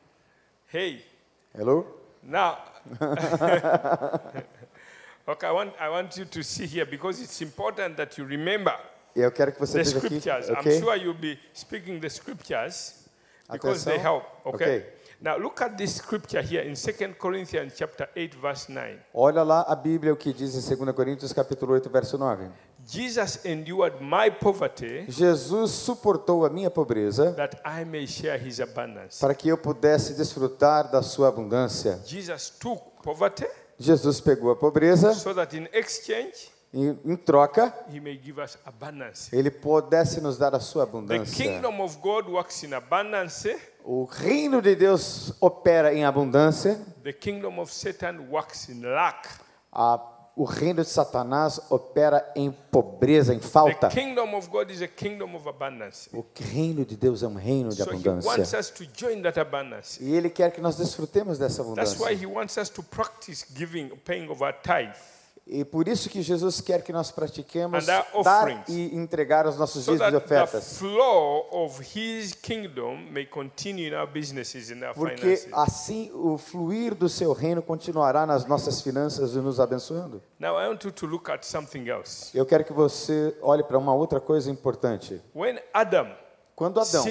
Hey, 0.67 1.05
Hello? 1.55 1.85
now. 2.23 2.57
okay, 5.27 5.45
I 5.47 5.51
want, 5.51 5.73
I 5.79 5.87
want 5.89 6.17
you 6.17 6.25
to 6.25 6.43
see 6.43 6.65
here 6.65 6.85
because 6.87 7.21
it's 7.21 7.39
important 7.43 7.95
that 7.97 8.17
you 8.17 8.25
remember 8.25 8.73
eu 9.15 9.31
quero 9.31 9.51
que 9.51 9.59
você 9.59 9.83
the 9.83 9.83
veja 9.83 9.97
aqui, 9.99 10.19
scriptures. 10.19 10.49
I'm 10.49 10.79
sure 10.79 10.95
you'll 10.95 11.13
be 11.13 11.37
speaking 11.53 11.99
the 11.99 12.09
scriptures 12.09 13.07
because 13.51 13.85
they 13.85 13.99
Atenção. 13.99 14.01
help. 14.01 14.25
Okay? 14.45 14.79
Ok. 14.79 14.85
Now 15.23 15.37
look 15.37 15.61
at 15.61 15.77
this 15.77 15.95
scripture 15.95 16.41
here 16.41 16.63
in 16.63 16.75
2 16.75 17.13
Corinthians 17.17 17.75
chapter 17.77 18.09
8 18.13 18.35
verse 18.35 18.67
9. 18.69 18.99
Olha 19.13 19.41
lá 19.41 19.61
a 19.61 19.73
Bíblia 19.73 20.11
o 20.11 20.17
que 20.17 20.33
diz 20.33 20.53
em 20.53 20.75
2 20.75 20.93
Coríntios 20.93 21.31
capítulo 21.31 21.71
8, 21.71 21.89
verso 21.89 22.17
9. 22.17 22.49
Jesus 22.85 23.45
endured 23.45 24.01
my 24.01 24.29
poverty 24.29 25.05
Jesus 25.07 25.71
suportou 25.71 26.45
a 26.45 26.49
minha 26.49 26.69
pobreza 26.69 27.31
that 27.35 27.55
I 27.65 27.85
may 27.85 28.05
share 28.05 28.37
his 28.37 28.59
abundance. 28.59 29.21
para 29.21 29.33
que 29.33 29.47
eu 29.47 29.57
pudesse 29.57 30.13
desfrutar 30.13 30.91
da 30.91 31.01
sua 31.01 31.29
abundância. 31.29 32.01
Jesus 32.05 32.49
took 32.49 32.83
poverty 33.01 33.47
Jesus 33.79 34.19
pegou 34.19 34.51
a 34.51 34.57
pobreza 34.57 35.13
so 35.13 35.33
that 35.33 35.55
in 35.55 35.69
exchange 35.71 36.51
e 36.73 36.87
em 37.05 37.15
troca 37.15 37.73
he 37.91 37.99
may 37.99 38.19
give 38.21 38.41
us 38.41 38.57
abundance. 38.65 39.29
ele 39.35 39.51
pudesse 39.51 40.19
nos 40.19 40.37
dar 40.37 40.55
a 40.55 40.59
sua 40.59 40.85
The 40.85 40.89
abundância. 40.89 41.45
kingdom 41.45 41.79
of 41.81 41.97
God 42.01 42.27
works 42.27 42.63
in 42.63 42.73
abundance. 42.73 43.55
O 43.85 44.05
reino 44.05 44.61
de 44.61 44.75
Deus 44.75 45.33
opera 45.41 45.93
em 45.93 46.03
abundância, 46.05 46.79
The 47.03 47.13
kingdom 47.13 47.59
of 47.59 47.71
Satan 47.73 48.27
works 48.29 48.69
in 48.69 48.81
lack. 48.81 49.27
a, 49.71 49.99
o 50.35 50.45
reino 50.45 50.81
de 50.81 50.89
Satanás 50.89 51.59
opera 51.69 52.27
em 52.35 52.49
pobreza, 52.71 53.35
em 53.35 53.39
The 53.39 53.47
falta. 53.47 53.89
kingdom 53.89 54.33
of 54.35 54.47
God 54.49 54.71
is 54.71 54.81
a 54.81 54.87
kingdom 54.87 55.35
of 55.35 55.47
abundance. 55.47 56.09
O 56.11 56.25
reino 56.33 56.83
de 56.85 56.95
Deus 56.97 57.21
é 57.21 57.27
um 57.27 57.35
reino 57.35 57.69
de 57.69 57.83
abundância. 57.83 58.59
us 58.59 58.69
to 58.71 58.83
join 58.95 59.21
that 59.21 59.39
abundance. 59.39 60.03
E 60.03 60.11
ele 60.15 60.29
quer 60.31 60.51
que 60.51 60.59
nós 60.61 60.75
desfrutemos 60.77 61.37
dessa 61.37 61.63
That's 61.75 61.99
why 61.99 62.13
abundância. 62.13 62.19
he 62.19 62.25
wants 62.25 62.57
us 62.57 62.69
to 62.69 62.81
practice 62.81 63.45
giving, 63.55 63.89
paying 64.05 64.27
of 64.31 64.41
our 64.41 64.53
tithe, 64.53 64.95
E 65.45 65.65
por 65.65 65.87
isso 65.87 66.09
que 66.09 66.21
Jesus 66.21 66.61
quer 66.61 66.81
que 66.83 66.93
nós 66.93 67.11
pratiquemos 67.11 67.85
dar 67.85 68.63
e 68.69 68.95
entregar 68.95 69.45
os 69.45 69.57
nossos 69.57 69.83
so 69.83 69.91
dízimos 69.91 70.13
e 70.13 70.15
ofertas. 70.15 70.77
flow 70.77 71.47
of 71.51 71.81
his 71.81 72.33
kingdom 72.33 73.11
may 73.11 73.25
continue 73.25 73.89
in 73.89 73.93
our 73.93 74.07
businesses 74.07 74.71
and 74.71 74.85
our 74.85 74.93
Porque 74.93 75.47
assim 75.51 76.09
o 76.13 76.37
fluir 76.37 76.95
do 76.95 77.09
seu 77.09 77.33
reino 77.33 77.61
continuará 77.61 78.25
nas 78.25 78.45
nossas 78.45 78.81
finanças 78.81 79.35
e 79.35 79.39
nos 79.39 79.59
abençoando. 79.59 80.21
Now 80.39 80.57
I 80.57 80.69
want 80.69 80.85
you 80.85 80.91
to 80.91 81.05
look 81.05 81.29
at 81.29 81.43
something 81.43 81.89
else. 81.89 82.35
Eu 82.37 82.45
quero 82.45 82.63
que 82.63 82.71
você 82.71 83.37
olhe 83.41 83.63
para 83.63 83.77
uma 83.77 83.93
outra 83.93 84.21
coisa 84.21 84.49
importante. 84.49 85.21
When 85.35 85.59
Adam 85.73 86.23
Quando 86.55 86.79
Adão 86.79 87.03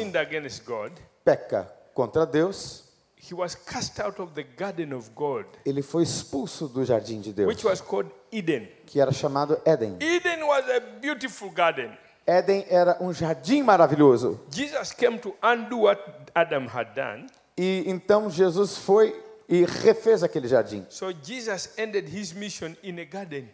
peca 1.24 1.72
contra 1.92 2.24
Deus, 2.24 2.84
he 3.22 3.34
was 3.34 3.54
cast 3.54 4.00
out 4.00 4.18
of 4.20 4.34
the 4.34 4.42
garden 4.42 4.92
of 4.92 5.14
God, 5.14 5.46
ele 5.64 5.80
foi 5.80 6.02
expulso 6.02 6.66
do 6.66 6.84
jardim 6.84 7.20
de 7.20 7.32
Deus, 7.32 7.46
which 7.46 7.64
was 7.64 7.80
called 7.80 8.10
Eden. 8.32 8.68
que 8.84 9.00
era 9.00 9.12
chamado 9.12 9.60
Éden. 9.64 9.96
Eden 10.02 10.44
was 10.46 10.68
a 10.68 10.80
beautiful 11.00 11.50
garden. 11.50 11.96
Éden 12.26 12.64
era 12.68 12.96
um 13.00 13.12
jardim 13.12 13.62
maravilhoso. 13.62 14.40
Jesus 14.50 14.92
came 14.92 15.18
to 15.18 15.34
undo 15.42 15.82
what 15.82 16.00
Adam 16.34 16.66
had 16.66 16.94
done. 16.94 17.26
E 17.56 17.84
então 17.86 18.28
Jesus 18.28 18.76
foi 18.76 19.14
e 19.48 19.64
refez 19.64 20.22
aquele 20.22 20.48
jardim. 20.48 20.84
So 20.88 21.12
Jesus 21.12 21.78
ended 21.78 22.08
his 22.08 22.32
mission 22.32 22.76
in 22.82 22.98
a 22.98 23.04
garden. 23.04 23.48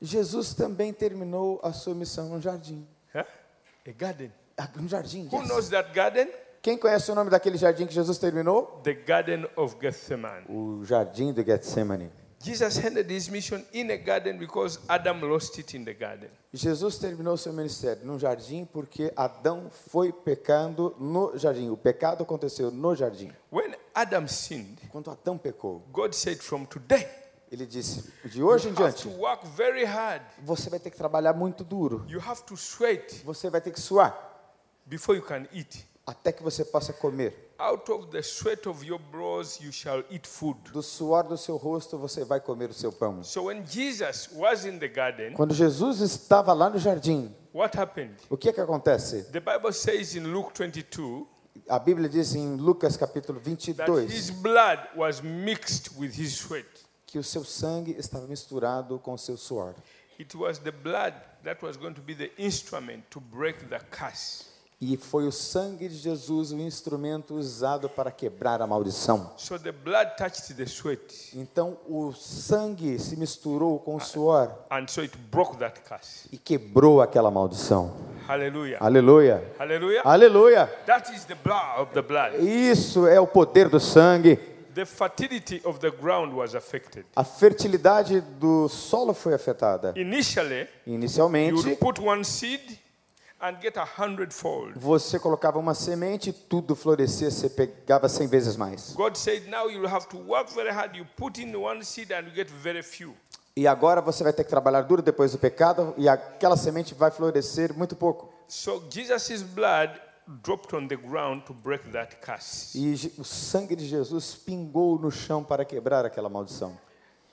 Jesus 0.00 0.52
também 0.52 0.92
terminou 0.92 1.60
a 1.62 1.72
sua 1.72 1.94
missão 1.94 2.28
num 2.28 2.40
jardim. 2.40 2.84
Huh? 3.14 3.24
A 3.86 3.92
garden. 3.92 4.32
Um 4.76 4.88
jardim. 4.88 5.28
Who 5.30 5.38
yes. 5.38 5.48
knows 5.48 5.68
that 5.68 5.92
garden? 5.94 6.28
Quem 6.62 6.78
conhece 6.78 7.10
o 7.10 7.14
nome 7.16 7.28
daquele 7.28 7.56
jardim 7.58 7.86
que 7.86 7.92
Jesus 7.92 8.18
terminou? 8.18 8.80
The 8.84 8.94
Garden 8.94 9.48
of 9.56 9.76
Gethsemane. 9.80 10.46
O 10.48 10.84
jardim 10.84 11.32
de 11.32 11.42
Getsemane. 11.42 12.08
Jesus 12.38 12.78
ended 12.78 13.10
his 13.10 13.28
mission 13.28 13.64
in 13.72 13.90
a 13.90 13.96
garden 13.96 14.38
because 14.38 14.78
Adam 14.88 15.20
lost 15.22 15.58
it 15.58 15.76
in 15.76 15.84
the 15.84 15.92
garden. 15.92 16.28
Jesus 16.52 16.98
terminou 16.98 17.36
seu 17.36 17.52
ministério 17.52 18.04
num 18.04 18.16
jardim 18.16 18.64
porque 18.64 19.12
Adão 19.16 19.70
foi 19.70 20.12
pecando 20.12 20.94
no 21.00 21.36
jardim. 21.36 21.68
O 21.68 21.76
pecado 21.76 22.22
aconteceu 22.22 22.70
no 22.70 22.94
jardim. 22.94 23.32
When 23.50 23.74
Adam 23.92 24.28
sinned, 24.28 24.78
Quando 24.92 25.10
Adão 25.10 25.36
pecou, 25.36 25.82
God 25.92 26.12
said, 26.14 26.38
From 26.38 26.64
today, 26.64 27.08
ele 27.50 27.66
disse: 27.66 28.12
de 28.24 28.40
hoje 28.40 28.68
em 28.68 28.72
you 28.72 28.84
have 28.84 28.94
diante, 28.94 29.08
to 29.08 29.20
work 29.20 29.44
very 29.48 29.84
hard. 29.84 30.22
você 30.44 30.70
vai 30.70 30.78
ter 30.78 30.90
que 30.90 30.96
trabalhar 30.96 31.32
muito 31.32 31.64
duro. 31.64 32.04
You 32.08 32.20
have 32.20 32.44
to 32.44 32.56
sweat 32.56 33.22
Você 33.24 33.50
vai 33.50 33.60
ter 33.60 33.72
que 33.72 33.80
suar 33.80 34.16
before 34.86 35.18
you 35.18 35.24
can 35.24 35.44
eat. 35.52 35.90
Até 36.06 36.32
que 36.32 36.42
você 36.42 36.64
possa 36.64 36.92
comer. 36.92 37.52
Out 37.58 37.92
of 37.92 38.06
the 38.08 38.22
sweat 38.22 38.68
of 38.68 38.84
your 38.84 38.98
brows, 38.98 39.60
you 39.60 39.70
shall 39.72 40.02
eat 40.10 40.26
food. 40.26 40.58
Do 40.72 40.82
suor 40.82 41.22
do 41.24 41.36
seu 41.36 41.56
rosto 41.56 41.96
você 41.96 42.24
vai 42.24 42.40
comer 42.40 42.70
o 42.70 42.74
seu 42.74 42.90
pão. 42.92 43.22
So 43.22 43.44
when 43.44 43.64
Jesus 43.64 44.28
was 44.34 44.64
in 44.64 44.78
the 44.78 44.88
garden, 44.88 45.34
Quando 45.34 45.54
Jesus 45.54 46.00
estava 46.00 46.52
lá 46.52 46.68
no 46.68 46.78
jardim, 46.78 47.32
what 47.54 47.78
happened? 47.78 48.14
o 48.28 48.36
que 48.36 48.48
é 48.48 48.52
que 48.52 48.60
acontece? 48.60 49.22
The 49.30 49.40
Bible 49.40 49.72
says 49.72 50.16
in 50.16 50.24
Luke 50.24 50.52
22 50.54 51.26
A 51.68 51.78
Bíblia 51.78 52.08
diz 52.08 52.34
em 52.34 52.56
Lucas 52.56 52.96
capítulo 52.96 53.38
that 53.38 53.48
22 53.86 54.06
his 54.12 54.30
blood 54.30 54.80
was 54.96 55.20
mixed 55.20 55.90
with 55.96 56.10
his 56.18 56.32
sweat. 56.32 56.66
que 57.06 57.18
o 57.18 57.22
seu 57.22 57.44
sangue 57.44 57.92
estava 57.96 58.26
misturado 58.26 58.98
com 58.98 59.12
o 59.12 59.18
seu 59.18 59.36
suor. 59.36 59.74
It 60.18 60.36
was 60.36 60.58
the 60.58 60.72
blood 60.72 61.14
that 61.44 61.64
was 61.64 61.76
going 61.76 61.94
to 61.94 62.00
be 62.02 62.14
the 62.14 62.32
instrument 62.38 63.02
to 63.10 63.20
break 63.20 63.68
the 63.68 63.78
curse. 63.90 64.46
E 64.84 64.96
foi 64.96 65.28
o 65.28 65.30
sangue 65.30 65.88
de 65.88 65.94
Jesus 65.94 66.50
o 66.50 66.58
instrumento 66.58 67.34
usado 67.36 67.88
para 67.88 68.10
quebrar 68.10 68.60
a 68.60 68.66
maldição. 68.66 69.30
So 69.36 69.56
the 69.56 69.70
blood 69.70 70.16
touched 70.18 70.52
the 70.54 70.66
sweat, 70.66 71.30
Então 71.36 71.78
o 71.88 72.12
sangue 72.12 72.98
se 72.98 73.16
misturou 73.16 73.78
com 73.78 73.94
o 73.94 74.00
suor 74.00 74.50
and 74.72 74.88
so 74.88 75.00
it 75.00 75.16
broke 75.30 75.56
that 75.58 75.80
curse. 75.88 76.26
e 76.32 76.36
quebrou 76.36 77.00
aquela 77.00 77.30
maldição. 77.30 77.94
Aleluia. 78.26 78.76
Aleluia. 80.04 80.66
That 80.84 81.14
is 81.14 81.26
the 81.26 81.36
blood 81.36 81.80
of 81.80 81.92
the 81.92 82.02
blood. 82.02 82.38
Isso 82.40 83.06
é 83.06 83.20
o 83.20 83.26
poder 83.26 83.68
do 83.68 83.78
sangue. 83.78 84.36
The 84.74 84.84
fertility 84.84 85.62
of 85.64 85.78
the 85.78 85.90
ground 85.92 86.32
was 86.34 86.56
affected. 86.56 87.04
A 87.14 87.22
fertilidade 87.22 88.20
do 88.20 88.68
solo 88.68 89.14
foi 89.14 89.32
afetada. 89.34 89.92
Initially, 89.96 90.66
you 90.84 90.94
Inicialmente, 90.94 91.52
would 91.52 91.76
put 91.76 92.00
one 92.00 92.24
seed 92.24 92.60
and 92.60 92.70
get 92.70 92.80
a 92.80 92.80
hundredfold. 92.80 93.31
Você 94.76 95.18
colocava 95.18 95.58
uma 95.58 95.74
semente 95.74 96.30
e 96.30 96.32
tudo 96.32 96.76
florescia, 96.76 97.30
você 97.30 97.48
pegava 97.48 98.08
100 98.08 98.26
vezes 98.28 98.56
mais. 98.56 98.92
God 98.94 99.16
said, 99.16 99.48
now 99.48 99.68
you'll 99.68 99.88
have 99.88 100.06
to 100.08 100.18
work 100.18 100.52
very 100.54 100.70
hard. 100.70 100.96
You 100.96 101.06
put 101.16 101.40
in 101.40 101.54
one 101.56 101.84
seed 101.84 102.12
and 102.12 102.28
you 102.28 102.34
get 102.34 102.48
very 102.48 102.82
few. 102.82 103.14
E 103.56 103.66
agora 103.66 104.00
você 104.00 104.22
vai 104.22 104.32
ter 104.32 104.44
que 104.44 104.50
trabalhar 104.50 104.82
duro 104.82 105.02
depois 105.02 105.32
do 105.32 105.38
pecado 105.38 105.92
e 105.98 106.08
aquela 106.08 106.56
semente 106.56 106.94
vai 106.94 107.10
florescer 107.10 107.76
muito 107.76 107.96
pouco. 107.96 108.32
So 108.46 108.82
Jesus' 108.88 109.42
blood 109.42 109.92
dropped 110.26 110.74
on 110.74 110.86
the 110.86 110.96
ground 110.96 111.42
to 111.44 111.52
break 111.52 111.90
that 111.90 112.16
curse. 112.24 112.78
E 112.78 113.12
o 113.18 113.24
sangue 113.24 113.74
de 113.74 113.86
Jesus 113.86 114.34
pingou 114.34 114.98
no 114.98 115.10
chão 115.10 115.42
para 115.42 115.64
quebrar 115.64 116.06
aquela 116.06 116.28
maldição. 116.28 116.78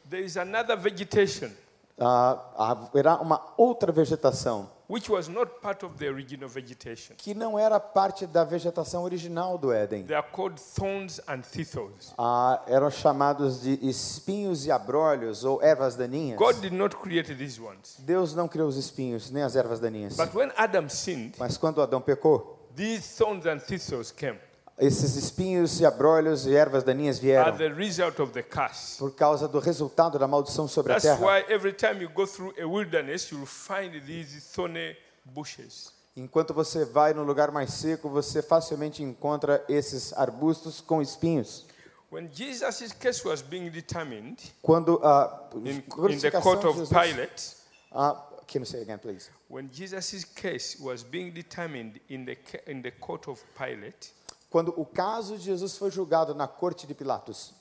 There 0.10 0.26
is 0.26 0.38
another 0.38 0.76
vegetation 0.76 1.51
Ah, 1.99 2.39
haverá 2.57 3.18
uma 3.18 3.53
outra 3.57 3.91
vegetação 3.91 4.72
which 4.90 5.08
was 5.10 5.30
not 5.30 5.62
part 5.62 5.86
of 5.86 5.98
the 5.98 6.08
original 6.08 6.50
vegetation. 6.50 7.16
que 7.16 7.34
não 7.34 7.60
era 7.60 7.80
parte 7.80 8.26
da 8.26 8.44
vegetação 8.44 9.04
original 9.04 9.58
do 9.58 9.72
Éden. 9.72 10.04
They 10.04 10.16
are 10.16 10.28
called 10.32 10.60
thorns 10.60 11.22
and 11.28 11.42
thistles. 11.42 12.14
Ah, 12.18 12.64
eram 12.68 12.90
chamados 12.90 13.62
de 13.62 13.74
espinhos 13.88 14.66
e 14.66 14.72
abrolhos 14.72 15.44
ou 15.44 15.62
ervas 15.62 15.96
daninhas. 15.96 16.38
God 16.40 16.60
did 16.60 16.74
not 16.74 16.96
create 16.96 17.36
these 17.36 17.62
ones. 17.62 17.98
Deus 18.00 18.34
não 18.34 18.48
criou 18.48 18.68
os 18.68 18.78
espinhos 18.78 19.30
nem 19.30 19.44
as 19.44 19.56
ervas 19.56 19.80
daninhas. 19.80 20.18
But 20.18 20.34
when 20.34 20.52
Adam 20.58 20.90
sinned, 20.90 21.36
Mas 21.38 21.56
quando 21.56 21.82
Adão 21.82 22.02
pecou, 22.02 22.58
these 22.76 23.16
thorns 23.16 23.46
and 23.46 23.60
thistles 23.60 24.12
came 24.12 24.40
esses 24.80 25.16
espinhos 25.16 25.80
e 25.80 25.86
abrolhos 25.86 26.46
e 26.46 26.56
ervas 26.56 26.84
daninhas 26.84 27.20
vieram 27.20 27.50
are 27.54 27.58
the 27.58 27.74
result 27.74 28.20
of 28.22 28.32
the 28.32 28.42
curse. 28.44 28.98
por 28.98 29.12
causa 29.14 29.48
do 29.48 29.60
resultado 29.60 30.18
da 30.18 30.28
maldição 30.28 30.68
sobre 30.68 30.94
a 30.94 30.96
That's 31.00 31.18
terra. 31.20 31.26
why 31.26 31.46
every 31.54 31.74
time 31.74 32.02
you 32.02 32.10
go 32.10 32.26
through 32.26 32.54
a 32.62 32.66
wilderness, 32.66 33.30
you'll 33.32 33.46
find 33.46 33.92
these 34.06 34.40
thorny 34.54 34.96
bushes. 35.26 35.92
Enquanto 36.16 36.54
você 36.54 36.84
vai 36.86 37.14
no 37.14 37.24
lugar 37.24 37.52
mais 37.52 37.72
seco, 37.74 38.10
você 38.10 38.42
facilmente 38.42 39.04
encontra 39.04 39.64
esses 39.70 40.12
arbustos 40.14 40.82
com 40.82 41.02
espinhos. 41.02 41.66
When 42.12 42.28
Jesus' 42.34 42.92
case 42.92 43.24
was 43.26 43.42
being 43.44 43.70
determined 43.70 44.38
Quando 44.64 45.00
a 45.04 45.50
in, 45.56 45.84
in 46.10 46.20
the 46.20 46.32
court 46.32 46.66
of 46.66 46.80
Jesus... 46.80 46.90
Pilate, 46.90 47.56
Ah, 47.92 48.14
can 48.48 48.62
you 48.62 48.66
say 48.66 48.82
again, 48.82 48.98
please? 48.98 49.30
when 49.48 49.70
Jesus' 49.72 50.24
case 50.26 50.78
was 50.80 51.04
being 51.04 51.32
determined 51.32 52.00
in 52.10 52.26
the, 52.26 52.36
in 52.66 52.82
the 52.82 52.92
court 53.00 53.28
of 53.28 53.40
Pilate, 53.56 54.12
Quando 54.50 54.74
o 54.76 54.86
caso 54.86 55.38
de 55.38 55.43
Jesus 55.45 55.78
foi 55.78 55.91
julgado 55.91 56.34
na 56.34 56.47
corte 56.47 56.88
de 56.88 56.93
Pilatos, 56.95 57.54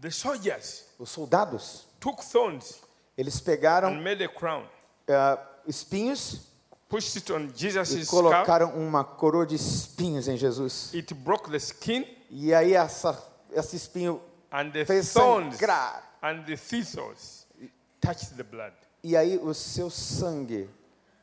the 0.00 0.10
soldiers 0.10 0.84
os 0.98 1.10
soldados, 1.10 1.86
took 2.00 2.24
thorns 2.24 2.80
eles 3.16 3.40
pegaram 3.40 3.88
and 3.90 4.00
made 4.02 4.22
a 4.24 4.28
crown, 4.28 4.66
ah, 5.08 5.38
espinhos 5.66 6.40
pushed 6.88 7.16
it 7.18 7.32
on 7.32 7.46
e 7.46 7.52
Jesus' 7.54 8.06
scalp. 8.06 8.24
colocaram 8.24 8.70
uma 8.74 9.04
coroa 9.04 9.46
de 9.46 9.54
espinhos 9.54 10.26
em 10.28 10.36
Jesus. 10.36 10.90
It 10.94 11.14
broke 11.14 11.50
the 11.50 11.56
skin, 11.58 12.04
E 12.30 12.52
aí 12.54 12.72
essa, 12.74 13.16
esse 13.52 13.76
espinho 13.76 14.20
and 14.50 14.70
the 14.70 14.84
fez 14.84 15.12
thorns 15.12 15.56
sangrar. 15.56 16.16
and 16.22 16.42
the 16.44 16.56
thistles 16.56 17.46
touched 18.00 18.34
the 18.36 18.42
blood. 18.42 18.74
E 19.04 19.16
aí 19.16 19.38
o 19.38 19.52
seu 19.54 19.90
sangue 19.90 20.68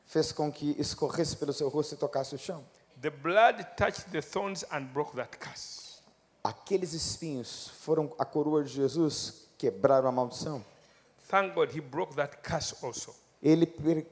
fez 0.06 0.32
com 0.32 0.52
que 0.52 0.76
escorresse 0.80 1.36
pelo 1.36 1.52
seu 1.54 1.68
rosto 1.70 1.96
e 1.96 1.98
tocasse 1.98 2.34
o 2.36 2.38
chão. 2.38 2.64
The 3.02 3.10
blood 3.10 3.64
touched 3.78 4.12
the 4.12 4.22
thorns 4.22 4.66
and 4.72 4.88
broke 4.94 5.16
that 5.16 5.38
curse. 5.40 6.02
Aqueles 6.44 6.94
espinhos 6.94 7.70
foram 7.82 8.14
a 8.20 8.26
coroa 8.26 8.64
de 8.64 8.72
Jesus, 8.74 9.48
quebraram 9.58 10.08
a 10.08 10.12
maldição. 10.12 10.64
Thank 11.30 11.54
God 11.54 11.70
he 11.76 11.80
broke 11.82 12.16
that 12.16 12.38
curse 12.42 12.76
also. 12.84 13.14
Ele 13.42 13.66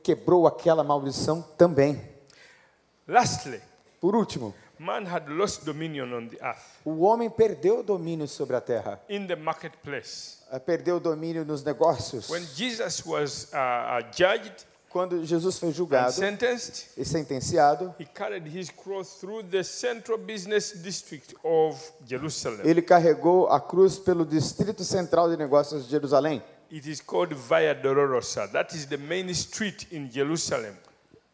quebrou 0.04 0.48
aquela 0.48 0.84
maldição 0.84 1.42
também. 1.58 2.02
Lastly, 3.08 3.62
Por 4.00 4.16
último, 4.16 4.54
man 4.80 5.06
had 5.06 5.28
lost 5.28 5.66
dominion 5.66 6.14
on 6.14 6.28
the 6.28 6.38
earth 6.42 6.62
o 6.86 7.02
homem 7.02 7.30
perdeu 7.30 7.80
o 7.80 7.84
domínio 7.84 8.28
sobre 8.28 8.56
a 8.56 8.62
terra, 8.62 9.02
in 9.10 9.26
the 9.26 9.36
marketplace. 9.36 10.38
eh, 10.52 10.60
perdeu 10.60 10.98
o 10.98 11.00
domínio 11.00 11.44
nos 11.44 11.64
negócios. 11.64 12.30
When 12.30 12.46
Jesus 12.56 13.04
was 13.06 13.52
uh, 13.54 13.58
uh, 13.58 14.12
judged 14.14 14.66
Quando 14.98 15.24
Jesus 15.24 15.60
foi 15.60 15.72
julgado 15.72 16.12
sentenced, 16.12 16.88
e 16.98 17.06
sentenciado, 17.06 17.93
ele 22.64 22.82
carregou 22.82 23.48
a 23.48 23.62
cruz 23.62 24.00
pelo 24.00 24.26
distrito 24.26 24.84
central 24.84 25.30
de 25.30 25.38
negócios 25.38 25.86
de 25.86 25.91
Jerusalém. 25.91 26.41
It 26.72 26.89
is 26.89 27.00
called 27.00 27.36
Via 27.36 27.76
Dolorosa. 27.76 28.48
That 28.48 28.76
is 28.76 28.88
the 28.88 28.98
main 28.98 29.30
street 29.30 29.86
in 29.91 30.10
Jerusalem. 30.10 30.74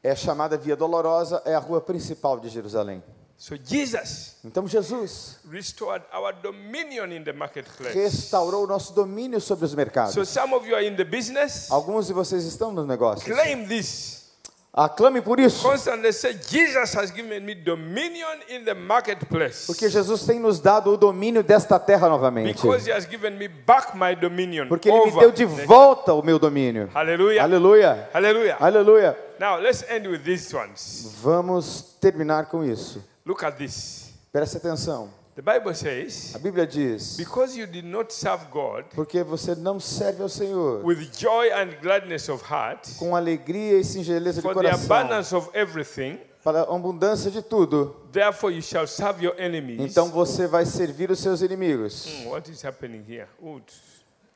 É 0.03 0.13
chamada 0.13 0.57
Via 0.57 0.75
Dolorosa, 0.75 1.41
é 1.45 1.55
a 1.55 1.59
rua 1.59 1.79
principal 1.79 2.41
de 2.41 2.49
Jerusalém. 2.49 3.01
So 3.43 3.57
Jesus 3.61 4.37
Então 4.45 4.65
Jesus 4.65 5.37
restored 5.51 6.01
our 6.13 6.31
dominion 6.31 7.11
in 7.11 7.25
the 7.25 7.33
marketplace. 7.33 7.93
restaurou 7.93 8.63
o 8.63 8.67
nosso 8.67 8.93
domínio 8.93 9.41
sobre 9.41 9.65
os 9.65 9.75
mercados. 9.75 10.13
So 10.13 10.23
some 10.23 10.53
of 10.53 10.65
you 10.65 10.73
are 10.73 10.87
in 10.87 10.95
the 10.95 11.03
business. 11.03 11.69
Alguns 11.69 12.07
de 12.07 12.13
vocês 12.13 12.45
estão 12.45 12.71
nos 12.71 12.87
negócios. 12.87 13.25
Claim 13.25 13.67
this. 13.67 14.31
Aclame 14.71 15.21
por 15.21 15.41
isso, 15.41 15.61
Constantly 15.61 16.13
say, 16.13 16.39
Jesus 16.49 16.95
has 16.95 17.11
given 17.11 17.41
me 17.41 17.53
dominion 17.53 18.39
in 18.47 18.63
the 18.63 18.73
marketplace. 18.73 19.67
porque 19.67 19.89
Jesus 19.89 20.25
tem 20.25 20.39
nos 20.39 20.61
dado 20.61 20.91
o 20.91 20.97
domínio 20.97 21.43
desta 21.43 21.77
terra 21.77 22.07
novamente. 22.07 22.61
Because 22.61 22.89
he 22.89 22.93
has 22.93 23.05
given 23.05 23.37
me 23.37 23.49
back 23.49 23.93
my 23.93 24.15
dominion 24.15 24.69
Porque 24.69 24.89
ele 24.89 25.11
me 25.11 25.19
deu 25.19 25.33
de 25.33 25.43
volta 25.43 26.13
o 26.13 26.23
meu 26.23 26.39
domínio. 26.39 26.89
Hallelujah. 26.95 27.43
Aleluia. 27.43 28.09
Hallelujah. 28.13 28.57
Aleluia. 28.57 29.17
Now 29.37 29.59
let's 29.59 29.83
end 29.89 30.07
with 30.07 30.23
these 30.23 30.55
ones. 30.55 31.11
Vamos 31.21 31.97
terminar 31.99 32.45
com 32.45 32.63
isso. 32.63 33.11
Look 33.25 33.43
at 33.43 33.57
this. 33.57 34.13
Preste 34.31 34.57
atenção. 34.57 35.09
The 35.35 35.41
Bible 35.41 35.73
says, 35.73 36.35
A 36.35 36.39
Bíblia 36.39 36.67
diz: 36.67 37.17
because 37.17 37.57
you 37.57 37.65
did 37.65 37.85
not 37.85 38.13
serve 38.13 38.45
God 38.51 38.85
porque 38.93 39.23
você 39.23 39.55
não 39.55 39.79
serve 39.79 40.21
ao 40.21 40.29
Senhor 40.29 40.85
with 40.85 41.09
joy 41.17 41.49
and 41.51 41.71
gladness 41.81 42.29
of 42.29 42.43
heart, 42.43 42.87
com 42.99 43.15
alegria 43.15 43.79
e 43.79 43.83
singeleza 43.83 44.41
de 44.41 44.41
for 44.43 44.53
the 44.53 44.61
coração, 44.61 44.85
abundance 44.85 45.33
of 45.33 45.49
everything, 45.55 46.19
para 46.43 46.59
a 46.61 46.75
abundância 46.75 47.31
de 47.31 47.41
tudo, 47.41 47.95
therefore 48.11 48.53
you 48.53 48.61
shall 48.61 48.85
serve 48.85 49.25
your 49.25 49.33
enemies. 49.39 49.79
então 49.81 50.09
você 50.11 50.45
vai 50.45 50.67
servir 50.67 51.09
os 51.09 51.19
seus 51.19 51.41
inimigos. 51.41 52.05
Hmm, 52.05 52.27
what 52.27 52.51
is 52.51 52.63
happening 52.63 53.03
here? 53.07 53.27
Ooh, 53.41 53.59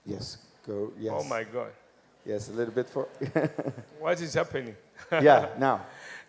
Yes. 0.03 0.39
Go. 0.65 0.93
Yes. 0.99 1.13
Oh 1.15 1.23
my 1.25 1.43
God. 1.45 1.69
Yes, 2.25 2.49
a 2.49 2.53
little 2.53 2.73
bit 2.73 2.89
for. 2.89 3.07
What 4.01 4.21
is 4.21 4.33
happening? 4.35 4.75
yeah, 5.11 5.49
now. 5.57 5.81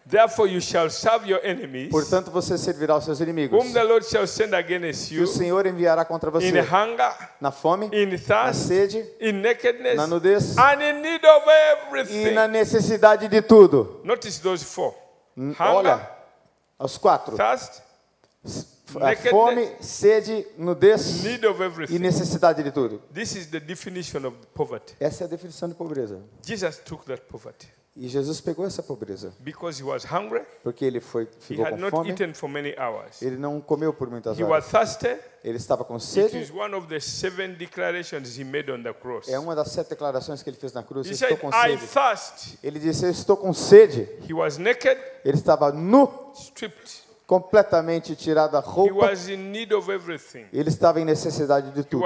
Therefore 0.08 0.48
you 0.48 0.58
shall 0.60 0.88
serve 0.88 1.26
your 1.28 1.40
enemies, 1.44 1.90
Portanto, 1.90 2.30
você 2.30 2.56
servirá 2.56 2.96
os 2.96 3.04
seus 3.04 3.20
inimigos. 3.20 3.62
whom 3.62 3.72
the 3.74 3.82
Lord 3.82 4.06
shall 4.06 4.26
send 4.26 4.54
against 4.54 5.08
Que 5.08 5.16
you 5.16 5.24
o 5.24 5.26
Senhor 5.26 5.66
enviará 5.66 6.02
contra 6.04 6.30
você 6.30 6.48
in 6.48 6.58
hunger, 6.60 7.12
na 7.38 7.50
fome, 7.50 7.90
in 7.92 8.06
na 8.06 8.18
thirst, 8.18 8.68
sede, 8.68 9.04
in 9.20 9.32
nakedness, 9.42 9.96
na 9.96 10.06
nudez 10.06 10.56
and 10.56 10.82
in 10.82 11.02
need 11.02 11.22
of 11.26 11.44
e 11.46 11.50
everything. 11.50 12.30
na 12.30 12.48
necessidade 12.48 13.28
de 13.28 13.42
tudo. 13.42 14.00
Notice 14.02 14.40
those 14.40 14.64
four. 14.64 14.94
Hum, 15.36 15.50
Hunger, 15.50 15.74
Olha, 15.76 16.10
aos 16.78 16.96
quatro: 16.96 17.36
thirst, 17.36 17.82
fome, 19.30 19.76
sede, 19.80 20.46
nudez 20.56 21.22
need 21.22 21.44
of 21.44 21.60
e 21.90 21.98
necessidade 21.98 22.62
de 22.62 22.70
tudo. 22.70 23.02
This 23.12 23.36
is 23.36 23.46
the 23.48 23.60
definition 23.60 24.24
of 24.24 24.34
poverty. 24.54 24.94
Essa 24.98 25.24
é 25.24 25.26
a 25.26 25.28
definição 25.28 25.68
de 25.68 25.74
pobreza. 25.74 26.18
Jesus 26.46 26.78
took 26.78 27.04
that 27.04 27.22
poverty 27.28 27.68
E 27.96 28.06
Jesus 28.06 28.40
pegou 28.40 28.64
essa 28.64 28.80
pobreza, 28.80 29.32
because 29.40 29.82
he 29.82 29.84
was 29.84 30.04
hungry. 30.04 30.42
porque 30.62 30.84
ele 30.84 31.00
foi 31.00 31.24
He 31.24 31.28
ficou 31.40 31.64
had 31.64 31.72
com 31.74 31.80
not 31.80 31.90
fome, 31.90 32.10
eaten 32.10 32.32
for 32.32 32.48
many 32.48 32.72
hours. 32.78 33.20
ele 33.20 33.36
não 33.36 33.60
comeu 33.60 33.92
por 33.92 34.08
muitas 34.08 34.38
He 34.38 34.44
was 34.44 34.72
horas. 34.72 34.96
thirsty. 34.96 35.20
Ele 35.42 35.56
estava 35.56 35.84
com 35.84 35.94
It 35.94 36.04
sede. 36.04 36.38
is 36.40 36.50
one 36.52 36.74
of 36.76 36.86
the 36.86 37.00
seven 37.00 37.54
declarations 37.54 38.38
he 38.38 38.44
made 38.44 38.70
on 38.70 38.82
the 38.84 38.92
cross. 38.92 39.28
É 39.28 39.36
uma 39.38 39.54
das 39.56 39.70
sete 39.72 39.88
declarações 39.90 40.42
que 40.44 40.50
ele 40.50 40.56
fez 40.56 40.72
na 40.72 40.84
cruz. 40.84 41.08
He 41.08 41.12
estou 41.14 41.28
said, 41.28 41.40
com 41.40 41.48
I 41.50 41.76
sede. 41.76 41.86
thirst. 41.88 42.58
Ele 42.62 42.78
disse: 42.78 43.04
Eu 43.04 43.10
estou 43.10 43.36
com 43.36 43.52
sede. 43.52 44.08
He 44.28 44.32
was 44.32 44.58
naked, 44.58 44.96
Ele 45.24 45.36
estava 45.36 45.72
nu, 45.72 46.08
stripped. 46.34 47.02
completamente 47.26 48.14
tirado 48.14 48.56
a 48.56 48.60
He 48.60 48.62
roupa. 48.64 48.94
was. 49.06 49.26
Ele 49.28 50.68
estava 50.68 51.00
em 51.00 51.04
necessidade 51.04 51.72
de 51.72 51.80
He 51.80 51.84
tudo. 51.84 52.04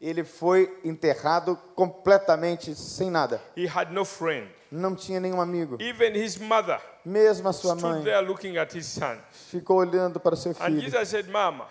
And. 0.00 0.06
Ele 0.06 0.24
foi 0.24 0.80
enterrado 0.84 1.56
completamente 1.74 2.74
sem 2.74 3.10
nada. 3.10 3.40
He 3.56 3.66
had 3.66 3.90
no 3.92 4.04
friend. 4.04 4.48
Não 4.70 4.94
tinha 4.94 5.18
nenhum 5.18 5.40
amigo. 5.40 5.78
Even 5.80 6.12
his 6.14 6.36
mother 6.38 6.78
Mesmo 7.04 7.48
a 7.48 7.52
sua 7.52 7.74
mãe 7.74 8.02
there 8.04 8.20
looking 8.20 8.58
at 8.58 8.74
his 8.76 8.86
son. 8.86 9.16
ficou 9.32 9.78
olhando 9.78 10.20
para 10.20 10.36
seu 10.36 10.52
And 10.52 10.54
filho. 10.54 10.80
Jesus 10.80 11.08
said, 11.08 11.28
Mama, 11.28 11.66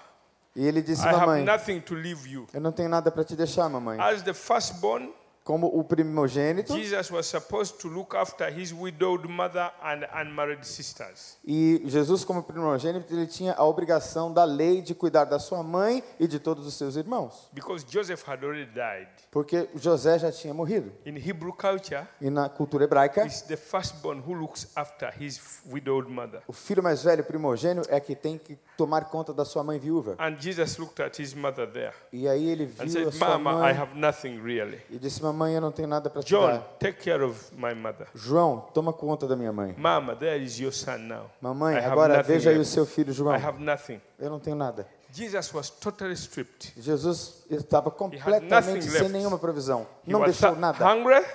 E 0.56 0.66
ele 0.66 0.82
disse: 0.82 1.04
I 1.06 1.10
have 1.10 1.20
Mamãe, 1.20 1.44
nothing 1.46 1.80
to 1.82 1.94
leave 1.94 2.28
you. 2.28 2.48
eu 2.54 2.60
não 2.60 2.72
tenho 2.72 2.90
nada 2.90 3.12
para 3.12 3.24
te 3.24 3.36
deixar, 3.36 3.70
mamãe. 3.70 4.00
As 4.02 4.24
the 4.24 4.34
firstborn, 4.34 5.14
Como 5.48 5.68
o 5.68 5.82
primogênito. 5.82 6.74
Jesus 6.76 7.10
was 7.10 7.26
supposed 7.26 7.78
to 7.80 7.88
look 7.88 8.14
after 8.18 8.50
his 8.52 8.74
widowed 8.74 9.26
mother 9.30 9.72
and 9.82 10.02
unmarried 10.14 10.66
sisters. 10.68 11.38
E 11.46 11.82
Jesus, 11.86 12.26
como 12.26 12.44
primogênito, 12.44 13.14
ele 13.14 13.26
tinha 13.26 13.54
a 13.54 13.64
obrigação 13.64 14.34
da 14.34 14.44
lei 14.44 14.82
de 14.82 14.94
cuidar 14.94 15.24
da 15.24 15.40
sua 15.40 15.64
mãe 15.64 16.04
e 16.20 16.28
de 16.28 16.38
todos 16.38 16.68
os 16.68 16.74
seus 16.74 16.98
irmãos. 16.98 17.48
Because 17.54 17.86
Joseph 17.90 18.28
had 18.28 18.44
already 18.44 18.66
died. 18.74 19.08
Porque 19.32 19.70
José 19.76 20.20
já 20.20 20.30
tinha 20.34 20.54
morrido. 20.54 20.92
In 21.06 21.16
Hebrew 21.16 21.54
culture, 21.54 22.06
E 22.20 22.30
na 22.30 22.50
cultura 22.50 22.84
hebraica, 22.84 23.26
it's 23.26 23.44
the 23.44 23.56
firstborn 23.56 24.20
who 24.28 24.34
looks 24.34 24.68
after 24.76 25.10
his 25.18 25.62
widowed 25.72 26.12
mother. 26.12 26.42
o 26.46 26.52
filho 26.52 26.84
mais 26.84 27.04
velho, 27.04 27.24
primogênito, 27.24 27.88
é 27.90 28.02
que 28.02 28.18
tem 28.18 28.38
que 28.38 28.58
tomar 28.76 29.06
conta 29.06 29.34
da 29.34 29.46
sua 29.46 29.64
mãe 29.64 29.80
viúva. 29.80 30.18
And 30.20 30.36
Jesus 30.38 30.78
looked 30.78 31.02
at 31.02 31.18
his 31.18 31.34
mother 31.34 31.66
there 31.72 31.94
E 32.12 32.28
aí 32.28 32.50
ele 32.50 32.66
and 32.66 32.86
viu 32.86 33.08
a 33.08 33.12
said, 33.12 33.14
sua 33.14 33.38
Mama, 33.38 33.52
I 33.70 33.74
mãe 33.74 33.82
have 33.82 33.98
nothing 33.98 34.42
really. 34.42 34.82
e 34.90 35.00
disse: 35.00 35.22
Mamãe, 35.24 35.37
eu 35.54 35.62
não 35.62 35.72
tenho 35.72 35.88
nada 35.88 36.10
para 36.10 36.22
te 36.24 36.30
John, 36.30 36.48
dar. 36.48 36.60
take 36.80 37.04
care 37.04 37.24
of 37.24 37.54
my 37.56 37.74
mother. 37.76 38.08
João, 38.16 38.62
toma 38.74 38.92
conta 38.94 39.28
da 39.28 39.36
minha 39.36 39.52
mãe. 39.54 39.76
Mama, 39.78 40.16
there 40.16 40.42
is 40.44 40.60
your 40.60 40.72
son 40.72 40.98
now. 41.00 41.30
Mamãe, 41.42 41.76
I 41.76 41.80
have 41.80 41.92
agora 41.92 42.18
nothing 42.18 42.28
veja 42.34 42.50
aí 42.50 42.56
o 42.56 42.60
left. 42.60 42.74
seu 42.74 42.86
filho 42.86 43.14
João. 43.14 43.36
I 43.36 43.40
have 43.44 43.62
nothing. 43.62 44.02
Eu 44.20 44.30
não 44.30 44.40
tenho 44.40 44.56
nada. 44.56 44.88
Jesus 45.12 45.54
was 45.54 45.70
totally 45.70 46.14
stripped. 46.14 46.74
Jesus 46.78 47.44
estava 47.50 47.86
nothing 47.90 47.98
completamente 47.98 48.84
sem 48.84 48.92
left. 49.02 49.12
nenhuma 49.14 49.38
provisão. 49.38 49.88
He 50.06 50.12
Não 50.12 50.20
was 50.22 50.38
deixou 50.38 50.56
nada. 50.60 50.86
hungry, 50.86 51.26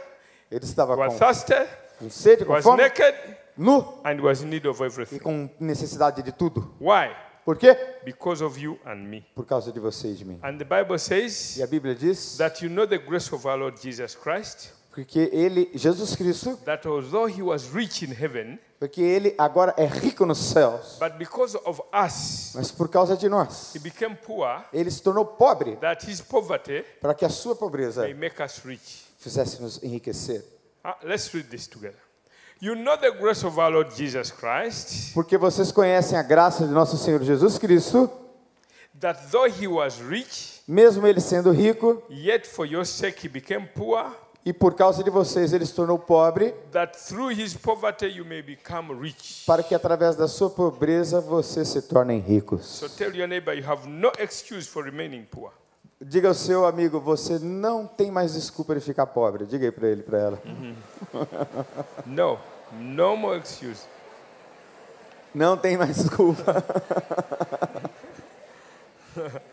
Ele 0.51 0.65
estava 0.65 0.95
was 0.95 1.13
com, 1.15 1.19
thirsty, 1.19 1.55
com 1.99 2.11
sede, 2.11 2.45
com 2.45 2.53
was 2.53 2.63
fome, 2.65 2.83
naked, 2.83 3.17
nu 3.57 3.99
and 4.05 4.21
was 4.23 4.43
in 4.43 4.47
need 4.49 4.67
of 4.69 4.83
e 4.83 4.87
everything. 4.87 5.19
com 5.19 5.49
necessidade 5.59 6.23
de 6.23 6.33
tudo. 6.33 6.75
Why? 6.81 7.11
Por 7.45 7.57
quê? 7.57 7.77
Because 8.05 8.43
of 8.43 8.59
you 8.61 8.79
and 8.87 8.97
me. 9.09 9.25
Por 9.35 9.45
causa 9.45 9.73
de 9.73 9.81
você 9.81 10.13
e 10.13 10.15
de 10.15 10.25
mim. 10.25 10.39
And 10.43 10.59
the 10.59 10.65
Bible 10.65 10.99
says 10.99 11.57
E 11.57 11.63
a 11.63 11.67
Bíblia 11.67 11.95
diz 11.95 12.37
that 12.39 12.65
you 12.65 12.71
know 12.71 12.87
the 12.87 12.99
grace 12.99 13.33
of 13.35 13.47
our 13.47 13.59
Lord 13.59 13.81
Jesus 13.81 14.15
Christ, 14.15 14.73
porque 14.95 15.29
ele, 15.33 15.71
Jesus 15.75 16.15
Cristo, 16.15 16.57
that 16.65 16.87
although 16.87 17.27
he 17.27 17.43
was 17.43 17.69
rich 17.75 18.05
in 18.05 18.13
heaven, 18.13 18.59
porque 18.79 19.01
ele 19.01 19.35
agora 19.39 19.75
é 19.77 19.87
rico 19.87 20.25
nos 20.27 20.39
céus, 20.39 20.99
but 21.01 21.17
because 21.19 21.57
of 21.65 21.81
us, 21.93 22.53
mas 22.55 22.71
por 22.71 22.89
causa 22.89 23.17
de 23.17 23.29
nós, 23.29 23.75
he 23.75 23.79
became 23.79 24.15
poor, 24.15 24.65
ele 24.73 24.91
se 24.91 25.03
tornou 25.03 25.25
pobre 25.25 25.77
that 25.77 26.09
his 26.09 26.21
poverty 26.21 26.85
para 27.01 27.15
que 27.15 27.25
a 27.25 27.29
sua 27.31 27.57
pobreza 27.57 28.03
may 28.03 28.15
make 28.15 28.41
us 28.43 28.63
rich. 28.65 29.07
fizesse 29.19 29.61
nos 29.61 29.83
enriquecer. 29.83 30.45
Uh, 30.85 30.93
let's 31.05 31.33
read 31.33 31.49
this 31.49 31.67
together. 31.67 31.99
You 32.65 32.77
know 32.77 32.97
the 32.97 33.11
grace 33.11 33.45
of 33.45 33.59
our 33.59 33.73
Lord 33.73 33.93
Jesus 33.93 34.31
Christ, 34.31 35.13
Porque 35.15 35.37
vocês 35.37 35.73
conhecem 35.73 36.17
a 36.17 36.23
graça 36.23 36.65
de 36.65 36.73
nosso 36.73 36.97
Senhor 36.97 37.21
Jesus 37.25 37.59
Cristo, 37.59 38.09
that 39.01 39.19
though 39.33 39.49
he 39.53 39.67
was 39.67 39.99
rich, 40.01 40.63
mesmo 40.69 41.05
ele 41.05 41.21
sendo 41.21 41.51
rico, 41.51 42.01
yet 42.09 42.47
for 42.47 42.65
your 42.65 42.87
sake 42.87 43.27
he 43.27 43.29
became 43.29 43.67
poor, 43.75 44.15
e 44.47 44.53
por 44.53 44.75
causa 44.77 45.03
de 45.03 45.11
vocês 45.11 45.53
ele 45.53 45.67
se 45.67 45.75
tornou 45.75 45.99
pobre, 45.99 46.55
that 46.71 46.97
through 46.97 47.33
his 47.33 47.53
poverty 47.53 48.07
you 48.07 48.25
may 48.25 48.41
become 48.41 48.93
rich. 48.95 49.45
para 49.45 49.65
que 49.65 49.75
através 49.75 50.15
da 50.15 50.29
sua 50.29 50.49
pobreza 50.49 51.21
vocês 51.21 51.67
se 51.67 51.83
tornem 51.83 52.21
ricos. 52.21 52.65
So 52.65 52.89
tell 52.89 53.13
your 53.13 53.27
neighbor 53.27 53.55
you 53.55 53.69
have 53.69 53.89
no 53.89 54.13
excuse 54.21 54.69
for 54.69 54.85
remaining 54.85 55.25
poor. 55.25 55.51
Diga 56.05 56.27
ao 56.27 56.35
seu 56.35 56.67
amigo, 56.67 56.99
você 56.99 57.39
não 57.39 57.87
tem 57.87 58.11
mais 58.11 58.35
desculpa 58.35 58.75
de 58.75 58.81
ficar 58.81 59.07
pobre. 59.07 59.47
Diga 59.47 59.67
aí 59.67 59.71
para 59.71 59.89
ele, 59.89 60.03
para 60.03 60.19
ela. 60.19 60.43
No, 62.05 62.39
no 62.79 63.17
more 63.17 63.39
excuse. 63.39 63.83
Não 65.35 65.57
tem 65.57 65.77
mais 65.77 65.97
desculpa. 65.97 66.63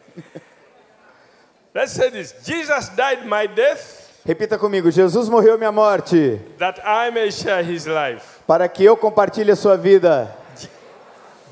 Let's 1.74 1.94
say 1.94 2.10
this 2.10 2.34
Jesus 2.44 2.90
died 2.90 3.26
my 3.26 3.48
death 3.48 4.10
Repita 4.26 4.58
comigo: 4.58 4.92
Jesus 4.92 5.30
morreu 5.30 5.58
minha 5.58 5.72
morte 5.72 6.40
that 6.58 6.80
I 6.84 7.10
may 7.12 7.32
share 7.32 7.64
his 7.64 7.86
life. 7.86 8.40
para 8.46 8.68
que 8.68 8.84
eu 8.84 8.98
compartilhe 8.98 9.52
a 9.52 9.56
sua 9.56 9.78
vida. 9.78 10.36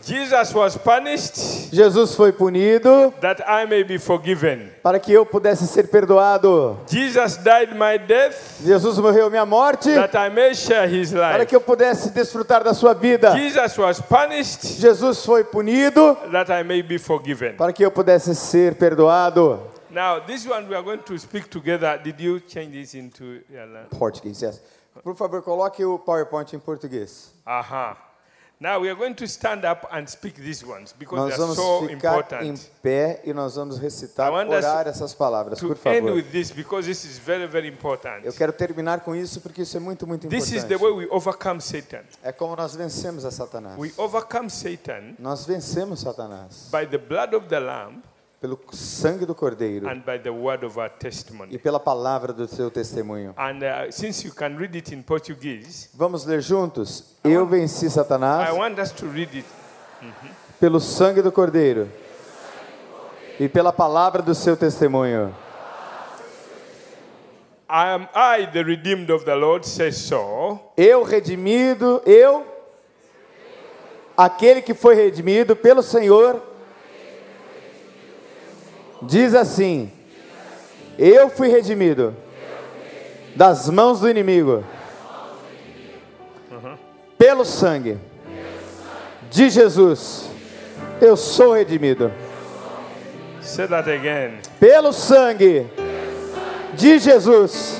Jesus 0.07 0.53
was 0.55 0.77
punished 0.77 1.35
Jesus 1.73 2.15
foi 2.15 2.31
punido 2.31 3.13
that 3.19 3.41
I 3.45 3.65
may 3.65 3.83
be 3.83 3.97
forgiven. 3.99 4.69
para 4.81 4.99
que 4.99 5.11
eu 5.11 5.25
pudesse 5.25 5.67
ser 5.67 5.89
perdoado. 5.89 6.79
Jesus 6.89 7.37
died 7.37 7.73
my 7.75 7.97
death 7.97 8.61
Jesus 8.63 8.97
morreu 8.99 9.29
minha 9.29 9.45
morte 9.45 9.93
that 9.93 10.15
I 10.17 10.29
may 10.29 10.55
share 10.55 10.87
his 10.87 11.11
para 11.11 11.39
life. 11.39 11.45
que 11.47 11.55
eu 11.55 11.61
pudesse 11.61 12.11
desfrutar 12.11 12.63
da 12.63 12.73
sua 12.73 12.93
vida. 12.93 13.35
Jesus 13.35 13.77
was 13.77 13.99
punished 14.01 14.65
Jesus 14.79 15.25
foi 15.25 15.43
punido 15.43 16.15
that 16.31 16.49
I 16.51 16.63
may 16.63 16.81
be 16.81 16.97
forgiven. 16.97 17.53
para 17.57 17.73
que 17.73 17.83
eu 17.83 17.91
pudesse 17.91 18.33
ser 18.33 18.75
perdoado. 18.75 19.59
Now, 19.89 20.19
this 20.19 20.45
one 20.45 20.67
we 20.69 20.75
are 20.75 20.83
going 20.83 20.99
to 20.99 21.17
speak 21.17 21.49
together. 21.49 21.97
Did 22.03 22.19
you 22.19 22.39
change 22.47 22.71
this 22.71 22.93
into? 22.93 23.41
Português, 23.97 24.41
yes. 24.41 24.61
Por 25.03 25.15
favor, 25.15 25.41
coloque 25.41 25.83
o 25.83 25.97
PowerPoint 25.97 26.53
em 26.55 26.59
português. 26.59 27.33
Aha. 27.45 27.97
Now 28.59 28.79
we 28.81 28.89
are 28.89 28.95
going 28.95 29.13
to 29.13 29.25
stand 29.27 29.63
up 29.65 29.87
and 29.91 30.07
speak 30.07 30.35
these 30.41 30.65
ones 30.65 30.91
because 30.97 31.15
Nós 31.15 31.27
they 31.29 31.35
are 31.35 31.41
vamos 31.41 31.55
so 31.57 31.87
ficar 31.87 32.17
important. 32.17 32.41
em 32.43 32.55
pé 32.81 33.21
e 33.23 33.31
nós 33.31 33.55
vamos 33.55 33.77
recitar, 33.77 34.31
orar 34.31 34.87
essas 34.87 35.13
palavras, 35.13 35.59
por 35.59 35.73
end 35.73 35.77
favor. 36.01 36.13
with 36.13 36.31
this 36.31 36.49
because 36.49 36.87
this 36.87 37.05
is 37.05 37.19
very, 37.19 37.45
very 37.45 37.67
important. 37.67 38.21
Eu 38.25 38.33
quero 38.33 38.51
terminar 38.51 39.01
com 39.01 39.15
isso 39.15 39.41
porque 39.41 39.61
isso 39.61 39.77
é 39.77 39.79
muito, 39.79 40.07
muito 40.07 40.27
This 40.27 40.51
is 40.51 40.63
the 40.63 40.75
way 40.75 40.89
importante. 40.91 41.09
we 41.11 41.15
overcome 41.15 41.61
Satan. 41.61 42.01
É 42.23 42.31
como 42.31 42.55
nós 42.55 42.75
vencemos 42.75 43.25
a 43.25 43.29
Satanás. 43.31 43.77
We 43.77 43.93
overcome 43.97 44.49
Satan 44.49 45.13
Nós 45.19 45.45
vencemos 45.45 45.99
Satanás 45.99 46.69
by 46.71 46.87
the 46.87 46.97
blood 46.97 47.35
of 47.35 47.47
the 47.47 47.59
Lamb 47.59 48.01
pelo 48.39 48.59
sangue 48.71 49.25
do 49.25 49.33
Cordeiro 49.33 49.87
and 49.89 50.01
by 50.05 50.17
the 50.17 50.29
word 50.29 50.63
of 50.63 50.77
our 50.79 50.91
e 51.49 51.57
pela 51.57 51.79
palavra 51.79 52.31
do 52.31 52.47
seu 52.47 52.69
testemunho. 52.69 53.33
And 53.37 53.63
uh, 53.63 53.91
since 53.91 54.25
you 54.25 54.33
can 54.33 54.55
read 54.57 54.75
it 54.77 54.93
in 54.93 55.01
Portuguese, 55.01 55.89
Vamos 55.95 56.25
ler 56.25 56.41
juntos? 56.41 57.15
Eu 57.23 57.45
venci 57.47 57.87
I 57.87 57.89
Satanás 57.89 58.51
want 58.51 58.79
us 58.79 58.91
to 58.91 59.07
read 59.07 59.39
it. 59.39 59.45
pelo 60.59 60.79
sangue 60.79 61.21
do 61.21 61.31
Cordeiro 61.31 61.89
e 63.39 63.49
pela 63.49 63.73
palavra 63.73 64.21
do 64.21 64.35
seu 64.35 64.55
testemunho. 64.55 65.33
I 67.69 67.89
am 67.89 68.07
I, 68.15 68.47
the 68.47 68.63
redeemed 68.63 69.11
of 69.11 69.25
the 69.25 69.35
Lord, 69.35 69.67
says 69.67 69.97
so. 69.97 70.57
Eu 70.77 71.03
redimido, 71.03 72.01
eu, 72.05 72.45
aquele 74.15 74.61
que 74.61 74.73
foi 74.73 74.95
redimido 74.95 75.53
pelo 75.53 75.83
Senhor, 75.83 76.41
diz 79.01 79.33
assim: 79.35 79.91
Eu 80.97 81.29
fui 81.29 81.47
redimido 81.49 82.15
das 83.35 83.69
mãos 83.69 83.99
do 83.99 84.09
inimigo, 84.09 84.63
pelo 87.17 87.45
sangue 87.45 87.97
de 89.29 89.49
Jesus. 89.49 90.29
Eu 90.99 91.15
sou 91.15 91.53
redimido 91.53 92.11
Say 93.41 93.67
that 93.67 93.89
again. 93.89 94.39
pelo 94.59 94.91
sangue 94.91 95.67
de 96.73 96.99
Jesus. 96.99 97.79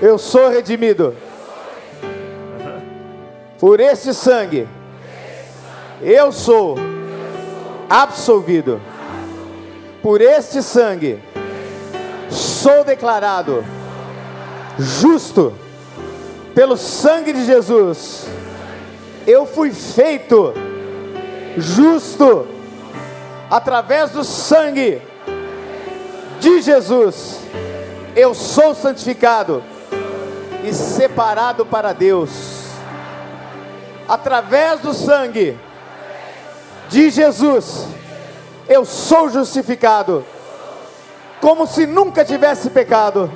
Eu 0.00 0.18
sou 0.18 0.48
redimido. 0.48 1.14
Por 3.58 3.78
este 3.78 4.12
sangue, 4.12 4.66
eu 6.02 6.32
sou 6.32 6.76
absolvido. 7.88 8.80
Por 10.02 10.20
este 10.20 10.62
sangue, 10.62 11.22
sou 12.28 12.84
declarado 12.84 13.64
justo. 14.78 15.54
Pelo 16.54 16.76
sangue 16.76 17.32
de 17.32 17.46
Jesus, 17.46 18.26
eu 19.26 19.46
fui 19.46 19.70
feito 19.70 20.52
justo. 21.56 22.48
Através 23.48 24.10
do 24.10 24.24
sangue 24.24 25.00
de 26.40 26.60
Jesus, 26.60 27.38
eu 28.16 28.34
sou 28.34 28.74
santificado 28.74 29.62
e 30.64 30.74
separado 30.74 31.64
para 31.64 31.92
Deus. 31.92 32.30
Através 34.08 34.80
do 34.80 34.92
sangue 34.92 35.56
de 36.88 37.08
Jesus, 37.10 37.86
eu 38.68 38.84
sou 38.84 39.28
justificado, 39.28 40.24
como 41.40 41.66
se 41.66 41.86
nunca 41.86 42.24
tivesse 42.24 42.70
pecado. 42.70 43.30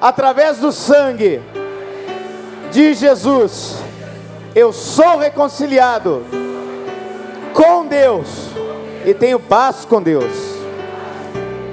Através 0.00 0.58
do 0.58 0.70
sangue 0.70 1.40
de 2.70 2.94
Jesus, 2.94 3.76
eu 4.54 4.72
sou 4.72 5.18
reconciliado 5.18 6.24
com 7.52 7.86
Deus 7.86 8.48
e 9.04 9.14
tenho 9.14 9.40
paz 9.40 9.84
com 9.84 10.02
Deus. 10.02 10.32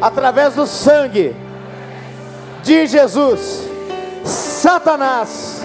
Através 0.01 0.55
do 0.55 0.65
sangue 0.65 1.35
de 2.63 2.87
Jesus, 2.87 3.67
Satanás 4.23 5.61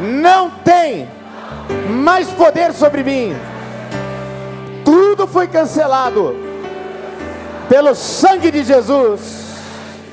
não 0.00 0.50
tem 0.50 1.08
mais 1.88 2.28
poder 2.28 2.72
sobre 2.72 3.02
mim. 3.02 3.36
Tudo 5.18 5.32
foi 5.32 5.48
cancelado 5.48 6.36
pelo 7.68 7.92
sangue 7.92 8.52
de 8.52 8.62
Jesus. 8.62 9.56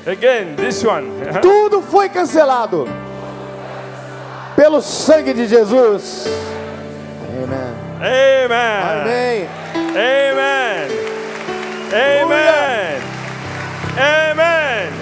Again, 0.04 0.56
this 0.56 0.82
one. 0.84 1.06
Tudo 1.40 1.80
foi 1.80 2.08
cancelado 2.08 2.88
pelo 4.56 4.82
sangue 4.82 5.32
de 5.32 5.46
Jesus. 5.46 6.26
Amém. 7.40 8.46
Amen. 8.46 8.82
Amém. 8.82 9.48
Amen. 9.94 10.88
Amen. 11.92 13.02
Amen. 13.96 14.92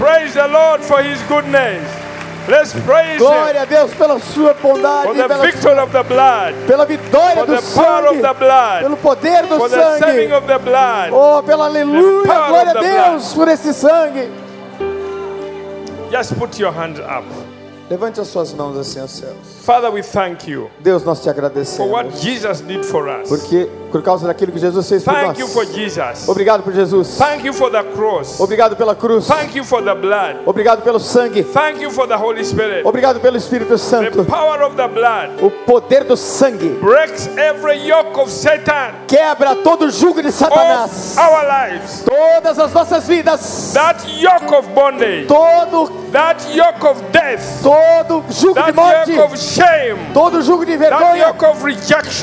Praise 0.00 0.34
the 0.34 0.48
Lord 0.48 0.82
for 0.82 1.00
his 1.00 1.22
goodness. 1.28 2.01
Let's 2.48 2.72
praise 2.72 3.20
him 3.20 3.26
Glória 3.28 3.62
a 3.62 3.66
Deus 3.66 3.94
pela 3.94 4.18
sua 4.18 4.52
bondade, 4.54 5.06
for 5.06 5.14
the 5.14 5.28
pela, 5.28 5.46
victory 5.46 5.78
of 5.78 5.92
the 5.92 6.02
blood, 6.02 6.54
pela 6.66 6.86
vitória 6.86 7.34
for 7.36 7.46
do 7.46 7.54
the 7.54 7.74
power 7.74 8.06
of 8.06 8.14
sangue, 8.14 8.22
the 8.22 8.34
blood, 8.34 8.82
pelo 8.82 8.96
poder 8.96 9.42
do 9.42 9.58
for 9.58 9.68
the 9.68 9.98
saving 9.98 10.30
sangue. 10.30 10.32
of 10.32 10.46
the 10.48 10.58
blood. 10.58 11.10
Oh, 11.12 11.42
pela 11.44 11.66
aleluia, 11.66 12.26
power 12.26 12.48
glória 12.50 12.72
a 12.72 12.78
of 12.78 12.84
the 12.84 12.90
Deus 12.90 13.34
por 13.34 13.48
esse 13.48 13.72
sangue. 13.72 14.28
Just 16.10 16.36
put 16.36 16.58
your 16.58 16.72
hand 16.72 16.98
up. 16.98 17.24
Levante 17.92 18.18
as 18.22 18.28
suas 18.28 18.54
mãos 18.54 18.74
assim 18.78 19.00
aos 19.00 19.10
céus. 19.10 19.36
Father, 19.66 19.90
we 19.90 20.02
thank 20.02 20.50
you 20.50 20.70
Deus, 20.80 21.04
nós 21.04 21.20
te 21.20 21.24
for 21.24 21.34
what 21.86 22.06
agradecemos. 22.06 22.22
Jesus 22.22 22.62
did 22.62 22.82
for 22.86 23.06
us. 23.06 23.28
Porque 23.28 23.68
por 23.92 24.02
causa 24.02 24.26
daquilo 24.26 24.50
que 24.50 24.58
Jesus 24.58 24.88
fez 24.88 25.04
por 25.04 25.12
Thank 25.12 25.38
you 25.38 25.46
for 25.46 25.66
nós. 25.66 25.74
Jesus. 25.74 26.26
Obrigado 26.26 26.62
por 26.62 26.72
Jesus. 26.72 27.18
Thank 27.18 27.44
you 27.44 27.52
for 27.52 27.70
the 27.70 27.82
cross. 27.94 28.40
Obrigado 28.40 28.76
pela 28.76 28.94
cruz. 28.94 29.26
Thank 29.26 29.54
you 29.54 29.62
for 29.62 29.82
the 29.84 29.94
blood. 29.94 30.38
Obrigado 30.46 30.80
pelo 30.80 30.98
sangue. 30.98 31.42
Thank 31.42 31.82
you 31.82 31.90
for 31.90 32.08
the 32.08 32.16
Holy 32.16 32.42
Spirit. 32.42 32.86
Obrigado 32.86 33.20
pelo 33.20 33.36
Espírito 33.36 33.68
The 33.68 33.78
Santo. 33.78 34.24
power 34.24 34.62
of 34.62 34.74
the 34.76 34.88
blood 34.88 35.42
O 35.42 35.50
poder 35.66 36.04
do 36.04 36.16
sangue 36.16 36.80
breaks 36.80 37.28
every 37.36 37.86
yoke 37.86 38.18
of 38.18 38.30
Satan 38.30 39.04
quebra 39.06 39.54
todo 39.56 39.84
o 39.84 39.90
jugo 39.90 40.22
de 40.22 40.32
Satanás. 40.32 41.18
our 41.18 41.46
lives. 41.46 42.02
Todas 42.06 42.58
as 42.58 42.72
nossas 42.72 43.06
vidas. 43.06 43.74
That 43.74 44.02
yoke 44.18 44.50
of 44.50 44.66
bondage 44.74 45.28
Todo 45.28 46.02
That 46.12 46.44
yoke 46.54 46.84
of 46.86 47.00
death, 47.10 47.62
todo 47.62 47.81
jugo 48.30 48.62
de 48.62 48.72
morte, 48.72 49.18
of 49.18 50.12
todo 50.12 50.42
jugo 50.42 50.64
de 50.64 50.76
vergonha, 50.76 51.30
of 51.30 51.38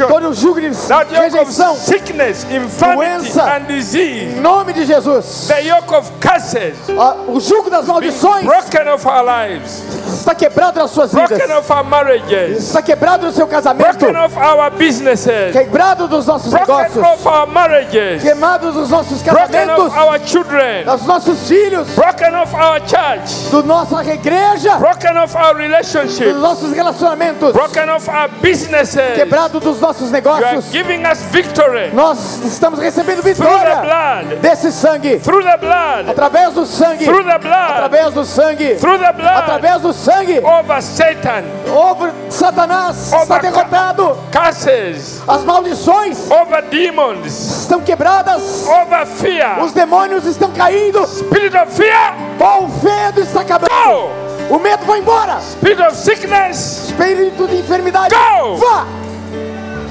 todo 0.07 0.33
jugo 0.33 0.59
de 0.61 0.67
of 0.69 1.11
rejeição, 1.11 1.75
sickness, 1.75 2.45
doença. 2.45 3.55
and 3.55 3.67
disease, 3.67 4.37
em 4.37 4.41
nome 4.41 4.73
de 4.73 4.85
Jesus. 4.85 5.47
the 5.47 5.61
yoke 5.63 5.93
of 5.93 6.11
curses, 6.19 6.75
Ah, 6.97 7.15
O 7.27 7.39
jugo 7.39 7.69
das 7.69 7.85
maldições 7.85 8.45
broken 8.45 8.87
off 8.89 9.05
our 9.07 9.23
lives, 9.23 9.83
está 10.19 10.35
quebrado 10.35 10.79
nas 10.79 10.91
suas 10.91 11.13
vidas, 11.13 11.29
broken 11.29 11.51
off 11.55 11.71
our 11.71 11.83
marriages, 11.83 12.63
está 12.63 12.81
quebrado 12.81 13.25
no 13.27 13.31
seu 13.31 13.47
casamento, 13.47 13.97
broken 13.99 14.15
off 14.17 14.37
our 14.37 14.71
businesses, 14.71 15.51
quebrado 15.51 16.07
dos 16.07 16.25
nossos 16.25 16.51
broken 16.51 16.75
negócios, 16.75 17.03
off 17.05 17.27
our 17.27 17.47
marriages, 17.47 18.21
queimados 18.23 18.73
dos 18.73 18.89
nossos 18.89 19.21
broken 19.21 19.47
casamentos, 19.47 19.85
off 19.85 19.97
our 19.97 20.19
children, 20.25 20.85
dos 20.85 21.01
nossos 21.05 21.47
filhos, 21.47 21.87
broken 21.95 22.35
off 22.35 22.53
our 22.55 22.79
church, 22.81 23.51
da 23.51 23.61
nossa 23.63 24.03
igreja, 24.03 24.77
broken 24.77 25.17
off 25.17 25.35
our 25.35 25.48
dos 25.53 25.57
relationships, 25.57 26.35
nossos 26.35 26.71
relacionamentos, 26.73 27.53
broken 27.53 27.89
off 27.89 28.09
our 28.09 28.29
businesses. 28.41 29.15
quebrado 29.15 29.59
dos 29.59 29.79
nossos 29.79 30.09
You 30.11 30.17
are 30.17 30.21
negócios. 30.21 30.71
giving 30.71 31.05
us 31.05 31.19
victory. 31.31 31.91
Nós 31.93 32.39
estamos 32.45 32.79
recebendo 32.79 33.21
through 33.21 33.33
the 33.35 33.43
vitória 33.43 33.75
blood, 33.81 34.35
desse 34.41 34.71
sangue, 34.71 35.19
through 35.19 35.43
the 35.43 35.57
blood, 35.57 36.09
através 36.09 36.53
do 36.53 36.65
sangue, 36.65 37.05
through 37.05 37.23
the 37.23 37.37
blood, 37.39 37.71
através 37.73 38.13
do 38.13 38.23
sangue, 38.23 38.75
through 38.75 38.97
the 38.99 39.13
blood. 39.13 39.43
Através 39.43 39.81
do 39.81 39.93
sangue. 39.93 40.39
over 40.43 40.81
Satan, 40.81 41.43
Over 41.67 42.11
Satanás. 42.29 43.11
Over 43.13 43.21
está 43.23 43.37
derrotado. 43.39 44.17
curses, 44.31 45.21
As 45.27 45.43
maldições 45.43 46.29
over 46.31 46.61
demons, 46.63 47.25
estão 47.61 47.81
quebradas. 47.81 48.65
over 48.67 49.05
fear, 49.05 49.59
Os 49.63 49.71
demônios 49.73 50.25
estão 50.25 50.51
caindo. 50.51 51.05
spirit 51.07 51.55
of 51.55 51.71
fear, 51.75 52.13
O 52.39 52.67
medo 52.83 53.21
está 53.21 53.41
acabando. 53.41 53.69
go, 53.69 54.09
O 54.49 54.57
medo 54.59 54.85
vai 54.85 54.99
embora. 54.99 55.39
spirit 55.41 55.81
of 55.81 55.95
sickness, 55.95 56.89
Espírito 56.89 57.47
de 57.47 57.57
enfermidade. 57.59 58.15
Go! 58.15 58.55
Vá. 58.57 58.85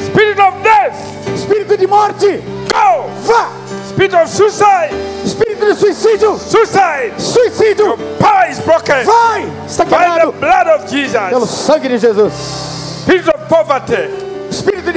spirit 0.04 0.40
of 0.40 0.52
death, 0.62 0.94
Espírito 1.34 1.76
de 1.76 1.86
morte. 1.86 2.42
go, 2.72 3.08
Vá. 3.24 3.50
spirit 3.88 4.14
of 4.14 4.28
suicide, 4.28 4.90
Espírito 5.24 5.64
de 5.66 5.74
suicídio. 5.74 6.36
suicide, 6.38 7.12
Suicídio. 7.18 7.96
power 8.18 8.50
is 8.50 8.58
broken 8.60 9.04
Vai. 9.04 9.46
Está 9.66 9.84
by 9.84 9.90
the 9.90 9.96
quebrado. 10.26 10.32
blood 10.32 10.66
of 10.68 10.90
Pelo 10.90 11.40
Jesus, 11.46 11.50
sangue 11.50 11.88
de 11.88 11.98
Jesus. 11.98 12.32
spirit 13.04 13.28
of 13.28 13.48
poverty, 13.48 14.08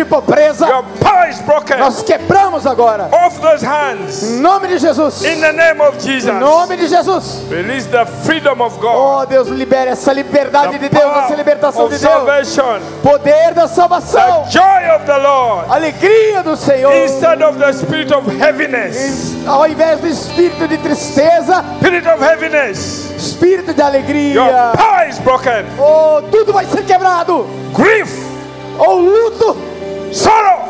de 0.03 0.05
pobreza. 0.09 0.67
your 0.67 0.83
power 0.99 1.29
is 1.29 1.39
broken 1.41 1.77
Nós 1.77 2.01
quebramos 2.03 2.65
agora. 2.65 3.09
off 3.11 3.39
those 3.39 3.63
hands. 3.65 4.23
Em 4.23 4.39
nome 4.39 4.67
de 4.67 4.77
Jesus. 4.79 5.23
In 5.23 5.39
the 5.41 5.51
name 5.53 5.81
of 5.81 5.97
Em 6.07 6.39
nome 6.39 6.75
de 6.77 6.87
Jesus. 6.87 7.43
release 7.49 7.87
the 7.87 8.05
freedom 8.23 8.61
of 8.61 8.77
God, 8.79 8.95
Oh 8.95 9.25
Deus, 9.25 9.47
libere 9.49 9.91
essa 9.91 10.11
liberdade 10.13 10.77
de 10.79 10.89
Deus, 10.89 11.17
essa 11.25 11.35
libertação 11.35 11.87
de 11.89 11.97
Deus. 11.97 12.57
Poder 13.03 13.53
da 13.53 13.67
salvação. 13.67 14.43
the 14.43 14.49
joy 14.51 14.95
of 14.95 15.05
the 15.05 15.17
Lord, 15.17 15.69
Alegria 15.71 16.43
do 16.43 16.55
Senhor. 16.55 16.93
instead 16.93 17.41
of 17.43 17.57
the 17.59 17.71
spirit 17.73 18.13
of 18.13 18.27
heaviness, 18.37 19.35
Ao 19.47 19.67
invés 19.67 19.99
do 19.99 20.07
espírito 20.07 20.67
de 20.67 20.77
tristeza, 20.77 21.63
spirit 21.79 22.07
of 22.07 22.23
heaviness. 22.23 23.11
espírito 23.17 23.73
de 23.73 23.81
Your 23.81 23.87
alegria. 23.89 24.71
power 24.75 25.07
is 25.09 25.19
broken. 25.19 25.65
Oh, 25.79 26.21
tudo 26.31 26.53
vai 26.53 26.65
ser 26.65 26.83
quebrado. 26.85 27.45
Grief, 27.75 28.09
Oh, 28.79 28.95
luto, 28.95 29.55
sorrow, 30.11 30.65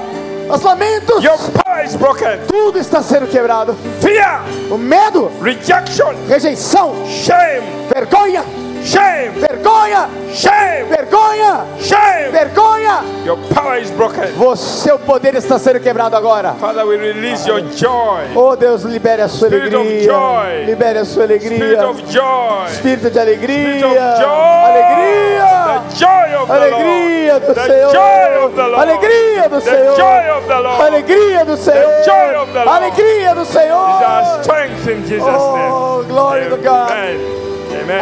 os 0.50 0.62
lamentos. 0.62 1.24
your 1.24 1.38
power 1.64 1.84
is 1.86 1.96
broken. 1.96 2.40
Tudo 2.48 2.78
está 2.80 3.02
sendo 3.02 3.28
quebrado. 3.28 3.76
Fear, 4.02 4.42
O 4.70 4.78
medo, 4.78 5.32
rejection, 5.42 6.14
rejeição, 6.28 6.94
shame, 7.08 7.66
vergonha, 7.94 8.44
shame, 8.84 9.32
vergonha, 9.40 10.10
shame, 10.34 10.88
vergonha, 10.90 11.66
shame. 11.80 12.32
vergonha. 12.32 13.04
Your 13.26 13.38
power 13.54 13.78
is 13.80 13.92
broken. 13.92 14.32
Você, 14.38 14.84
seu 14.84 15.00
poder 15.00 15.36
está 15.36 15.58
sendo 15.60 15.80
quebrado 15.80 16.16
agora. 16.16 16.54
Father, 16.60 16.86
we 16.86 16.98
release 16.98 17.48
your 17.48 17.62
joy, 17.76 18.26
Oh 18.36 18.56
Deus, 18.56 18.84
libere 18.84 19.22
a 19.22 19.28
sua 19.28 19.48
Spirit 19.48 19.74
of 19.74 19.82
alegria. 19.82 20.04
joy. 20.08 20.66
Libere 20.66 21.00
a 21.00 21.06
sua 21.06 21.24
spirit 21.26 21.44
alegria. 21.46 21.88
of 21.90 22.02
joy, 22.12 22.66
Espírito 22.72 23.10
de 23.12 23.20
alegria. 23.20 23.78
spirit 23.80 23.84
of 23.86 24.20
joy, 24.20 24.66
Alegria. 24.66 25.82
the 25.90 25.96
joy 25.96 26.36
of 26.42 26.48
the 26.48 26.54
Alegria 26.54 27.40
do 27.40 27.54
the 27.54 27.66
Senhor. 27.66 27.92
joy 27.94 28.46
of 28.46 28.56
the 28.56 28.68
Lord, 28.68 28.80
Alegria 28.90 29.44
do 29.44 29.50
the 29.50 29.62
Senhor. 29.62 29.96
joy 29.96 30.30
of 30.38 30.48
the 30.48 30.60
Lord. 30.60 30.82
Alegria 30.82 31.46
do 31.46 31.58
Senhor. 31.58 32.04
joy 32.04 32.36
of 32.42 32.54
the 32.54 32.66
Lord. 32.66 32.84
Alegria 32.84 33.36
do 33.36 33.42
Is 33.42 33.56
our 33.58 34.24
Senhor. 34.34 34.44
strength 34.44 34.88
in 34.88 35.06
Jesus' 35.06 35.22
Oh, 35.28 36.02
name. 36.02 36.12
glória 36.12 36.50
to 36.50 36.58
God. 36.58 37.51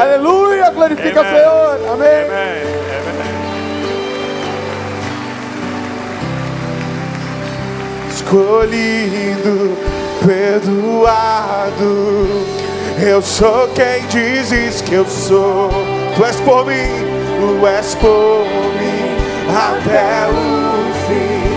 Aleluia. 0.01 0.69
Glorifica 0.71 1.21
o. 1.21 1.23
Senhor. 1.23 1.79
Amém. 1.93 2.25
Escolhido, 8.09 9.77
perdoado. 10.25 11.89
Eu 13.01 13.21
sou 13.21 13.67
quem 13.69 14.05
dizes 14.07 14.81
que 14.81 14.93
eu 14.93 15.05
sou. 15.05 15.69
Tu 16.15 16.25
és 16.25 16.35
por 16.41 16.65
mim, 16.65 16.75
tu 17.39 17.65
és 17.65 17.95
por 17.95 18.45
mim 18.77 19.17
até 19.49 20.27
o 20.27 20.93
fim. 21.07 21.49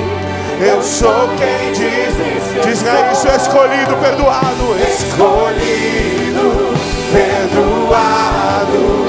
Eu 0.64 0.80
sou 0.82 1.28
quem 1.36 1.72
dizes 1.72 2.52
que 2.54 2.60
Diz 2.60 2.86
aí, 2.86 3.14
sou 3.16 3.34
escolhido, 3.34 3.96
perdoado. 3.96 4.76
Escolhido, 4.88 6.71
perdoado. 7.12 9.06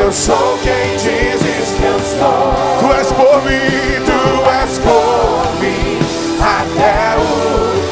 Eu 0.00 0.10
sou 0.12 0.58
quem 0.62 0.96
dizes 0.96 1.74
que 1.76 1.84
eu 1.84 2.00
sou. 2.00 2.54
Tu 2.80 2.92
és 2.92 3.12
por 3.12 3.42
mim, 3.44 4.02
tu 4.04 4.50
és 4.50 4.78
por 4.78 5.60
mim 5.60 5.98
até 6.40 7.16
o 7.16 7.28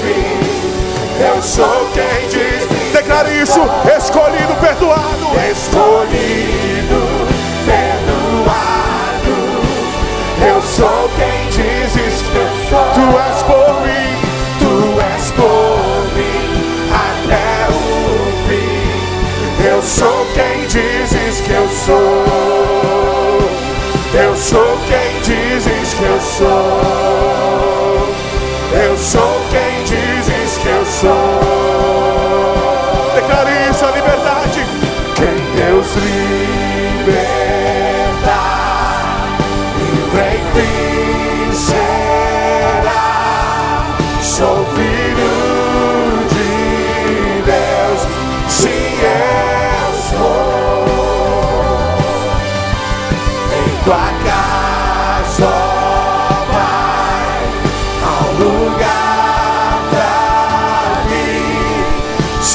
fim. 0.03 0.43
Eu 1.25 1.43
sou 1.43 1.89
quem 1.95 2.29
diz. 2.29 2.93
Declare 2.93 3.31
isso, 3.41 3.61
escolhido, 3.97 4.55
perdoado. 4.61 5.31
Escolhido, 5.51 7.01
perdoado. 7.65 9.37
Eu 10.45 10.61
sou 10.63 11.11
quem 11.17 11.49
dizes 11.51 12.23
que 12.23 12.37
eu 12.37 12.49
sou. 12.69 12.87
Tu 12.95 13.19
és 13.19 13.43
por 13.45 13.81
mim, 13.87 14.22
Eu 19.83 19.89
sou 19.89 20.27
quem 20.33 20.65
dizes 20.69 21.41
que 21.41 21.51
eu 21.51 21.69
sou. 21.69 22.25
Eu 24.15 24.37
sou 24.37 24.79
quem 24.87 25.21
dizes 25.23 25.95
que 25.95 26.05
eu 26.05 26.21
sou. 26.21 26.47
Eu 28.81 28.97
sou 28.97 29.41
quem 29.51 29.83
dizes 29.83 30.59
que 30.59 30.69
eu 30.69 30.87
sou. 30.87 31.52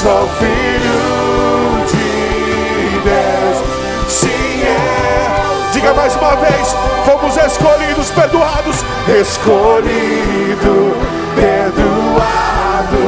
Sou 0.07 0.25
filho 0.39 1.85
de 1.85 2.97
Deus, 3.03 3.57
sim 4.07 4.63
eu. 4.63 5.71
Diga 5.73 5.93
mais 5.95 6.15
uma 6.15 6.33
vez, 6.37 6.73
fomos 7.03 7.35
escolhidos, 7.35 8.09
perdoados, 8.11 8.85
escolhido, 9.05 10.95
perdoado. 11.35 13.03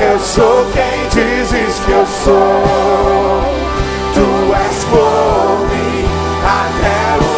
Eu 0.00 0.20
sou 0.20 0.66
quem 0.72 1.08
dizes 1.08 1.80
que 1.84 1.90
eu 1.90 2.06
sou. 2.22 3.42
Tu 4.14 4.54
és 4.54 4.84
por 4.84 5.66
mim 5.66 6.06
até 6.46 7.00
o 7.18 7.28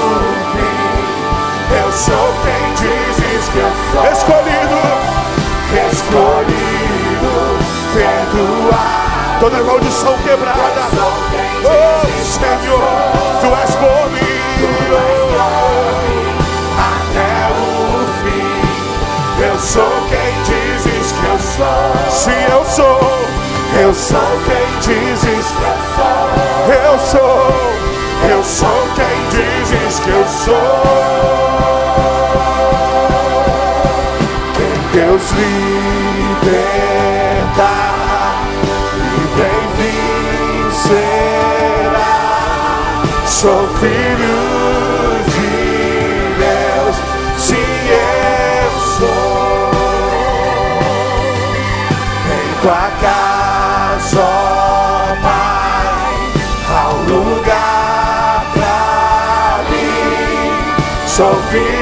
fim. 0.53 1.83
Eu 1.83 1.91
sou 1.93 2.29
quem 2.45 2.75
dizes 2.75 3.49
que 3.49 3.59
eu 3.59 3.73
sou. 3.91 4.05
Escolhido, 4.13 4.60
Toda 9.41 9.63
maldição 9.63 10.17
quebrada. 10.19 10.83
Oh 11.65 12.23
Senhor, 12.23 12.83
tu 13.41 13.47
és 13.47 13.75
por 13.77 14.11
mim. 14.11 14.41
Até 16.77 17.33
o 17.57 17.65
fim. 18.23 19.43
Eu 19.43 19.59
sou 19.59 19.91
quem 20.11 20.33
dizes 20.45 21.13
que 21.13 21.25
eu 21.25 21.39
sou. 21.39 22.11
Sim, 22.11 22.43
eu 22.53 22.65
sou. 22.67 23.01
Eu 23.81 23.95
sou 23.95 24.21
quem 24.45 24.67
dizes 24.81 25.47
que 25.47 25.63
eu 25.63 25.79
sou. 25.97 26.29
Eu 26.75 26.99
sou, 26.99 27.47
eu 28.29 28.45
sou 28.45 28.89
quem 28.95 29.17
dizes 29.31 30.01
que 30.01 30.11
eu 30.11 30.27
sou. 30.45 31.01
Quem 34.55 35.01
Deus 35.01 35.31
liberta 35.31 35.70
Sou 43.41 43.67
filho 43.79 45.25
de 45.25 45.49
Deus, 46.37 46.97
sim 47.39 47.57
eu 47.89 48.71
sou. 48.99 49.71
Em 52.35 52.61
tua 52.61 52.91
casa, 53.01 54.21
ó 54.21 55.17
Pai, 55.23 56.13
há 56.69 56.91
um 56.91 57.01
lugar 57.09 58.45
pra 58.53 59.65
mim. 59.71 61.07
Sou 61.07 61.35
filho 61.51 61.80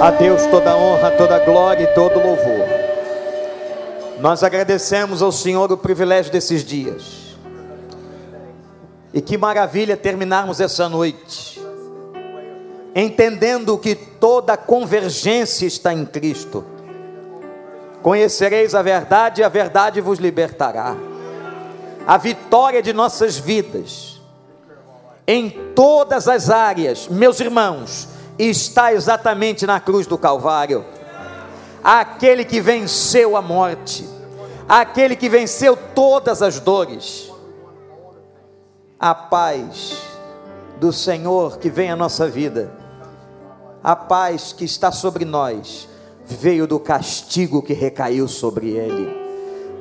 A 0.00 0.10
Deus 0.10 0.46
toda 0.46 0.74
honra, 0.74 1.10
toda 1.10 1.38
glória 1.40 1.84
e 1.84 1.86
todo 1.88 2.18
louvor. 2.18 2.66
Nós 4.18 4.42
agradecemos 4.42 5.20
ao 5.20 5.30
Senhor 5.30 5.70
o 5.70 5.76
privilégio 5.76 6.32
desses 6.32 6.64
dias. 6.64 7.36
E 9.12 9.20
que 9.20 9.36
maravilha 9.36 9.98
terminarmos 9.98 10.58
essa 10.58 10.88
noite, 10.88 11.60
entendendo 12.94 13.76
que 13.76 13.94
toda 13.94 14.56
convergência 14.56 15.66
está 15.66 15.92
em 15.92 16.06
Cristo. 16.06 16.64
Conhecereis 18.00 18.74
a 18.74 18.80
verdade 18.80 19.42
e 19.42 19.44
a 19.44 19.50
verdade 19.50 20.00
vos 20.00 20.18
libertará. 20.18 20.96
A 22.06 22.16
vitória 22.16 22.80
de 22.80 22.94
nossas 22.94 23.36
vidas, 23.36 24.18
em 25.26 25.50
todas 25.74 26.26
as 26.26 26.48
áreas, 26.48 27.06
meus 27.06 27.38
irmãos, 27.38 28.09
está 28.48 28.92
exatamente 28.92 29.66
na 29.66 29.78
cruz 29.80 30.06
do 30.06 30.16
Calvário. 30.16 30.84
Aquele 31.82 32.44
que 32.44 32.60
venceu 32.60 33.36
a 33.36 33.42
morte, 33.42 34.08
aquele 34.68 35.16
que 35.16 35.28
venceu 35.28 35.76
todas 35.94 36.42
as 36.42 36.60
dores. 36.60 37.30
A 38.98 39.14
paz 39.14 39.96
do 40.78 40.92
Senhor 40.92 41.58
que 41.58 41.70
vem 41.70 41.90
à 41.90 41.96
nossa 41.96 42.28
vida, 42.28 42.70
a 43.82 43.96
paz 43.96 44.52
que 44.52 44.64
está 44.64 44.92
sobre 44.92 45.24
nós, 45.24 45.88
veio 46.24 46.66
do 46.66 46.78
castigo 46.78 47.62
que 47.62 47.72
recaiu 47.72 48.28
sobre 48.28 48.70
ele. 48.70 49.20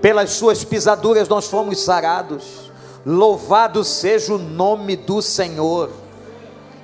Pelas 0.02 0.32
suas 0.32 0.64
pisaduras 0.64 1.28
nós 1.28 1.48
fomos 1.48 1.82
sarados. 1.82 2.72
Louvado 3.06 3.84
seja 3.84 4.34
o 4.34 4.38
nome 4.38 4.96
do 4.96 5.22
Senhor. 5.22 5.90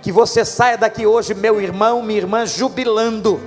Que 0.06 0.12
você 0.12 0.46
saia 0.46 0.78
daqui 0.78 1.08
hoje, 1.08 1.34
meu 1.34 1.60
irmão, 1.60 2.04
minha 2.04 2.20
irmã, 2.20 2.46
jubilando 2.46 3.42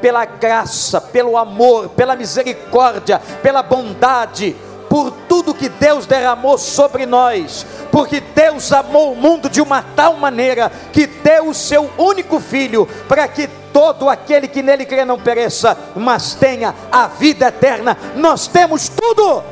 pela 0.00 0.24
graça, 0.24 0.98
pelo 0.98 1.36
amor, 1.36 1.90
pela 1.90 2.16
misericórdia, 2.16 3.20
pela 3.42 3.62
bondade, 3.62 4.56
por 4.88 5.10
tudo 5.28 5.52
que 5.52 5.68
Deus 5.68 6.06
derramou 6.06 6.56
sobre 6.56 7.04
nós, 7.04 7.66
porque 7.92 8.18
Deus 8.18 8.72
amou 8.72 9.12
o 9.12 9.14
mundo 9.14 9.50
de 9.50 9.60
uma 9.60 9.82
tal 9.94 10.14
maneira 10.14 10.72
que 10.90 11.06
deu 11.06 11.50
o 11.50 11.54
seu 11.54 11.90
único 11.98 12.40
filho 12.40 12.88
para 13.06 13.28
que 13.28 13.46
todo 13.70 14.08
aquele 14.08 14.48
que 14.48 14.62
nele 14.62 14.86
crê 14.86 15.04
não 15.04 15.20
pereça, 15.20 15.76
mas 15.94 16.32
tenha 16.32 16.74
a 16.90 17.08
vida 17.08 17.48
eterna. 17.48 17.94
Nós 18.16 18.46
temos 18.46 18.88
tudo. 18.88 19.42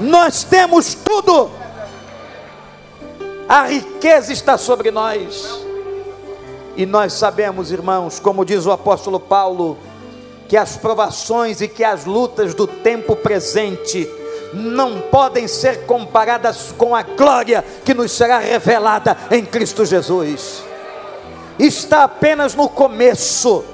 Nós 0.00 0.44
temos 0.44 0.94
tudo 0.94 1.60
a 3.52 3.66
riqueza 3.66 4.32
está 4.32 4.56
sobre 4.56 4.90
nós. 4.90 5.62
E 6.74 6.86
nós 6.86 7.12
sabemos, 7.12 7.70
irmãos, 7.70 8.18
como 8.18 8.46
diz 8.46 8.64
o 8.64 8.72
apóstolo 8.72 9.20
Paulo, 9.20 9.76
que 10.48 10.56
as 10.56 10.78
provações 10.78 11.60
e 11.60 11.68
que 11.68 11.84
as 11.84 12.06
lutas 12.06 12.54
do 12.54 12.66
tempo 12.66 13.14
presente 13.14 14.08
não 14.54 15.02
podem 15.02 15.46
ser 15.46 15.84
comparadas 15.84 16.74
com 16.78 16.96
a 16.96 17.02
glória 17.02 17.62
que 17.84 17.92
nos 17.92 18.12
será 18.12 18.38
revelada 18.38 19.14
em 19.30 19.44
Cristo 19.44 19.84
Jesus. 19.84 20.64
Está 21.58 22.04
apenas 22.04 22.54
no 22.54 22.70
começo. 22.70 23.66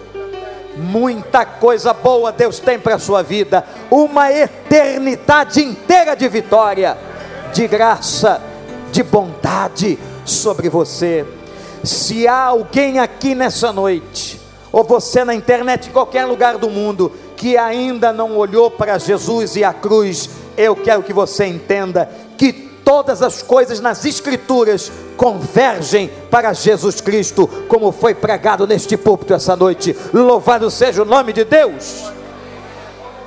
Muita 0.77 1.47
coisa 1.47 1.93
boa 1.95 2.33
Deus 2.33 2.59
tem 2.59 2.81
para 2.81 2.97
a 2.97 2.99
sua 2.99 3.23
vida, 3.23 3.65
uma 3.89 4.33
eternidade 4.33 5.63
inteira 5.63 6.17
de 6.17 6.29
vitória, 6.29 6.99
de 7.53 7.69
graça, 7.69 8.48
de 8.93 9.03
bondade 9.03 9.99
sobre 10.25 10.69
você. 10.69 11.25
Se 11.85 12.27
há 12.27 12.45
alguém 12.45 12.99
aqui 12.99 13.35
nessa 13.35 13.73
noite, 13.73 14.41
ou 14.73 14.85
você 14.85 15.25
na 15.25 15.35
internet, 15.35 15.89
em 15.89 15.93
qualquer 15.93 16.25
lugar 16.25 16.59
do 16.59 16.69
mundo, 16.69 17.13
que 17.37 17.57
ainda 17.57 18.13
não 18.13 18.37
olhou 18.37 18.71
para 18.71 18.99
Jesus 18.99 19.57
e 19.57 19.65
a 19.65 19.73
cruz, 19.73 20.29
eu 20.57 20.75
quero 20.77 21.03
que 21.03 21.13
você 21.13 21.47
entenda 21.47 22.11
que 22.37 22.53
todas 22.53 23.23
as 23.23 23.43
coisas 23.43 23.81
nas 23.81 24.05
Escrituras 24.05 24.91
convergem 25.17 26.11
para 26.31 26.53
Jesus 26.53 27.01
Cristo, 27.01 27.47
como 27.69 27.93
foi 27.93 28.15
pregado 28.15 28.67
neste 28.67 28.97
púlpito 28.97 29.35
essa 29.35 29.55
noite. 29.55 29.97
Louvado 30.13 30.71
seja 30.71 31.03
o 31.03 31.07
nome 31.07 31.33
de 31.33 31.45
Deus. 31.45 32.05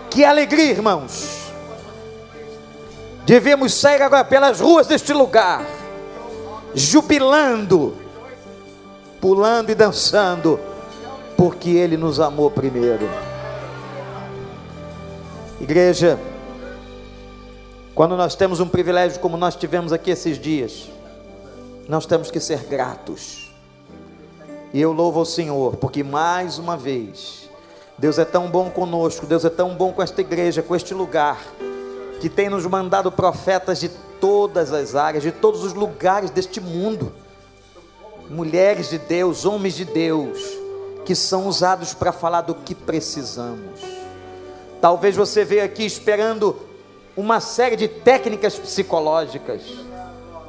Que 0.09 0.25
alegria, 0.25 0.71
irmãos 0.71 1.40
Devemos 3.31 3.73
sair 3.75 4.01
agora 4.01 4.25
pelas 4.25 4.59
ruas 4.59 4.87
deste 4.87 5.13
lugar, 5.13 5.65
jubilando, 6.75 7.95
pulando 9.21 9.69
e 9.69 9.73
dançando, 9.73 10.59
porque 11.37 11.69
Ele 11.69 11.95
nos 11.95 12.19
amou 12.19 12.51
primeiro. 12.51 13.09
Igreja, 15.61 16.19
quando 17.95 18.17
nós 18.17 18.35
temos 18.35 18.59
um 18.59 18.67
privilégio 18.67 19.21
como 19.21 19.37
nós 19.37 19.55
tivemos 19.55 19.93
aqui 19.93 20.11
esses 20.11 20.37
dias, 20.37 20.89
nós 21.87 22.05
temos 22.05 22.29
que 22.29 22.39
ser 22.41 22.65
gratos. 22.65 23.49
E 24.73 24.81
eu 24.81 24.91
louvo 24.91 25.19
ao 25.19 25.25
Senhor, 25.25 25.77
porque 25.77 26.03
mais 26.03 26.57
uma 26.57 26.75
vez, 26.75 27.49
Deus 27.97 28.19
é 28.19 28.25
tão 28.25 28.49
bom 28.49 28.69
conosco, 28.69 29.25
Deus 29.25 29.45
é 29.45 29.49
tão 29.49 29.73
bom 29.73 29.93
com 29.93 30.03
esta 30.03 30.19
igreja, 30.19 30.61
com 30.61 30.75
este 30.75 30.93
lugar 30.93 31.39
que 32.21 32.29
tem 32.29 32.49
nos 32.49 32.67
mandado 32.67 33.11
profetas 33.11 33.79
de 33.79 33.89
todas 33.89 34.71
as 34.71 34.93
áreas, 34.93 35.23
de 35.23 35.31
todos 35.31 35.63
os 35.63 35.73
lugares 35.73 36.29
deste 36.29 36.61
mundo. 36.61 37.11
Mulheres 38.29 38.91
de 38.91 38.99
Deus, 38.99 39.43
homens 39.43 39.73
de 39.73 39.85
Deus, 39.85 40.39
que 41.03 41.15
são 41.15 41.47
usados 41.47 41.95
para 41.95 42.11
falar 42.11 42.41
do 42.41 42.53
que 42.53 42.75
precisamos. 42.75 43.81
Talvez 44.79 45.15
você 45.15 45.43
veja 45.43 45.63
aqui 45.63 45.83
esperando 45.83 46.55
uma 47.17 47.39
série 47.39 47.75
de 47.75 47.87
técnicas 47.87 48.55
psicológicas. 48.55 49.63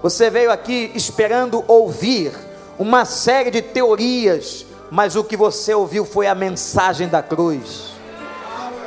Você 0.02 0.28
veio 0.28 0.52
aqui 0.52 0.92
esperando 0.94 1.64
ouvir 1.66 2.34
uma 2.78 3.06
série 3.06 3.50
de 3.50 3.62
teorias, 3.62 4.66
mas 4.90 5.16
o 5.16 5.24
que 5.24 5.38
você 5.38 5.72
ouviu 5.72 6.04
foi 6.04 6.26
a 6.26 6.34
mensagem 6.34 7.08
da 7.08 7.22
cruz 7.22 7.91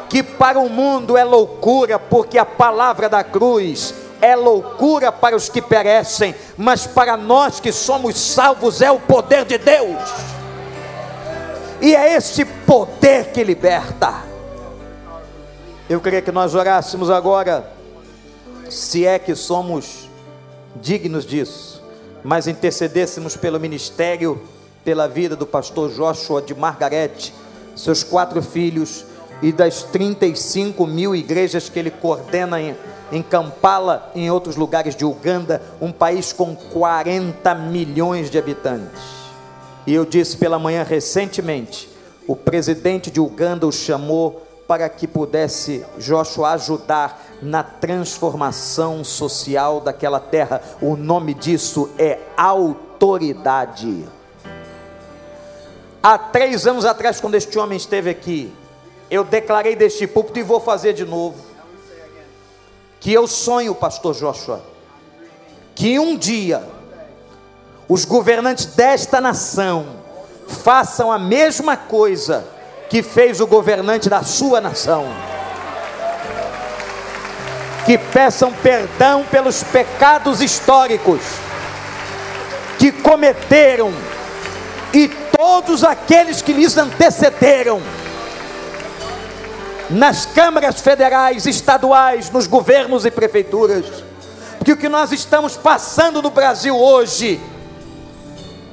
que 0.10 0.24
para 0.24 0.60
o 0.60 0.70
mundo 0.70 1.18
é 1.18 1.24
loucura, 1.24 1.97
porque 1.99 2.38
a 2.38 2.45
palavra 2.45 3.10
da 3.10 3.24
cruz 3.24 3.93
é 4.22 4.36
loucura 4.36 5.12
para 5.12 5.36
os 5.36 5.49
que 5.49 5.62
perecem, 5.62 6.34
mas 6.58 6.88
para 6.88 7.18
nós 7.18 7.60
que 7.60 7.72
somos 7.72 8.18
salvos 8.18 8.82
é 8.82 8.89
o 8.89 8.99
poder 8.99 9.45
de 9.45 9.58
Deus. 9.58 10.01
E 11.82 11.95
é 11.95 12.16
esse 12.16 12.45
poder 12.45 13.32
que 13.32 13.43
liberta. 13.43 14.24
Eu 15.88 16.01
queria 16.01 16.22
que 16.22 16.32
nós 16.32 16.56
orássemos 16.56 17.10
agora, 17.12 17.72
se 18.70 19.06
é 19.06 19.20
que 19.20 19.36
somos 19.36 20.10
dignos 20.76 21.26
disso, 21.26 21.84
mas 22.24 22.47
intercedêssemos 22.47 23.38
pelo 23.38 23.60
ministério, 23.60 24.41
pela 24.84 25.08
vida 25.08 25.36
do 25.36 25.45
pastor 25.45 25.91
Joshua 25.91 26.41
de 26.41 26.56
Margarete, 26.56 27.34
seus 27.76 28.03
quatro 28.03 28.41
filhos 28.41 29.06
e 29.42 29.52
das 29.52 29.84
35 29.84 30.86
mil 30.88 31.16
igrejas 31.16 31.70
que 31.70 31.78
ele 31.78 31.92
coordena 31.92 32.62
em, 32.62 32.76
em 33.12 33.22
Kampala, 33.22 34.12
em 34.16 34.30
outros 34.30 34.56
lugares 34.56 34.96
de 34.96 35.06
Uganda, 35.06 35.62
um 35.82 35.92
país 35.92 36.32
com 36.34 36.56
40 36.56 37.54
milhões 37.56 38.30
de 38.30 38.38
habitantes. 38.38 39.02
E 39.86 39.94
eu 39.94 40.06
disse 40.06 40.38
pela 40.38 40.58
manhã 40.58 40.84
recentemente: 40.84 41.90
o 42.28 42.36
presidente 42.36 43.12
de 43.12 43.20
Uganda 43.20 43.68
o 43.68 43.72
chamou 43.72 44.42
para 44.68 44.90
que 44.90 45.08
pudesse 45.08 45.86
Joshua 46.00 46.54
ajudar 46.54 47.24
na 47.42 47.62
transformação 47.62 49.04
social 49.04 49.80
daquela 49.80 50.20
terra. 50.20 50.62
O 50.82 50.96
nome 50.96 51.34
disso 51.36 51.90
é 52.00 52.20
autoridade. 52.36 54.06
Há 56.02 56.18
três 56.18 56.66
anos 56.66 56.86
atrás, 56.86 57.20
quando 57.20 57.36
este 57.36 57.58
homem 57.60 57.78
esteve 57.78 58.10
aqui, 58.10 58.52
eu 59.16 59.24
declarei 59.24 59.76
deste 59.76 60.05
púlpito 60.05 60.39
e 60.39 60.43
vou 60.43 60.59
fazer 60.59 60.93
de 60.93 61.05
novo. 61.05 61.38
Que 62.99 63.13
eu 63.13 63.28
sonho, 63.28 63.74
pastor 63.74 64.13
Joshua, 64.13 64.61
que 65.74 65.97
um 65.97 66.18
dia 66.18 66.61
os 67.88 68.03
governantes 68.03 68.66
desta 68.66 69.22
nação 69.22 69.86
façam 70.47 71.11
a 71.11 71.20
mesma 71.20 71.78
coisa 71.78 72.45
que 72.89 73.01
fez 73.01 73.39
o 73.39 73.47
governante 73.47 74.09
da 74.09 74.24
sua 74.24 74.59
nação. 74.59 75.05
Que 77.86 77.97
peçam 77.97 78.51
perdão 78.51 79.24
pelos 79.30 79.63
pecados 79.63 80.41
históricos 80.41 81.22
que 82.80 82.91
cometeram 82.91 83.93
e 84.91 85.07
todos 85.07 85.84
aqueles 85.84 86.41
que 86.41 86.51
lhes 86.51 86.76
antecederam 86.78 87.82
nas 89.90 90.26
câmaras 90.26 90.82
federais, 90.82 91.46
estaduais, 91.46 92.30
nos 92.30 92.48
governos 92.48 93.06
e 93.06 93.12
prefeituras. 93.12 93.86
Porque 94.58 94.74
o 94.74 94.78
que 94.78 94.90
nós 94.90 95.12
estamos 95.12 95.56
passando 95.56 96.22
no 96.22 96.30
Brasil 96.30 96.76
hoje 96.76 97.40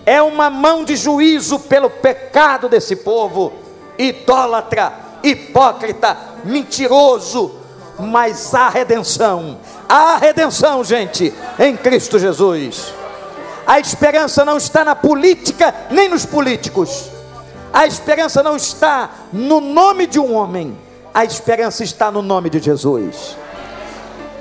é 0.07 0.21
uma 0.23 0.51
mão 0.51 0.85
de 0.85 0.97
juízo 0.97 1.59
pelo 1.61 1.91
pecado 1.91 2.69
desse 2.69 2.97
povo, 2.97 3.53
idólatra, 3.99 4.93
hipócrita, 5.23 6.17
mentiroso, 6.45 7.57
mas 7.99 8.55
há 8.55 8.69
redenção, 8.69 9.59
há 9.89 10.17
redenção, 10.17 10.83
gente, 10.83 11.33
em 11.59 11.77
Cristo 11.77 12.19
Jesus. 12.19 12.93
A 13.67 13.79
esperança 13.79 14.45
não 14.45 14.57
está 14.57 14.85
na 14.85 14.97
política 14.97 15.73
nem 15.91 16.09
nos 16.09 16.27
políticos, 16.27 17.11
a 17.73 17.87
esperança 17.87 18.43
não 18.43 18.57
está 18.57 19.11
no 19.33 19.61
nome 19.61 20.07
de 20.07 20.19
um 20.19 20.35
homem, 20.35 20.77
a 21.15 21.25
esperança 21.25 21.85
está 21.85 22.11
no 22.11 22.23
nome 22.23 22.49
de 22.49 22.59
Jesus. 22.59 23.37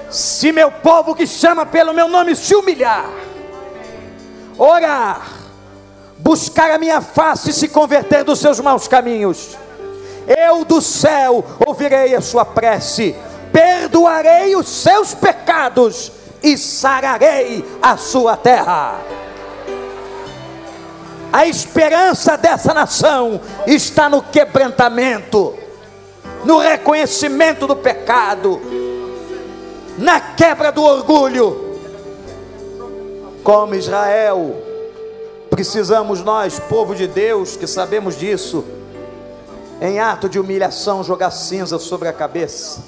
Se 0.09 0.51
meu 0.51 0.71
povo 0.71 1.15
que 1.15 1.25
chama 1.25 1.65
pelo 1.65 1.93
meu 1.93 2.07
nome 2.07 2.35
se 2.35 2.53
humilhar, 2.55 3.09
orar, 4.57 5.25
buscar 6.17 6.71
a 6.71 6.77
minha 6.77 7.01
face 7.01 7.49
e 7.49 7.53
se 7.53 7.69
converter 7.69 8.23
dos 8.23 8.39
seus 8.39 8.59
maus 8.59 8.87
caminhos, 8.87 9.57
eu 10.27 10.63
do 10.65 10.81
céu 10.81 11.43
ouvirei 11.65 12.15
a 12.15 12.21
sua 12.21 12.45
prece, 12.45 13.15
perdoarei 13.51 14.55
os 14.55 14.67
seus 14.67 15.13
pecados 15.13 16.11
e 16.43 16.57
sararei 16.57 17.65
a 17.81 17.97
sua 17.97 18.35
terra. 18.37 18.99
A 21.31 21.45
esperança 21.45 22.37
dessa 22.37 22.73
nação 22.73 23.39
está 23.65 24.09
no 24.09 24.21
quebrantamento, 24.21 25.57
no 26.45 26.57
reconhecimento 26.57 27.67
do 27.67 27.75
pecado, 27.75 28.61
na 29.97 30.19
quebra 30.19 30.71
do 30.71 30.83
orgulho. 30.83 31.69
Como 33.43 33.75
Israel, 33.75 34.55
precisamos 35.49 36.21
nós, 36.21 36.59
povo 36.59 36.95
de 36.95 37.07
Deus, 37.07 37.55
que 37.55 37.67
sabemos 37.67 38.17
disso, 38.17 38.63
em 39.81 39.99
ato 39.99 40.29
de 40.29 40.39
humilhação, 40.39 41.03
jogar 41.03 41.31
cinza 41.31 41.79
sobre 41.79 42.07
a 42.07 42.13
cabeça, 42.13 42.83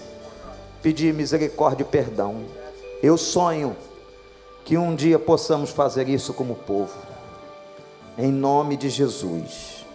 pedir 0.82 1.14
misericórdia 1.14 1.84
e 1.84 1.88
perdão. 1.88 2.44
Eu 3.02 3.18
sonho 3.18 3.76
que 4.64 4.78
um 4.78 4.96
dia 4.96 5.20
possamos 5.20 5.72
fazer 5.72 6.08
isso 6.08 6.34
como 6.34 6.56
povo, 6.56 6.94
em 8.18 8.32
nome 8.32 8.78
de 8.78 8.90
Jesus, 8.90 9.86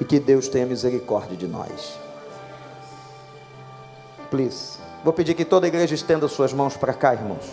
e 0.00 0.04
que 0.04 0.18
Deus 0.18 0.48
tenha 0.48 0.66
misericórdia 0.66 1.36
de 1.36 1.46
nós. 1.46 2.03
Please. 4.30 4.78
Vou 5.04 5.12
pedir 5.12 5.34
que 5.34 5.44
toda 5.44 5.66
a 5.66 5.68
igreja 5.68 5.94
estenda 5.94 6.26
suas 6.28 6.52
mãos 6.52 6.76
para 6.76 6.94
cá, 6.94 7.12
irmãos. 7.12 7.44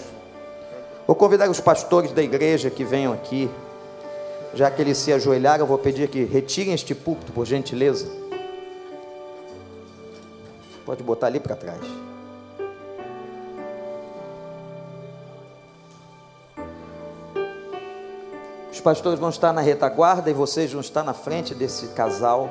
Vou 1.05 1.15
convidar 1.15 1.49
os 1.49 1.59
pastores 1.59 2.11
da 2.13 2.23
igreja 2.23 2.69
que 2.69 2.85
venham 2.85 3.11
aqui. 3.11 3.49
Já 4.53 4.71
que 4.71 4.81
eles 4.81 4.97
se 4.97 5.11
ajoelharam, 5.11 5.65
vou 5.65 5.77
pedir 5.77 6.07
que 6.07 6.23
retirem 6.23 6.73
este 6.73 6.95
púlpito, 6.95 7.33
por 7.33 7.45
gentileza. 7.45 8.09
Pode 10.85 11.03
botar 11.03 11.27
ali 11.27 11.39
para 11.39 11.55
trás. 11.55 11.81
Os 18.71 18.79
pastores 18.79 19.19
vão 19.19 19.29
estar 19.29 19.51
na 19.51 19.61
retaguarda 19.61 20.29
e 20.29 20.33
vocês 20.33 20.71
vão 20.71 20.81
estar 20.81 21.03
na 21.03 21.13
frente 21.13 21.53
desse 21.53 21.89
casal 21.89 22.49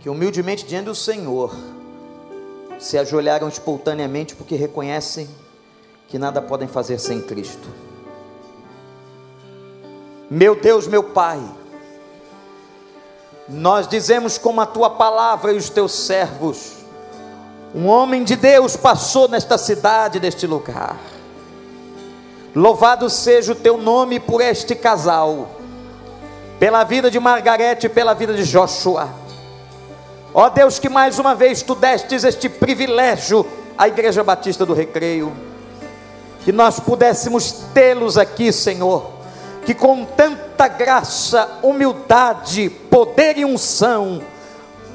que 0.00 0.08
humildemente 0.08 0.66
diante 0.66 0.86
do 0.86 0.94
Senhor 0.94 1.54
se 2.78 2.96
ajoelharam 2.96 3.48
espontaneamente 3.48 4.34
porque 4.34 4.54
reconhecem 4.54 5.28
que 6.06 6.18
nada 6.18 6.40
podem 6.40 6.68
fazer 6.68 6.98
sem 6.98 7.20
Cristo. 7.20 7.68
Meu 10.30 10.54
Deus, 10.54 10.86
meu 10.86 11.02
Pai, 11.02 11.40
nós 13.48 13.88
dizemos 13.88 14.38
como 14.38 14.60
a 14.60 14.66
tua 14.66 14.90
palavra 14.90 15.52
e 15.52 15.56
os 15.56 15.70
teus 15.70 15.92
servos, 15.92 16.78
um 17.74 17.86
homem 17.86 18.24
de 18.24 18.36
Deus 18.36 18.76
passou 18.76 19.28
nesta 19.28 19.58
cidade, 19.58 20.20
neste 20.20 20.46
lugar. 20.46 20.98
Louvado 22.54 23.10
seja 23.10 23.52
o 23.52 23.54
teu 23.54 23.76
nome 23.76 24.18
por 24.18 24.40
este 24.40 24.74
casal, 24.74 25.50
pela 26.58 26.84
vida 26.84 27.10
de 27.10 27.20
Margarete 27.20 27.86
e 27.86 27.90
pela 27.90 28.14
vida 28.14 28.34
de 28.34 28.44
Joshua. 28.44 29.08
Ó 30.40 30.48
Deus, 30.48 30.78
que 30.78 30.88
mais 30.88 31.18
uma 31.18 31.34
vez 31.34 31.62
tu 31.62 31.74
destes 31.74 32.22
este 32.22 32.48
privilégio 32.48 33.44
à 33.76 33.88
Igreja 33.88 34.22
Batista 34.22 34.64
do 34.64 34.72
Recreio, 34.72 35.32
que 36.44 36.52
nós 36.52 36.78
pudéssemos 36.78 37.50
tê-los 37.74 38.16
aqui, 38.16 38.52
Senhor, 38.52 39.10
que 39.66 39.74
com 39.74 40.04
tanta 40.04 40.68
graça, 40.68 41.58
humildade, 41.60 42.70
poder 42.70 43.36
e 43.36 43.44
unção, 43.44 44.22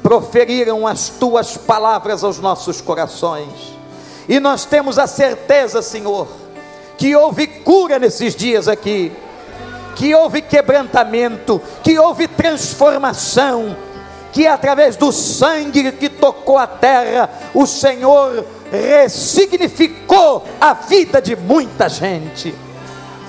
proferiram 0.02 0.88
as 0.88 1.10
tuas 1.10 1.58
palavras 1.58 2.24
aos 2.24 2.40
nossos 2.40 2.80
corações, 2.80 3.78
e 4.30 4.40
nós 4.40 4.64
temos 4.64 4.98
a 4.98 5.08
certeza, 5.08 5.82
Senhor, 5.82 6.26
que 6.98 7.14
houve 7.18 7.48
cura 7.48 8.00
nesses 8.00 8.34
dias 8.34 8.70
aqui, 8.70 9.12
que 9.98 10.16
houve 10.16 10.42
quebrantamento, 10.42 11.62
que 11.84 12.00
houve 12.00 12.30
transformação, 12.30 13.76
que 14.34 14.48
através 14.48 14.96
do 14.96 15.12
sangue 15.12 15.92
que 15.92 16.10
tocou 16.10 16.58
a 16.58 16.66
terra, 16.66 17.30
o 17.54 17.68
Senhor 17.68 18.44
ressignificou 18.72 20.44
a 20.60 20.74
vida 20.74 21.22
de 21.22 21.36
muita 21.36 21.88
gente. 21.88 22.54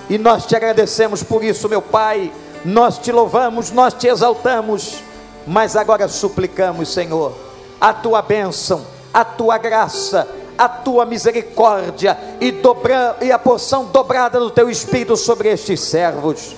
E 0.08 0.16
nós 0.16 0.46
te 0.46 0.56
agradecemos 0.56 1.22
por 1.22 1.44
isso, 1.44 1.68
meu 1.68 1.82
Pai. 1.82 2.32
Nós 2.64 2.96
te 2.96 3.12
louvamos, 3.12 3.70
nós 3.70 3.92
te 3.92 4.08
exaltamos, 4.08 5.02
mas 5.46 5.76
agora 5.76 6.08
suplicamos, 6.08 6.88
Senhor, 6.88 7.34
a 7.78 7.92
tua 7.92 8.22
bênção, 8.22 8.86
a 9.12 9.22
tua 9.22 9.58
graça, 9.58 10.26
a 10.56 10.66
tua 10.66 11.04
misericórdia 11.04 12.16
e, 12.40 12.50
dobra, 12.50 13.18
e 13.20 13.30
a 13.30 13.38
porção 13.38 13.84
dobrada 13.84 14.40
do 14.40 14.50
teu 14.50 14.70
Espírito 14.70 15.18
sobre 15.18 15.50
estes 15.50 15.80
servos. 15.80 16.56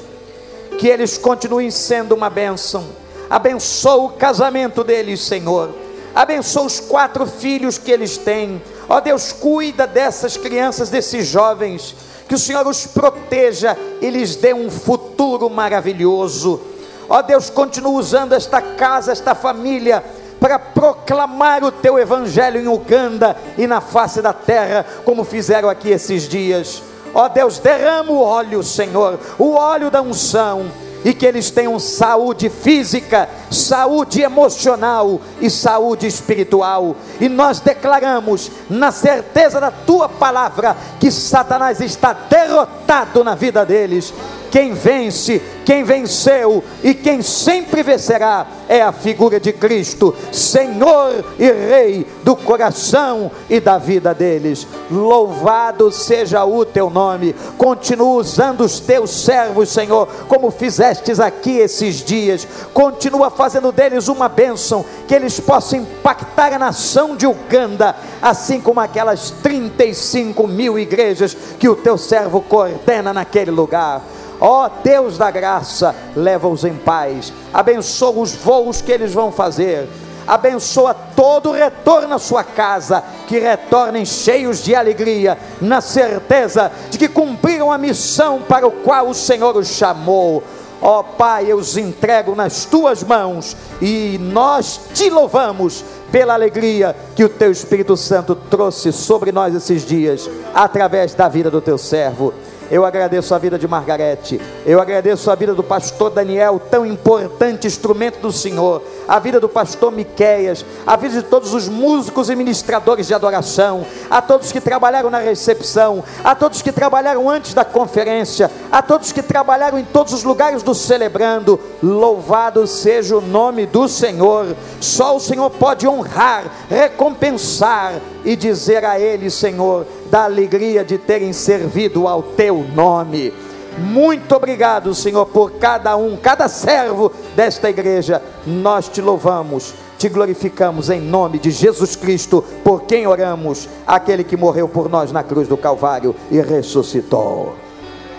Que 0.78 0.86
eles 0.86 1.18
continuem 1.18 1.72
sendo 1.72 2.14
uma 2.14 2.30
bênção 2.30 2.84
abençoa 3.28 4.04
o 4.04 4.08
casamento 4.10 4.82
deles, 4.84 5.20
Senhor. 5.20 5.70
Abençoa 6.14 6.62
os 6.62 6.80
quatro 6.80 7.26
filhos 7.26 7.76
que 7.76 7.92
eles 7.92 8.16
têm. 8.16 8.62
Ó 8.88 9.00
Deus, 9.00 9.32
cuida 9.32 9.86
dessas 9.86 10.36
crianças, 10.36 10.88
desses 10.88 11.26
jovens. 11.26 11.94
Que 12.26 12.34
o 12.34 12.38
Senhor 12.38 12.66
os 12.66 12.86
proteja 12.86 13.76
e 14.00 14.08
lhes 14.08 14.34
dê 14.34 14.54
um 14.54 14.70
futuro 14.70 15.50
maravilhoso. 15.50 16.60
Ó 17.08 17.20
Deus, 17.22 17.50
continua 17.50 17.92
usando 17.92 18.32
esta 18.32 18.60
casa, 18.60 19.12
esta 19.12 19.34
família, 19.34 20.02
para 20.40 20.58
proclamar 20.58 21.62
o 21.62 21.70
teu 21.70 21.98
evangelho 21.98 22.60
em 22.60 22.66
Uganda 22.66 23.36
e 23.56 23.66
na 23.66 23.80
face 23.80 24.22
da 24.22 24.32
terra, 24.32 24.84
como 25.04 25.22
fizeram 25.22 25.68
aqui 25.68 25.90
esses 25.90 26.28
dias. 26.28 26.82
Ó 27.14 27.28
Deus, 27.28 27.58
derrama 27.58 28.12
o 28.12 28.20
óleo, 28.20 28.62
Senhor, 28.62 29.18
o 29.38 29.52
óleo 29.52 29.90
da 29.90 30.02
unção 30.02 30.70
e 31.06 31.14
que 31.14 31.24
eles 31.24 31.52
tenham 31.52 31.78
saúde 31.78 32.50
física, 32.50 33.28
saúde 33.48 34.22
emocional 34.22 35.20
e 35.40 35.48
saúde 35.48 36.04
espiritual. 36.04 36.96
E 37.20 37.28
nós 37.28 37.60
declaramos, 37.60 38.50
na 38.68 38.90
certeza 38.90 39.60
da 39.60 39.70
tua 39.70 40.08
palavra, 40.08 40.76
que 40.98 41.12
Satanás 41.12 41.80
está 41.80 42.12
derrotado 42.12 43.22
na 43.22 43.36
vida 43.36 43.64
deles 43.64 44.12
quem 44.56 44.72
vence, 44.72 45.42
quem 45.66 45.84
venceu 45.84 46.64
e 46.82 46.94
quem 46.94 47.20
sempre 47.20 47.82
vencerá 47.82 48.46
é 48.66 48.80
a 48.80 48.90
figura 48.90 49.38
de 49.38 49.52
Cristo, 49.52 50.16
Senhor 50.32 51.22
e 51.38 51.44
Rei 51.44 52.06
do 52.24 52.34
coração 52.34 53.30
e 53.50 53.60
da 53.60 53.76
vida 53.76 54.14
deles. 54.14 54.66
Louvado 54.90 55.92
seja 55.92 56.42
o 56.46 56.64
teu 56.64 56.88
nome. 56.88 57.34
Continua 57.58 58.16
usando 58.16 58.62
os 58.62 58.80
teus 58.80 59.10
servos, 59.10 59.68
Senhor, 59.68 60.08
como 60.26 60.50
fizestes 60.50 61.20
aqui 61.20 61.58
esses 61.58 61.96
dias. 61.96 62.48
Continua 62.72 63.28
fazendo 63.28 63.70
deles 63.70 64.08
uma 64.08 64.26
bênção, 64.26 64.86
que 65.06 65.14
eles 65.14 65.38
possam 65.38 65.80
impactar 65.80 66.54
a 66.54 66.58
nação 66.58 67.14
de 67.14 67.26
Uganda, 67.26 67.94
assim 68.22 68.58
como 68.58 68.80
aquelas 68.80 69.30
35 69.42 70.48
mil 70.48 70.78
igrejas 70.78 71.36
que 71.58 71.68
o 71.68 71.76
teu 71.76 71.98
servo 71.98 72.40
coordena 72.40 73.12
naquele 73.12 73.50
lugar. 73.50 74.15
Ó 74.48 74.64
oh, 74.64 74.70
Deus 74.84 75.18
da 75.18 75.28
graça, 75.28 75.92
leva-os 76.14 76.64
em 76.64 76.74
paz, 76.74 77.32
abençoa 77.52 78.22
os 78.22 78.32
voos 78.32 78.80
que 78.80 78.92
eles 78.92 79.12
vão 79.12 79.32
fazer, 79.32 79.88
abençoa 80.24 80.94
todo 80.94 81.48
o 81.48 81.52
retorno 81.52 82.14
à 82.14 82.18
sua 82.20 82.44
casa, 82.44 83.02
que 83.26 83.40
retornem 83.40 84.06
cheios 84.06 84.62
de 84.62 84.72
alegria, 84.72 85.36
na 85.60 85.80
certeza 85.80 86.70
de 86.88 86.96
que 86.96 87.08
cumpriram 87.08 87.72
a 87.72 87.76
missão 87.76 88.40
para 88.40 88.64
o 88.68 88.70
qual 88.70 89.08
o 89.08 89.14
Senhor 89.14 89.56
os 89.56 89.66
chamou. 89.66 90.44
Ó 90.80 91.00
oh, 91.00 91.02
Pai, 91.02 91.46
eu 91.50 91.56
os 91.56 91.76
entrego 91.76 92.36
nas 92.36 92.64
tuas 92.66 93.02
mãos 93.02 93.56
e 93.82 94.16
nós 94.20 94.78
te 94.94 95.10
louvamos 95.10 95.84
pela 96.12 96.34
alegria 96.34 96.94
que 97.16 97.24
o 97.24 97.28
teu 97.28 97.50
Espírito 97.50 97.96
Santo 97.96 98.36
trouxe 98.36 98.92
sobre 98.92 99.32
nós 99.32 99.56
esses 99.56 99.84
dias, 99.84 100.30
através 100.54 101.14
da 101.14 101.26
vida 101.26 101.50
do 101.50 101.60
teu 101.60 101.76
servo. 101.76 102.32
Eu 102.70 102.84
agradeço 102.84 103.34
a 103.34 103.38
vida 103.38 103.58
de 103.58 103.68
Margarete. 103.68 104.40
Eu 104.64 104.80
agradeço 104.80 105.30
a 105.30 105.34
vida 105.34 105.54
do 105.54 105.62
pastor 105.62 106.10
Daniel, 106.10 106.60
tão 106.70 106.84
importante 106.84 107.66
instrumento 107.66 108.20
do 108.20 108.32
Senhor. 108.32 108.82
A 109.06 109.20
vida 109.20 109.38
do 109.38 109.48
pastor 109.48 109.92
Miqueias. 109.92 110.64
A 110.86 110.96
vida 110.96 111.14
de 111.14 111.22
todos 111.22 111.54
os 111.54 111.68
músicos 111.68 112.28
e 112.28 112.34
ministradores 112.34 113.06
de 113.06 113.14
adoração. 113.14 113.86
A 114.10 114.20
todos 114.20 114.50
que 114.50 114.60
trabalharam 114.60 115.10
na 115.10 115.18
recepção. 115.18 116.02
A 116.24 116.34
todos 116.34 116.60
que 116.60 116.72
trabalharam 116.72 117.30
antes 117.30 117.54
da 117.54 117.64
conferência. 117.64 118.50
A 118.72 118.82
todos 118.82 119.12
que 119.12 119.22
trabalharam 119.22 119.78
em 119.78 119.84
todos 119.84 120.12
os 120.12 120.24
lugares 120.24 120.62
do 120.62 120.74
celebrando. 120.74 121.60
Louvado 121.80 122.66
seja 122.66 123.16
o 123.16 123.20
nome 123.20 123.64
do 123.66 123.88
Senhor. 123.88 124.56
Só 124.80 125.16
o 125.16 125.20
Senhor 125.20 125.50
pode 125.50 125.86
honrar, 125.86 126.44
recompensar 126.68 127.94
e 128.24 128.34
dizer 128.34 128.84
a 128.84 128.98
Ele, 128.98 129.30
Senhor, 129.30 129.86
da 130.06 130.24
alegria 130.24 130.84
de 130.84 130.96
terem 130.96 131.32
servido 131.32 132.08
ao 132.08 132.22
Teu 132.22 132.64
nome. 132.74 133.32
Muito 133.78 134.34
obrigado, 134.34 134.94
Senhor, 134.94 135.26
por 135.26 135.52
cada 135.52 135.96
um, 135.96 136.16
cada 136.16 136.48
servo 136.48 137.12
desta 137.34 137.68
igreja. 137.68 138.22
Nós 138.46 138.88
te 138.88 139.02
louvamos, 139.02 139.74
te 139.98 140.08
glorificamos 140.08 140.88
em 140.88 141.00
nome 141.00 141.38
de 141.38 141.50
Jesus 141.50 141.94
Cristo, 141.94 142.42
por 142.64 142.84
quem 142.84 143.06
oramos, 143.06 143.68
aquele 143.86 144.24
que 144.24 144.36
morreu 144.36 144.66
por 144.66 144.88
nós 144.88 145.12
na 145.12 145.22
cruz 145.22 145.46
do 145.46 145.56
Calvário 145.56 146.16
e 146.30 146.40
ressuscitou. 146.40 147.54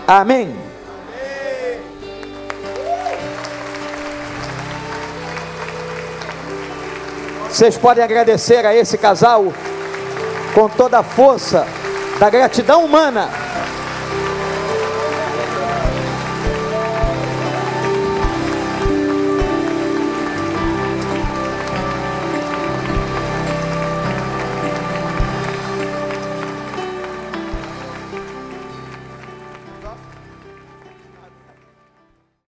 Amém. 0.07 0.67
Vocês 7.49 7.75
podem 7.75 8.03
agradecer 8.03 8.63
a 8.67 8.75
esse 8.75 8.99
casal 8.99 9.51
com 10.57 10.67
toda 10.67 10.97
a 10.97 11.03
força 11.03 11.67
da 12.19 12.31
gratidão 12.31 12.83
humana 12.83 13.29